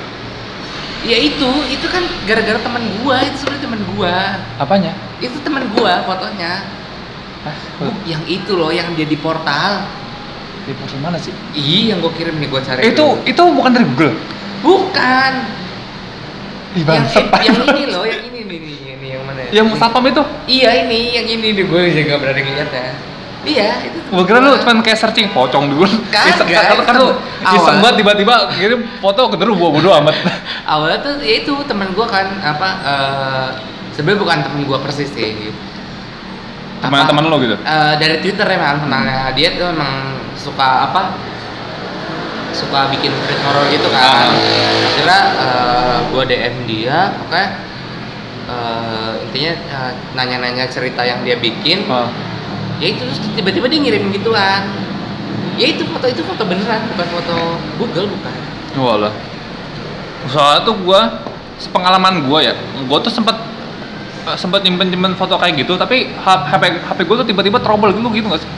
Ya 1.03 1.19
itu, 1.19 1.51
itu 1.67 1.87
kan 1.91 2.07
gara-gara 2.31 2.63
teman 2.63 2.79
gua, 3.03 3.19
itu 3.27 3.43
sebenarnya 3.43 3.63
teman 3.67 3.81
gua. 3.99 4.39
Apanya? 4.55 4.95
Itu 5.19 5.35
teman 5.43 5.67
gua 5.75 6.07
fotonya. 6.07 6.63
Ah, 7.43 7.57
Bu, 7.83 7.91
yang 8.07 8.23
itu 8.31 8.55
loh, 8.55 8.71
yang 8.71 8.95
dia 8.95 9.03
di 9.03 9.19
portal. 9.19 9.83
di 10.63 10.71
foto 10.79 10.95
mana 11.03 11.19
sih? 11.19 11.35
Ih, 11.59 11.91
yang 11.91 11.99
gua 11.99 12.15
kirim 12.15 12.39
nih 12.39 12.47
gua 12.47 12.63
cari. 12.63 12.87
Itu 12.87 13.19
dulu. 13.19 13.27
itu 13.27 13.43
bukan 13.43 13.71
dari 13.75 13.87
Google. 13.91 14.15
bukan. 14.63 15.33
Ih, 16.73 16.83
Yang, 16.83 17.05
yang 17.45 17.57
ini 17.69 17.85
loh, 17.87 18.05
yang 18.05 18.23
ini 18.25 18.41
nih, 18.43 18.59
nih, 18.59 18.77
ini 18.97 19.07
yang 19.11 19.23
mana? 19.23 19.41
ya? 19.43 19.51
Yang 19.53 19.67
satpam 19.77 20.05
itu. 20.07 20.23
Iya 20.47 20.71
ini, 20.83 20.99
yang 21.13 21.27
ini 21.29 21.47
nih 21.53 21.65
gue 21.65 21.81
juga 21.93 22.15
berani 22.17 22.41
ngeliat 22.43 22.71
ya. 22.71 22.89
Iya, 23.43 23.69
itu. 23.83 23.99
Gua 24.07 24.23
kira 24.23 24.39
lu 24.39 24.55
cuma 24.55 24.79
kayak 24.81 24.95
searching 24.97 25.27
pocong 25.29 25.67
dulu. 25.67 25.83
Kagak, 26.09 26.31
Iseng- 26.31 26.47
kan, 26.47 26.79
kan 26.87 26.95
lu 26.95 27.11
awal. 27.43 27.57
iseng 27.59 27.77
banget 27.83 27.97
tiba-tiba 27.99 28.35
kirim 28.55 28.81
foto 29.03 29.27
ke 29.27 29.37
terus 29.37 29.59
bodo 29.59 29.91
amat. 29.91 30.15
awalnya 30.73 31.03
tuh 31.03 31.19
ya 31.19 31.43
itu 31.43 31.51
teman 31.67 31.91
gua 31.91 32.07
kan 32.07 32.31
apa 32.39 32.69
eh 32.81 33.47
sebenarnya 33.93 34.21
bukan 34.23 34.39
teman 34.47 34.61
gua 34.63 34.79
persis 34.79 35.11
sih. 35.11 35.51
Teman-teman 36.79 37.25
lo 37.27 37.37
gitu. 37.39 37.55
eh, 37.55 37.95
dari 37.95 38.19
Twitter 38.19 38.47
emang 38.49 38.83
kenalnya 38.83 39.31
dia 39.35 39.55
tuh 39.55 39.71
emang 39.71 40.19
suka 40.35 40.91
apa 40.91 41.15
suka 42.53 42.89
bikin 42.89 43.11
tweet 43.11 43.41
horor 43.43 43.65
gitu 43.69 43.89
kan 43.89 44.01
Ah. 44.01 44.29
akhirnya 44.87 45.21
eh, 45.35 45.97
gua 46.09 46.23
DM 46.23 46.57
dia 46.65 46.99
oke 47.19 47.43
eh, 48.45 49.13
intinya 49.25 49.53
eh, 49.57 49.91
nanya-nanya 50.13 50.65
cerita 50.67 51.03
yang 51.03 51.21
dia 51.23 51.37
bikin 51.37 51.85
Oh. 51.87 52.09
ya 52.77 52.91
itu 52.91 53.01
terus 53.01 53.19
tiba-tiba 53.33 53.67
dia 53.67 53.81
ngirim 53.81 54.11
gituan 54.11 54.63
ya 55.55 55.67
itu 55.69 55.85
foto 55.87 56.07
itu 56.07 56.23
foto 56.23 56.43
beneran 56.43 56.81
bukan 56.89 57.07
foto 57.11 57.37
Google 57.77 58.09
bukan 58.09 58.33
Walah. 58.73 59.13
Soalnya 60.25 60.65
tuh 60.65 60.73
gua 60.81 61.21
sepengalaman 61.59 62.25
gua 62.25 62.41
ya, 62.41 62.57
gua 62.89 62.99
tuh 62.99 63.13
sempet 63.13 63.37
eh, 64.25 64.37
sempet 64.39 64.65
nyimpen 64.65 64.89
nyimpen 64.89 65.13
foto 65.13 65.37
kayak 65.37 65.61
gitu, 65.61 65.77
tapi 65.77 66.09
HP 66.09 66.63
HP 66.81 66.99
gua 67.05 67.21
tuh 67.21 67.29
tiba-tiba 67.29 67.61
trouble 67.61 67.93
gitu 67.93 68.09
gitu 68.11 68.27
nggak 68.27 68.41
sih? 68.41 68.51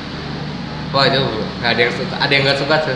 wah 0.94 1.10
itu 1.10 1.18
nggak 1.58 1.70
ada 1.74 1.80
yang 1.82 1.90
suka 1.90 2.14
ada 2.14 2.30
yang 2.30 2.42
nggak 2.46 2.54
suka 2.54 2.74
tuh 2.86 2.94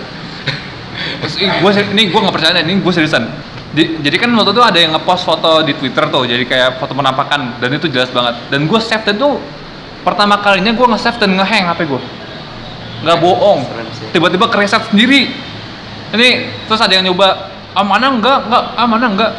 Seri- 1.25 1.91
ini 1.95 2.03
gua 2.11 2.21
nggak 2.29 2.35
percaya 2.35 2.61
ini 2.63 2.81
gua 2.81 2.93
seriusan. 2.93 3.25
Di- 3.69 4.01
jadi 4.01 4.17
kan 4.17 4.33
waktu 4.33 4.51
itu 4.57 4.63
ada 4.65 4.79
yang 4.81 4.93
ngepost 4.97 5.23
foto 5.29 5.61
di 5.63 5.77
Twitter 5.77 6.09
tuh, 6.09 6.25
jadi 6.25 6.43
kayak 6.49 6.81
foto 6.81 6.97
penampakan 6.97 7.61
dan 7.61 7.71
itu 7.73 7.87
jelas 7.93 8.09
banget. 8.11 8.35
Dan 8.49 8.65
gua 8.67 8.81
save 8.81 9.05
dan 9.05 9.17
tuh 9.21 9.37
pertama 10.03 10.41
kalinya 10.41 10.73
gua 10.73 10.97
nge-save 10.97 11.21
dan 11.21 11.37
nge-hang 11.37 11.69
HP 11.69 11.81
gua. 11.85 12.01
Nggak 13.05 13.19
bohong. 13.23 13.61
Serem 13.69 13.89
sih. 13.95 14.07
Tiba-tiba 14.11 14.47
kereset 14.51 14.83
sendiri. 14.91 15.31
Ini 16.09 16.29
terus 16.65 16.81
ada 16.81 16.97
yang 16.97 17.05
nyoba, 17.05 17.53
ah 17.77 17.85
mana 17.85 18.09
enggak, 18.09 18.49
enggak, 18.49 18.65
ah 18.75 18.87
mana 18.89 19.07
enggak. 19.13 19.33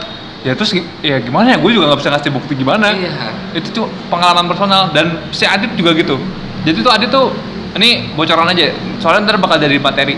Ya 0.45 0.55
terus 0.55 0.71
ya 1.03 1.19
gimana 1.19 1.51
ya, 1.51 1.57
gue 1.59 1.67
juga 1.67 1.91
nggak 1.91 1.99
bisa 1.99 2.09
ngasih 2.15 2.31
bukti 2.31 2.53
gimana. 2.55 2.93
Iya. 2.95 3.11
Itu 3.57 3.73
tuh 3.75 3.85
pengalaman 4.07 4.47
personal 4.47 4.93
dan 4.95 5.19
si 5.35 5.43
Adit 5.43 5.73
juga 5.75 5.91
gitu. 5.97 6.15
Jadi 6.63 6.79
tuh 6.79 6.91
Adit 6.93 7.09
tuh 7.11 7.33
ini 7.75 8.13
bocoran 8.15 8.47
aja, 8.47 8.71
soalnya 9.03 9.27
ntar 9.27 9.41
bakal 9.41 9.59
jadi 9.59 9.75
materi. 9.81 10.15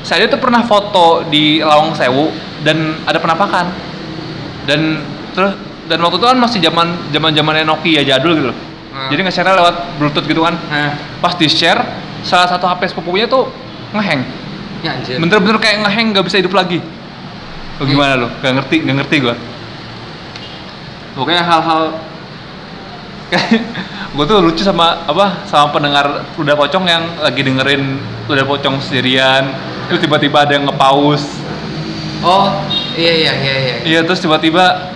Adit 0.00 0.28
tuh 0.32 0.40
pernah 0.40 0.64
foto 0.64 1.22
di 1.28 1.60
Lawang 1.60 1.92
Sewu 1.94 2.32
dan 2.64 2.98
ada 3.04 3.20
penampakan. 3.20 3.68
Dan 4.64 5.00
terus 5.36 5.54
dan 5.86 5.98
waktu 6.02 6.16
itu 6.18 6.26
kan 6.26 6.38
masih 6.38 6.58
zaman 6.62 6.86
zaman 7.10 7.30
zamannya 7.34 7.64
Nokia 7.66 8.02
jadul 8.02 8.32
gitu. 8.36 8.48
loh. 8.50 8.58
Hmm. 8.90 9.08
Jadi 9.12 9.20
nge-share 9.22 9.54
lewat 9.54 9.76
Bluetooth 10.02 10.26
gitu 10.26 10.42
kan. 10.42 10.58
nah 10.70 10.98
Pas 11.22 11.34
di 11.38 11.46
share, 11.46 11.78
salah 12.26 12.50
satu 12.50 12.66
HP 12.66 12.90
sepupunya 12.90 13.30
tuh 13.30 13.46
ngeheng. 13.94 14.22
ya 14.80 14.96
anjir 14.96 15.20
Bener-bener 15.20 15.60
kayak 15.60 15.84
ngeheng 15.86 16.16
nggak 16.16 16.24
bisa 16.26 16.40
hidup 16.40 16.56
lagi. 16.56 16.80
Lo 17.80 17.88
gimana 17.88 18.12
lo? 18.16 18.28
Gak 18.44 18.52
ngerti, 18.60 18.76
gak 18.84 18.96
ngerti 19.00 19.16
gua. 19.24 19.34
Pokoknya 21.16 21.42
hal-hal 21.44 21.96
gue 24.14 24.24
tuh 24.26 24.38
lucu 24.42 24.62
sama 24.66 25.06
apa 25.06 25.46
sama 25.46 25.70
pendengar 25.70 26.26
udah 26.34 26.54
pocong 26.58 26.84
yang 26.86 27.04
lagi 27.22 27.46
dengerin 27.46 27.98
udah 28.26 28.42
pocong 28.42 28.82
sendirian 28.82 29.54
terus 29.86 30.02
tiba-tiba 30.02 30.46
ada 30.46 30.52
yang 30.58 30.66
ngepaus. 30.66 31.22
Oh 32.20 32.52
iya 32.94 33.12
iya 33.16 33.32
iya 33.38 33.54
iya. 33.54 33.74
Iya 33.86 34.00
terus 34.06 34.20
tiba-tiba 34.22 34.92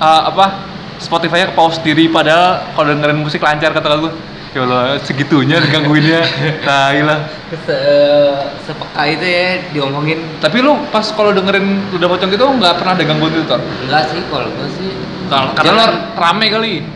uh, 0.00 0.22
apa 0.32 0.66
Spotify-nya 0.96 1.52
kepaus 1.52 1.76
sendiri 1.76 2.08
padahal 2.08 2.64
kalau 2.72 2.88
dengerin 2.96 3.20
musik 3.20 3.44
lancar 3.44 3.72
kata 3.76 4.00
gue 4.00 4.12
ya 4.56 4.64
Allah 4.64 4.96
segitunya 5.04 5.60
digangguinnya 5.60 6.24
nah 6.64 6.88
lah. 7.12 7.20
Se 7.52 7.76
sepeka 8.64 9.02
itu 9.04 9.26
ya 9.28 9.48
diomongin. 9.76 10.18
Tapi 10.40 10.64
lu 10.64 10.80
pas 10.88 11.04
kalau 11.12 11.36
dengerin 11.36 11.92
udah 11.92 12.08
pocong 12.08 12.32
gitu 12.32 12.44
nggak 12.48 12.80
pernah 12.80 12.92
ada 12.96 13.04
gangguan 13.04 13.36
itu 13.36 13.44
Tor? 13.44 13.60
enggak 13.60 14.02
sih 14.08 14.20
kalau 14.32 14.48
gue 14.48 14.68
sih. 14.80 14.90
Karena 15.28 15.52
karena 15.52 15.72
lo 15.76 15.86
rame 16.16 16.46
kali 16.48 16.95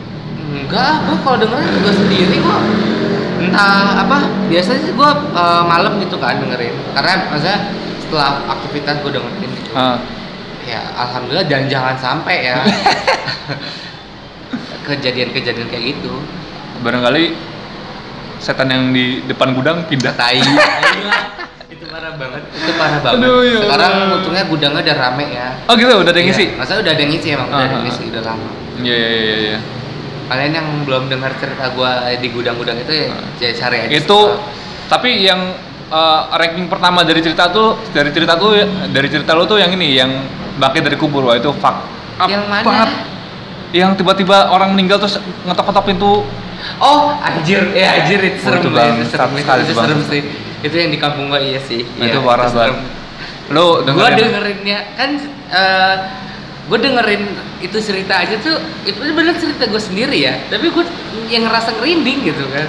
enggak 0.51 0.93
gue 1.07 1.17
kalau 1.23 1.37
dengerin 1.39 1.71
juga 1.79 1.91
sendiri 1.95 2.37
kok. 2.43 2.63
Entah 3.41 4.05
apa 4.05 4.19
biasanya 4.51 4.81
sih 4.85 4.93
gue 4.93 5.11
eh, 5.33 5.63
malam 5.65 5.93
gitu 6.03 6.17
kan 6.19 6.37
dengerin. 6.39 6.75
Karena 6.93 7.13
maksudnya 7.31 7.59
setelah 8.03 8.31
aktivitas 8.51 8.95
gue 9.01 9.11
dengerin 9.15 9.51
gitu. 9.55 9.71
Ah. 9.73 9.97
ya 10.61 10.77
alhamdulillah 10.93 11.49
dan 11.49 11.67
jangan 11.67 11.97
sampai 11.97 12.53
ya. 12.53 12.61
Kejadian-kejadian 14.87 15.69
kayak 15.71 15.85
gitu. 15.97 16.13
Barangkali 16.83 17.37
setan 18.41 18.69
yang 18.69 18.85
di 18.91 19.23
depan 19.25 19.53
gudang 19.53 19.85
pindah. 19.87 20.13
Tai. 20.17 20.37
Itu 21.71 21.87
parah 21.87 22.13
banget 22.19 22.43
itu 22.51 22.73
parah 22.75 22.99
banget. 22.99 23.25
Aduh, 23.25 23.41
ya 23.47 23.57
sekarang 23.63 23.93
untungnya 24.11 24.43
gudangnya 24.51 24.81
udah 24.85 24.97
rame 25.01 25.27
ya. 25.31 25.49
Oh 25.71 25.75
gitu 25.79 25.89
udah 25.89 26.11
ada 26.11 26.19
yang 26.19 26.29
Iya, 26.29 26.35
ngisi? 26.35 26.47
masa 26.59 26.73
udah 26.77 26.93
ada 26.93 27.01
yang 27.01 27.11
ngisi 27.15 27.29
emang 27.31 27.49
udah 27.49 27.63
ada 27.63 27.75
yang 27.79 27.85
ngisi 27.87 28.03
udah 28.11 28.23
lama. 28.27 28.51
Iya 28.83 28.97
iya 28.99 29.11
iya 29.15 29.37
iya 29.39 29.59
kalian 30.31 30.53
yang 30.55 30.69
belum 30.83 31.03
dengar 31.07 31.35
cerita 31.37 31.69
gua 31.71 31.91
di 32.13 32.29
gudang-gudang 32.29 32.79
itu 32.79 32.93
ya 32.95 33.07
Ah. 33.11 33.27
ya 33.37 33.51
cari 33.53 33.77
aja 33.81 33.93
itu 33.93 34.21
tapi 34.87 35.11
yang 35.21 35.41
uh, 35.89 36.31
ranking 36.33 36.67
pertama 36.67 37.03
dari 37.03 37.19
cerita 37.19 37.49
tuh 37.49 37.75
dari 37.91 38.09
cerita 38.09 38.35
tuh 38.35 38.55
dari 38.89 39.09
cerita 39.09 39.35
lu 39.35 39.45
tuh 39.45 39.59
yang 39.59 39.71
ini 39.71 39.95
yang 39.97 40.11
bangkit 40.57 40.83
dari 40.85 40.95
kubur 40.95 41.25
wah 41.25 41.35
itu 41.35 41.51
fuck 41.55 41.83
up 42.17 42.27
Yang 42.27 42.45
mana? 42.47 42.63
banget. 42.63 42.91
yang 43.73 43.91
tiba-tiba 43.93 44.49
orang 44.49 44.71
meninggal 44.71 44.99
terus 44.99 45.19
ngetok-ngetok 45.43 45.85
pintu 45.85 46.23
oh 46.79 47.03
anjir 47.17 47.71
ya 47.73 47.99
anjir 47.99 48.19
itu 48.21 48.39
Oh, 48.41 48.51
serem 48.51 48.61
itu 48.61 48.71
banget 48.73 48.95
itu 48.97 49.07
serem 49.09 49.31
itu, 49.31 49.41
sekali 49.41 49.61
itu 49.61 49.73
bang. 49.73 49.85
serem 49.85 50.01
sih 50.05 50.23
itu 50.61 50.75
yang 50.77 50.91
di 50.91 50.99
kampung 50.99 51.27
gua 51.27 51.39
iya 51.39 51.59
sih 51.61 51.83
Nah, 51.89 52.03
Iya, 52.03 52.07
itu 52.09 52.19
parah 52.21 52.47
serem. 52.47 52.77
banget 52.77 52.79
lu 53.51 53.67
gua 53.67 53.83
dengerin 53.83 54.15
dengerinnya 54.21 54.79
kan 54.95 55.11
eh 55.51 55.95
gue 56.71 56.79
dengerin 56.79 57.23
itu 57.59 57.77
cerita 57.83 58.23
aja 58.23 58.39
tuh 58.39 58.57
itu 58.87 58.95
bener 59.11 59.35
cerita 59.35 59.67
gue 59.67 59.83
sendiri 59.83 60.15
ya 60.15 60.39
tapi 60.47 60.71
gue 60.71 60.85
yang 61.27 61.51
ngerasa 61.51 61.75
ngerinding 61.77 62.31
gitu 62.31 62.47
kan 62.47 62.69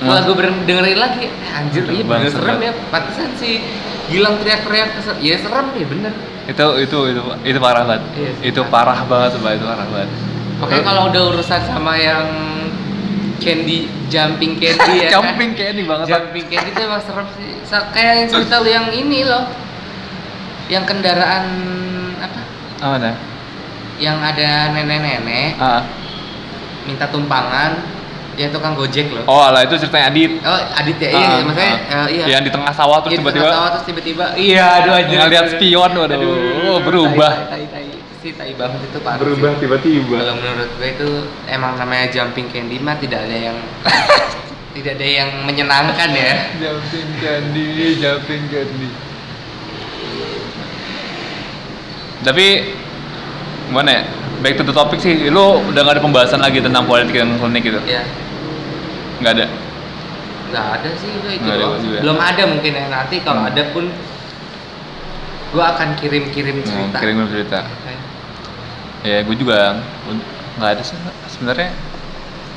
kalau 0.00 0.20
Hmm. 0.20 0.26
gue 0.26 0.36
dengerin 0.66 0.98
lagi 0.98 1.28
eh, 1.28 1.58
anjir 1.60 1.84
iya 1.86 2.02
bener 2.02 2.32
serem. 2.32 2.58
ya 2.60 2.72
pantesan 2.90 3.30
sih 3.36 3.60
Gilang 4.04 4.36
teriak-teriak 4.36 5.00
ya 5.20 5.36
serem 5.40 5.72
ya 5.76 5.86
bener 5.88 6.12
itu 6.44 6.66
itu 6.84 6.98
itu 7.08 7.20
itu 7.40 7.58
parah 7.60 7.84
banget 7.88 8.00
Iya 8.12 8.30
sih. 8.36 8.42
itu 8.52 8.60
parah 8.68 9.00
banget 9.08 9.30
Mbak. 9.40 9.52
itu 9.56 9.64
parah 9.64 9.86
banget 9.88 10.10
Oke 10.60 10.76
kalau 10.80 11.02
udah 11.08 11.22
urusan 11.32 11.60
sama 11.64 11.96
yang 11.96 12.26
candy 13.40 13.88
jumping 14.08 14.56
candy 14.56 14.92
ya 15.04 15.08
jumping 15.12 15.52
ini 15.52 15.82
banget 15.84 16.06
jumping 16.10 16.44
candy 16.48 16.68
itu 16.72 16.80
emang 16.84 17.02
serem 17.04 17.26
sih 17.36 17.48
kayak 17.92 18.12
yang 18.24 18.28
cerita 18.28 18.54
lu 18.60 18.68
yang 18.68 18.88
ini 18.92 19.20
loh 19.24 19.44
yang 20.68 20.84
kendaraan 20.88 21.44
apa 22.20 22.40
oh, 22.80 22.96
nah. 22.96 23.33
Yang 24.02 24.18
ada 24.18 24.74
nenek-nenek 24.74 25.54
ah. 25.58 25.82
minta 26.84 27.06
tumpangan 27.08 27.78
ya 28.34 28.50
tukang 28.50 28.74
gojek 28.74 29.14
loh 29.14 29.22
oh 29.30 29.46
lah 29.54 29.62
itu 29.62 29.78
ceritanya 29.78 30.10
Adit 30.10 30.32
oh 30.42 30.60
Adit 30.74 30.96
ya 30.98 31.10
iya 31.14 31.26
Ah, 31.30 31.38
maksudnya 31.46 31.72
ah. 31.86 31.94
eh, 31.94 32.06
iya 32.10 32.24
yang 32.34 32.42
di 32.42 32.50
tengah 32.50 32.72
sawah 32.74 32.98
terus 33.02 33.14
Iya, 33.14 33.18
di 33.18 33.22
tiba-tiba 33.22 33.46
tengah 33.46 33.54
sawah, 33.54 33.70
terus 33.70 33.84
tiba-tiba 33.86 34.24
iya 34.34 34.66
aduh 34.82 34.92
anjir 34.98 35.16
Ngeliat 35.22 35.44
aduh. 35.46 35.54
spion, 35.54 35.90
waduh. 35.94 36.18
Oh, 36.66 36.78
berubah. 36.82 37.32
tai 37.46 37.62
tai 37.62 37.64
tai 37.70 37.86
tai. 37.86 38.18
sih 38.24 38.32
tai 38.34 38.52
banget 38.58 38.80
itu 38.90 38.98
parah 39.04 39.20
berubah 39.22 39.50
sih. 39.54 39.60
tiba-tiba 39.62 40.16
kalau 40.18 40.34
menurut 40.42 40.70
gue 40.74 40.88
itu 40.90 41.08
emang 41.46 41.72
namanya 41.78 42.06
jumping 42.10 42.46
candy 42.50 42.76
mah 42.82 42.96
tidak 42.98 43.22
ada 43.30 43.36
yang 43.52 43.56
tidak 44.74 44.92
ada 44.98 45.06
yang 45.06 45.30
menyenangkan 45.46 46.10
ya 46.10 46.32
jumping 46.58 47.08
candy 47.22 47.66
jumping 48.02 48.42
candy 48.50 48.88
Tapi 52.24 52.46
gimana 53.66 53.90
ya? 53.90 54.02
Back 54.40 54.54
to 54.56 54.62
the 54.62 54.72
topic 54.72 55.00
sih, 55.00 55.28
lu 55.28 55.40
udah 55.64 55.80
gak 55.80 55.94
ada 55.96 56.02
pembahasan 56.02 56.38
lagi 56.38 56.60
tentang 56.60 56.84
politik 56.84 57.16
dan 57.16 57.32
klinik 57.34 57.64
gitu? 57.64 57.80
ya 57.84 58.04
Nggak 59.16 59.32
ada. 59.34 59.46
nggak 60.44 60.66
ada 60.70 60.88
sih 60.94 61.10
itu 61.10 61.26
Nggak 61.40 61.56
ada 61.56 61.66
juga. 61.80 61.98
belum 61.98 62.18
ada 62.20 62.42
mungkin 62.46 62.72
ya 62.72 62.84
nanti 62.86 63.16
kalau 63.20 63.40
Hmm. 63.40 63.50
ada 63.50 63.62
pun 63.72 63.84
gua 65.50 65.64
akan 65.72 65.88
kirim-kirim 65.96 66.56
Mau 66.56 66.66
cerita 66.66 66.96
kirim 66.98 67.16
cerita. 67.26 67.58
Kayak, 67.64 68.00
Ya, 69.04 69.18
gue 69.20 69.36
juga 69.36 69.84
nggak 70.56 70.70
ada 70.70 70.80
sih 70.80 70.96
sebenarnya. 71.28 71.70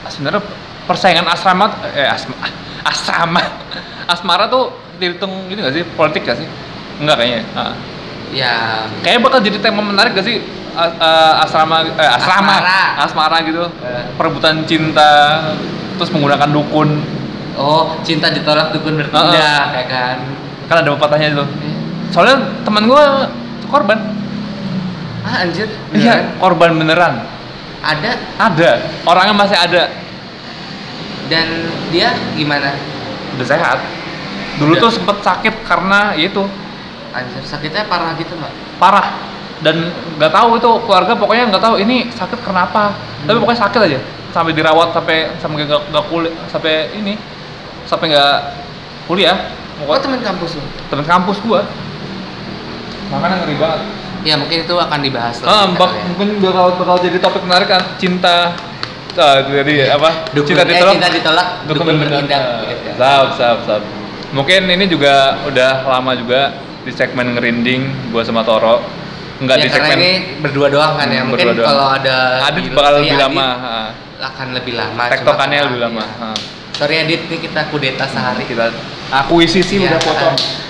Sebenarnya 0.07 0.39
persaingan 0.85 1.27
asrama, 1.27 1.67
eh 1.91 2.07
asma, 2.07 2.35
asrama, 2.91 3.43
asmara 4.05 4.47
tuh 4.47 4.71
dihitung 4.95 5.29
ini 5.47 5.59
gak 5.59 5.73
sih 5.73 5.83
politik 5.89 6.23
gak 6.23 6.39
sih? 6.39 6.47
Enggak 6.97 7.19
kayaknya. 7.19 7.41
Ah. 7.53 7.73
ya 8.27 8.87
Kayaknya 9.03 9.21
bakal 9.21 9.39
jadi 9.41 9.57
tema 9.59 9.81
menarik 9.81 10.11
gak 10.13 10.23
sih 10.23 10.39
asrama 11.41 11.81
eh, 11.89 12.09
asrama 12.21 12.53
Asmara. 12.61 12.81
asmara 13.01 13.37
gitu. 13.43 13.65
Eh. 13.81 14.03
perebutan 14.13 14.61
cinta 14.69 15.41
terus 15.97 16.13
menggunakan 16.13 16.49
dukun. 16.53 17.01
Oh 17.57 17.97
cinta 18.05 18.29
ditolak 18.29 18.69
dukun 18.69 19.01
bertindak 19.01 19.73
kayak 19.73 19.87
kan? 19.89 20.17
Kan 20.69 20.75
ada 20.85 20.89
pepatahnya 20.93 21.33
itu. 21.33 21.45
Eh, 21.65 21.75
soalnya 22.13 22.61
teman 22.61 22.85
gua 22.85 23.33
korban. 23.73 23.97
Ah 25.25 25.43
anjir. 25.43 25.67
Iya 25.91 26.37
korban 26.37 26.77
beneran. 26.77 27.25
Ada? 27.81 28.11
Ada. 28.37 28.71
Orangnya 29.09 29.33
masih 29.33 29.57
ada. 29.57 29.83
Dan 31.27 31.47
dia 31.89 32.13
gimana? 32.37 32.77
Udah 33.35 33.47
sehat. 33.47 33.81
Dulu 34.61 34.77
Udah. 34.77 34.83
tuh 34.87 34.91
sempet 34.93 35.17
sakit 35.25 35.55
karena 35.65 36.13
ya 36.13 36.29
itu. 36.29 36.45
Anjir 37.17 37.41
sakitnya 37.41 37.89
parah 37.89 38.13
gitu 38.19 38.37
nggak 38.37 38.53
parah 38.77 39.07
dan 39.65 39.89
nggak 40.21 40.31
tahu 40.33 40.61
itu 40.61 40.69
keluarga 40.85 41.13
pokoknya 41.17 41.43
nggak 41.49 41.63
tahu 41.63 41.75
ini 41.81 42.13
sakit 42.13 42.39
kenapa 42.45 42.93
tapi 43.25 43.37
pokoknya 43.41 43.61
sakit 43.65 43.79
aja. 43.89 43.99
Sampai 44.35 44.53
dirawat 44.53 44.93
sampai 44.93 45.33
sampai 45.41 45.65
nggak 45.65 45.81
nggak 45.89 46.05
kuliah 46.11 46.33
sampai 46.51 46.93
ini 46.93 47.17
sampai 47.89 48.13
nggak 48.13 48.35
kuliah. 49.09 49.37
Oh 49.81 49.89
pokoknya 49.89 50.01
teman 50.05 50.21
kampus 50.21 50.51
lu? 50.57 50.63
Temen 50.89 51.05
kampus 51.05 51.37
gua. 51.41 51.61
Makanya 53.09 53.35
ngeri 53.45 53.55
banget. 53.57 53.81
Ya 54.25 54.35
mungkin 54.35 54.65
itu 54.65 54.75
akan 54.75 54.99
dibahas 54.99 55.39
ah 55.45 55.63
lanjut 55.63 55.79
bak, 55.79 55.91
ya. 55.93 56.03
mungkin 56.11 56.29
bakal 56.43 56.67
bakal 56.75 56.95
jadi 56.99 57.17
topik 57.21 57.43
menarik 57.47 57.69
kan? 57.69 57.83
Cinta 57.95 58.51
ah, 59.15 59.37
jadi 59.45 59.93
apa? 59.93 60.09
Dukun, 60.35 60.51
cinta 60.51 60.63
eh, 60.65 60.69
ditolak? 60.73 60.93
cinta 60.97 61.09
ditolak 61.13 61.47
dukun 61.69 61.95
bertindak 61.95 62.41
Ah, 62.41 62.59
gitu. 62.67 62.89
Sap, 62.97 63.27
sap, 63.39 63.57
sap. 63.63 63.81
Mungkin 64.35 64.67
ini 64.67 64.85
juga 64.89 65.39
udah 65.47 65.87
lama 65.87 66.11
juga 66.17 66.59
di 66.83 66.91
segmen 66.91 67.37
ngerinding 67.39 68.11
gua 68.11 68.25
sama 68.27 68.43
Toro. 68.43 68.83
Enggak 69.37 69.55
ya, 69.55 69.61
di 69.61 69.69
karena 69.69 69.85
segmen 69.85 69.99
ini 69.99 70.11
berdua 70.39 70.67
doang 70.67 70.93
kan 70.93 71.07
ya 71.07 71.21
Hmm, 71.21 71.29
mungkin 71.29 71.47
kalau 71.55 71.85
ada 71.91 72.15
Adit 72.43 72.63
di- 72.63 72.73
bakal 72.73 72.93
iya, 72.95 72.99
lebih 72.99 73.15
lama. 73.15 73.47
akan 74.19 74.47
lebih 74.51 74.73
lama 74.73 75.03
Tektokannya 75.07 75.59
lebih 75.63 75.81
lama. 75.83 76.01
iya. 76.01 76.25
ah. 76.25 76.37
sorry 76.73 76.95
Adit 76.99 77.21
nih 77.25 77.39
kita 77.39 77.61
kudeta 77.67 78.05
sehari 78.05 78.43
Kita 78.43 78.73
akuisisi 79.07 79.77
Iya, 79.77 79.93
udah 79.93 80.01
potong. 80.01 80.33
ah. 80.33 80.65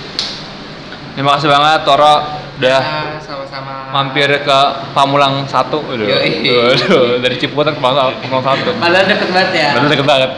Terima 1.14 1.32
kasih 1.34 1.48
banget 1.48 1.80
Toro 1.82 2.16
udah 2.58 2.82
Ya, 2.82 3.22
sama-sama 3.22 3.74
mampir 3.88 4.28
ke 4.28 4.60
Pamulang 4.92 5.46
satu. 5.46 5.78
Waduh, 5.80 7.22
dari 7.22 7.36
Ciputat 7.38 7.72
ke 7.72 7.80
Pamulang, 7.80 8.18
satu. 8.20 8.70
padahal 8.76 9.06
deket 9.06 9.30
banget 9.30 9.52
ya 9.56 9.70
Bener 9.74 9.90
deket 9.90 10.06
banget. 10.06 10.30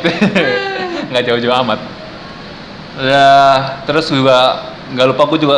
nggak 1.09 1.23
jauh-jauh 1.25 1.55
amat. 1.63 1.79
Ya, 2.99 3.29
terus 3.87 4.05
juga 4.07 4.37
nggak 4.91 5.07
lupa 5.07 5.23
gue 5.25 5.39
juga 5.39 5.57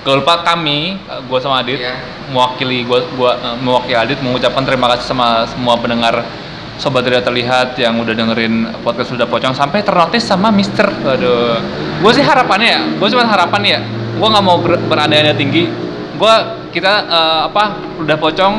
nggak 0.00 0.16
lupa 0.24 0.34
kami, 0.40 0.96
gue 1.28 1.38
sama 1.44 1.60
Adit 1.60 1.76
Iya. 1.76 1.94
mewakili 2.32 2.88
gue 2.88 2.98
gua 3.20 3.36
eh, 3.36 3.56
mewakili 3.60 3.96
Adit 3.96 4.18
mengucapkan 4.24 4.64
terima 4.64 4.88
kasih 4.96 5.12
sama 5.12 5.44
semua 5.44 5.76
pendengar 5.76 6.24
sobat 6.80 7.04
tidak 7.04 7.28
terlihat 7.28 7.76
yang 7.76 8.00
udah 8.00 8.16
dengerin 8.16 8.72
podcast 8.80 9.12
sudah 9.12 9.28
pocong 9.28 9.52
sampai 9.52 9.84
ternotis 9.84 10.24
sama 10.24 10.48
Mister. 10.48 10.88
Aduh, 10.88 11.60
gue 12.00 12.12
sih 12.16 12.24
harapannya 12.24 12.68
ya, 12.72 12.80
gue 12.96 13.08
cuma 13.12 13.28
harapan 13.28 13.62
ya, 13.76 13.78
gue 14.16 14.28
nggak 14.32 14.44
mau 14.44 14.56
ber 14.64 14.80
berandai-andai 14.88 15.36
tinggi. 15.36 15.68
Gue 16.16 16.34
kita 16.72 16.92
eh, 17.04 17.40
apa 17.52 17.76
udah 18.00 18.16
pocong 18.16 18.54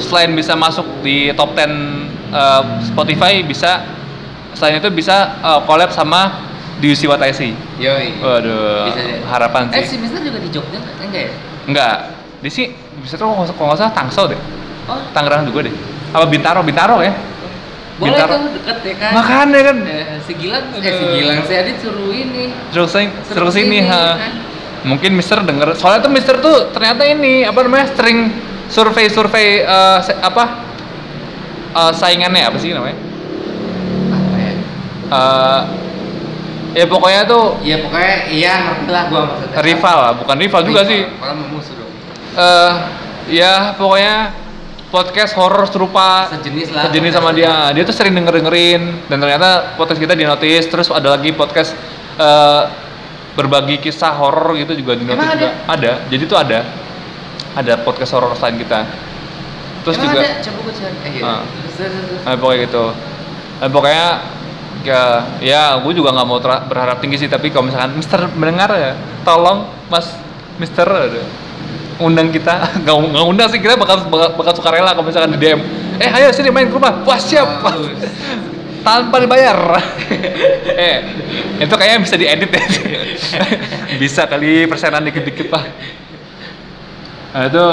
selain 0.00 0.32
bisa 0.32 0.56
masuk 0.56 1.04
di 1.04 1.28
top 1.36 1.52
10 1.52 1.68
eh, 1.68 2.62
Spotify 2.88 3.44
bisa 3.44 3.84
selain 4.56 4.80
itu 4.80 4.88
bisa 4.88 5.36
eh, 5.44 5.60
collab 5.68 5.92
sama 5.92 6.48
di 6.78 6.86
UC 6.88 7.06
Wataisi. 7.06 7.50
Yoi. 7.76 8.18
Waduh, 8.18 8.86
Bisa 8.88 9.02
ya. 9.02 9.16
harapan 9.28 9.62
eh 9.70 9.82
sih. 9.82 9.94
si 9.94 9.96
Mister 9.98 10.20
juga 10.20 10.38
di 10.38 10.48
Jogja 10.48 10.76
nggak 10.76 10.94
enggak 11.00 11.22
ya 11.22 11.32
Enggak, 11.66 11.96
di 12.38 12.48
sini 12.48 12.66
bisa 12.98 13.14
tuh 13.14 13.28
kalau 13.28 13.44
nggak- 13.68 13.78
salah 13.78 13.92
Tangsel 13.92 14.24
deh, 14.28 14.40
oh 14.86 14.98
Tangerang 15.10 15.42
juga 15.44 15.66
deh. 15.66 15.74
Apa 16.08 16.24
Bintaro, 16.24 16.62
Bintaro 16.62 16.98
ya? 16.98 17.12
boleh 17.98 18.14
Bintaro. 18.14 18.30
tuh 18.32 18.50
deket 18.54 18.78
ya 18.80 18.94
kan 18.96 19.10
Makanya 19.12 19.60
kan, 19.60 19.76
Eh, 19.82 20.22
si 20.22 20.32
Gilang 20.32 20.64
eh. 20.72 21.18
Gilang 21.18 21.42
si 21.42 21.52
Adit 21.52 21.76
suruh 21.78 22.08
ini 22.08 22.54
terus 22.70 22.88
sini, 22.88 23.10
terus 23.26 23.50
sini, 23.52 23.82
ha. 23.82 24.14
kan? 24.14 24.32
Mungkin 24.86 25.10
Mister 25.12 25.42
denger, 25.42 25.74
soalnya 25.74 26.00
tuh 26.00 26.12
Mister 26.14 26.38
tuh 26.38 26.70
ternyata 26.70 27.02
ini 27.02 27.42
apa 27.42 27.58
namanya 27.60 27.90
sering 27.90 28.30
survei-survei 28.68 29.46
eh, 29.60 29.98
se- 30.00 30.14
apa 30.14 30.44
eh, 31.74 31.92
saingannya 31.92 32.42
apa 32.44 32.56
sih 32.56 32.70
namanya? 32.70 32.94
apa 34.08 34.36
ya 34.38 34.52
Eh, 35.08 35.60
ya 36.70 36.84
pokoknya 36.84 37.20
tuh 37.24 37.44
Iya 37.60 37.76
pokoknya 37.80 38.14
iya 38.28 38.52
ngerti 38.62 38.88
lah 38.88 39.02
gua 39.06 39.20
maksudnya. 39.26 39.58
rival 39.60 39.96
lah, 39.98 40.12
bukan 40.14 40.36
rival 40.36 40.60
juga 40.62 40.80
sih. 40.84 41.00
Mau 41.08 41.32
musuh 41.48 41.74
dong. 41.74 41.90
eh 42.34 42.72
ya 43.30 43.72
pokoknya 43.74 44.32
podcast 44.88 45.32
horor 45.34 45.64
serupa 45.64 46.28
Sejenis 46.30 46.68
lah. 46.70 46.88
sejenis 46.88 47.12
sama 47.12 47.30
dia 47.30 47.68
dia 47.70 47.82
tuh 47.82 47.92
sering 47.92 48.12
denger 48.12 48.40
dengerin 48.40 48.82
dan 49.06 49.16
ternyata 49.18 49.48
podcast 49.74 49.98
kita 49.98 50.12
di 50.12 50.24
notice 50.24 50.64
terus 50.64 50.88
ada 50.88 51.12
lagi 51.12 51.28
podcast 51.30 51.76
eh, 52.14 52.62
berbagi 53.34 53.78
kisah 53.78 54.16
horor 54.16 54.56
gitu 54.56 54.72
juga 54.74 54.92
di 54.94 55.04
Emang 55.04 55.28
juga 55.30 55.52
ada 55.66 55.92
jadi 56.06 56.24
tuh 56.24 56.36
ada 56.36 56.64
ada 57.52 57.74
podcast 57.78 58.12
horor 58.12 58.32
selain 58.32 58.56
kita 58.56 58.88
terus 59.82 59.94
Emang 59.94 60.08
juga 60.08 60.20
ada? 60.20 60.40
coba 60.40 60.70
cari. 60.70 60.96
Eh, 61.12 61.40
terus. 61.76 62.22
eh, 62.24 62.36
pokoknya 62.36 62.60
gitu 62.64 62.84
Eh, 63.58 63.66
pokoknya 63.68 64.06
ya 64.86 65.26
ya 65.42 65.62
gue 65.82 65.92
juga 65.92 66.14
nggak 66.14 66.26
mau 66.28 66.38
berharap 66.40 67.02
tinggi 67.02 67.26
sih 67.26 67.28
tapi 67.30 67.50
kalau 67.50 67.68
misalkan 67.68 67.98
Mister 67.98 68.30
mendengar 68.38 68.70
ya 68.78 68.92
tolong 69.26 69.66
Mas 69.90 70.14
Mister 70.58 70.86
undang 71.98 72.30
kita. 72.30 72.62
Nggak 72.86 72.94
nggak 72.94 73.26
undang 73.26 73.48
sih 73.50 73.58
kita 73.58 73.74
bakal 73.74 74.06
bakal, 74.06 74.38
bakal 74.38 74.52
suka 74.54 74.70
rela 74.70 74.94
kalau 74.94 75.06
misalkan 75.06 75.34
di 75.34 75.38
DM 75.38 75.60
eh 75.98 76.10
ayo 76.14 76.30
sini 76.30 76.50
main 76.54 76.70
ke 76.70 76.74
rumah. 76.74 77.02
Wah 77.02 77.18
siap. 77.18 77.46
Tanpa 78.86 79.18
dibayar. 79.18 79.58
Eh 80.78 80.96
itu 81.58 81.74
kayaknya 81.74 81.98
bisa 82.06 82.14
diedit 82.14 82.50
ya. 82.54 82.64
Bisa 83.98 84.22
kali 84.30 84.70
persenan 84.70 85.02
dikit-dikit 85.02 85.50
lah 85.50 85.66
nah, 87.28 87.44
itu 87.44 87.64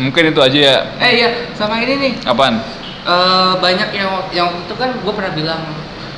mungkin 0.00 0.22
itu 0.32 0.40
aja 0.40 0.58
ya. 0.58 0.76
Eh 1.00 1.10
iya, 1.22 1.28
sama 1.54 1.80
ini 1.80 1.94
nih. 1.96 2.12
apaan? 2.24 2.60
Eh, 3.06 3.52
banyak 3.62 3.88
yang 3.94 4.10
yang 4.34 4.50
itu 4.66 4.74
kan 4.74 4.90
gue 4.98 5.12
pernah 5.14 5.32
bilang 5.32 5.62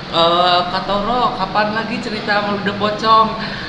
eh 0.09 0.59
Kak 0.73 0.85
Toro, 0.89 1.37
kapan 1.37 1.77
lagi 1.77 1.97
cerita 2.01 2.41
udah 2.49 2.77
pocong? 2.81 3.29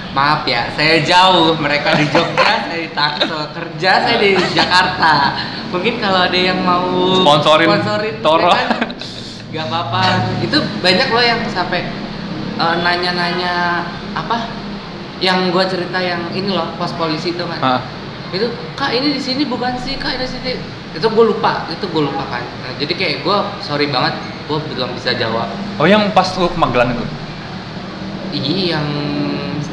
Maaf 0.10 0.42
ya, 0.50 0.74
saya 0.74 1.06
jauh. 1.06 1.54
Mereka 1.60 1.94
di 2.00 2.06
Jogja, 2.10 2.54
saya 2.66 2.80
di 2.82 2.90
Tangsel. 2.90 3.42
Kerja 3.54 3.92
saya 4.02 4.18
di 4.18 4.34
Jakarta. 4.58 5.38
Mungkin 5.70 6.02
kalau 6.02 6.26
ada 6.26 6.40
yang 6.40 6.66
mau 6.66 7.22
Sponsorin 7.22 7.70
Toro. 8.26 8.50
ya 8.50 8.58
kan? 8.58 8.68
Gak 9.54 9.66
apa-apa. 9.70 10.02
Itu 10.42 10.58
banyak 10.82 11.08
loh 11.14 11.24
yang 11.24 11.42
sampai 11.54 11.86
eh, 12.58 12.76
nanya-nanya 12.82 13.86
apa? 14.18 14.50
Yang 15.22 15.52
gua 15.54 15.66
cerita 15.68 16.00
yang 16.02 16.32
ini 16.32 16.56
loh, 16.56 16.74
pos 16.80 16.96
polisi 16.96 17.36
itu 17.36 17.44
kan 17.44 17.60
Ah, 17.60 17.82
itu 18.32 18.48
kak 18.80 18.96
ini 18.96 19.12
di 19.12 19.22
sini 19.22 19.44
bukan 19.44 19.76
sih 19.76 20.00
kak 20.00 20.16
ini 20.16 20.24
di 20.24 20.32
sini 20.32 20.52
itu 20.90 21.06
gue 21.06 21.26
lupa 21.26 21.70
itu 21.70 21.86
gue 21.86 22.02
lupa 22.02 22.24
kan 22.34 22.42
Nah, 22.42 22.72
jadi 22.82 22.94
kayak 22.98 23.16
gue 23.22 23.38
sorry 23.62 23.90
banget 23.94 24.18
gue 24.50 24.58
belum 24.74 24.90
bisa 24.98 25.14
jawab. 25.14 25.46
Oh 25.78 25.86
yang 25.86 26.10
pas 26.10 26.26
lu 26.42 26.50
ke 26.50 26.58
Magelang 26.58 26.98
itu? 26.98 27.06
Iya 28.34 28.78
yang 28.78 28.88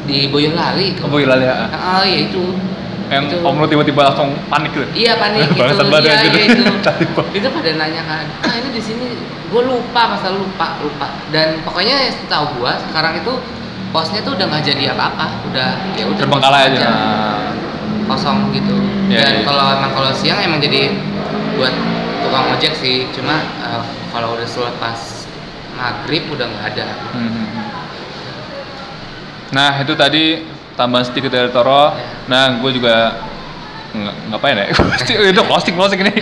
di 0.05 0.29
Boyolali. 0.29 0.93
Oh 1.01 1.09
Boyolali 1.09 1.49
ya. 1.49 1.65
Ah 1.73 2.05
iya 2.05 2.29
itu. 2.29 2.53
Yang 3.07 3.23
Itu. 3.33 3.37
om 3.41 3.55
lu 3.57 3.65
tiba-tiba 3.65 4.01
langsung 4.13 4.35
panik 4.51 4.75
gitu? 4.77 4.85
Iya 4.93 5.17
panik 5.17 5.49
itu. 5.49 5.57
Banget 5.57 6.05
iya, 6.05 6.15
gitu. 6.29 6.37
iya 6.37 6.45
itu. 6.53 6.63
Tadi, 6.85 7.05
Pak. 7.09 7.25
itu 7.33 7.47
pada 7.49 7.71
nanya 7.73 8.01
kan 8.05 8.25
kak 8.45 8.53
ini 8.61 8.69
di 8.75 8.81
sini 8.83 9.07
gue 9.47 9.61
lupa 9.65 10.01
masa 10.13 10.29
lupa 10.29 10.77
lupa. 10.85 11.07
Dan 11.33 11.65
pokoknya 11.65 12.13
setahu 12.13 12.61
gue 12.61 12.71
sekarang 12.93 13.17
itu 13.17 13.33
posnya 13.89 14.19
tuh 14.21 14.35
udah 14.35 14.45
nggak 14.51 14.63
jadi 14.67 14.83
apa-apa 14.93 15.25
udah 15.47 15.69
ya 15.95 16.03
udah 16.05 16.19
terbengkalai 16.21 16.61
kosong 16.69 16.75
aja 16.75 16.89
kosong 18.07 18.49
gitu 18.51 18.75
Iya, 19.07 19.19
dan 19.21 19.33
iya. 19.33 19.43
kalau 19.43 19.65
emang 19.69 19.91
kalau 19.91 20.11
siang 20.11 20.39
emang 20.39 20.57
jadi 20.57 20.91
buat 21.53 21.71
tukang 22.19 22.51
ojek 22.51 22.73
sih 22.73 23.07
cuma 23.11 23.35
eh, 23.57 23.81
kalau 24.09 24.33
udah 24.33 24.43
selepas 24.45 25.27
maghrib 25.73 26.25
udah 26.27 26.45
nggak 26.45 26.65
ada 26.71 26.87
Hmm. 27.09 27.45
Nah 29.49 29.79
itu 29.79 29.93
tadi 29.93 30.43
tambahan 30.73 31.05
sedikit 31.05 31.31
dari 31.31 31.47
Toro. 31.47 31.89
Ya. 31.89 32.03
Nah 32.27 32.59
gue 32.59 32.71
juga 32.73 33.15
nggak 33.89 34.15
ngapain 34.29 34.55
ya 34.57 34.65
itu 35.31 35.41
closing 35.41 35.73
closing 35.73 35.99
ini 35.99 36.13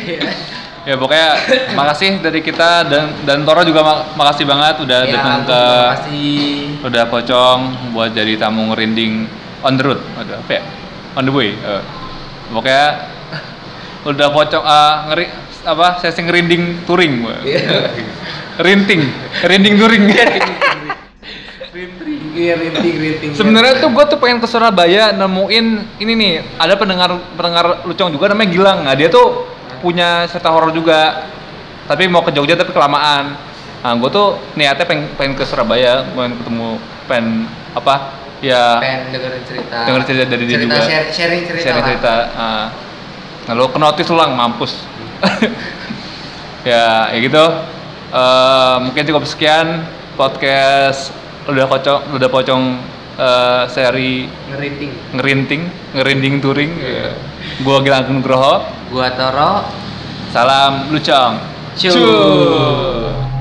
ya 0.87 0.93
pokoknya 0.93 1.29
makasih 1.73 2.21
dari 2.21 2.39
kita 2.39 2.85
dan 2.85 3.09
dan 3.23 3.41
Toro 3.41 3.65
juga 3.65 3.81
mak- 3.81 4.13
makasih 4.13 4.45
banget 4.45 4.75
udah 4.79 4.99
Ya, 5.01 5.11
datang 5.11 5.39
ke 5.41 5.57
terima 5.57 5.89
kasih. 5.91 6.45
udah 6.85 7.03
pocong 7.09 7.59
buat 7.91 8.13
jadi 8.13 8.37
tamu 8.37 8.69
ngerinding 8.69 9.25
on 9.59 9.73
the 9.73 9.83
road 9.83 9.99
ada 10.15 10.37
apa 10.37 10.51
ya 10.51 10.63
on 11.15 11.23
the 11.23 11.33
way 11.33 11.55
eh. 11.55 11.81
pokoknya 12.51 12.87
udah 14.05 14.27
pocong 14.29 14.63
ah, 14.63 15.09
ngeri 15.09 15.25
apa 15.65 15.97
sesi 15.99 16.21
ngerinding 16.21 16.85
touring. 16.85 17.25
Rinting 18.61 19.01
rinding 19.49 19.75
touring. 19.81 20.03
Iya, 22.35 22.59
rinting, 22.59 22.95
rinting. 22.99 23.31
sebenarnya 23.31 23.79
tuh 23.79 23.95
gue 23.95 24.05
tuh 24.11 24.19
pengen 24.19 24.43
ke 24.43 24.47
Surabaya 24.47 25.15
nemuin 25.15 25.65
ini 26.03 26.13
nih 26.19 26.33
ada 26.59 26.75
pendengar 26.75 27.15
pendengar 27.39 27.87
lucong 27.87 28.11
juga 28.11 28.31
namanya 28.31 28.49
Gilang. 28.51 28.79
Nah 28.83 28.93
dia 28.93 29.07
tuh 29.07 29.47
punya 29.79 30.27
cerita 30.27 30.51
horor 30.51 30.71
juga 30.75 31.31
tapi 31.87 32.11
mau 32.11 32.21
ke 32.23 32.35
Jogja 32.35 32.59
tapi 32.59 32.75
kelamaan. 32.75 33.39
Nah 33.81 33.91
gue 33.95 34.09
tuh 34.11 34.35
niatnya 34.59 34.83
pengen, 34.83 35.07
pengen 35.15 35.33
ke 35.39 35.43
Surabaya 35.47 36.03
pengen 36.11 36.35
ketemu 36.39 36.69
pengen 37.07 37.27
apa 37.71 38.24
ya 38.45 38.77
pengen 38.77 39.09
dengerin 39.09 39.43
cerita. 39.43 39.77
Denger 39.83 40.01
cerita 40.05 40.23
dari 40.27 40.43
dia 40.45 40.55
cerita 40.55 40.69
juga. 40.69 40.85
share- 40.85 41.09
sharing 41.09 41.41
cerita. 41.43 41.63
sharing 41.63 41.81
lah. 41.81 41.87
cerita 41.89 42.13
ah. 42.37 42.65
nah 43.45 43.53
lo 43.53 43.65
ke 43.67 43.77
notis 43.77 44.07
ulang 44.07 44.31
mampus 44.33 44.73
ya 46.63 47.09
ya 47.09 47.19
gitu 47.19 47.45
Eh, 48.05 48.75
mungkin 48.79 49.03
cukup 49.03 49.27
sekian 49.27 49.83
podcast 50.15 51.11
udah 51.45 51.67
pocong 51.67 52.15
udah 52.15 52.29
pocong 52.31 52.63
eh, 53.17 53.63
seri 53.67 54.31
Ngerinting. 54.47 54.91
ngerinting 55.11 55.61
ngerinding 55.91 56.33
touring 56.39 56.71
gua 57.59 57.83
Gilang 57.83 58.07
Nugroho 58.09 58.63
Gua 58.87 59.11
Toro. 59.11 59.67
salam 60.31 60.87
lucong 60.89 61.43
Cuy. 61.75 61.91
Cuy. 61.91 63.34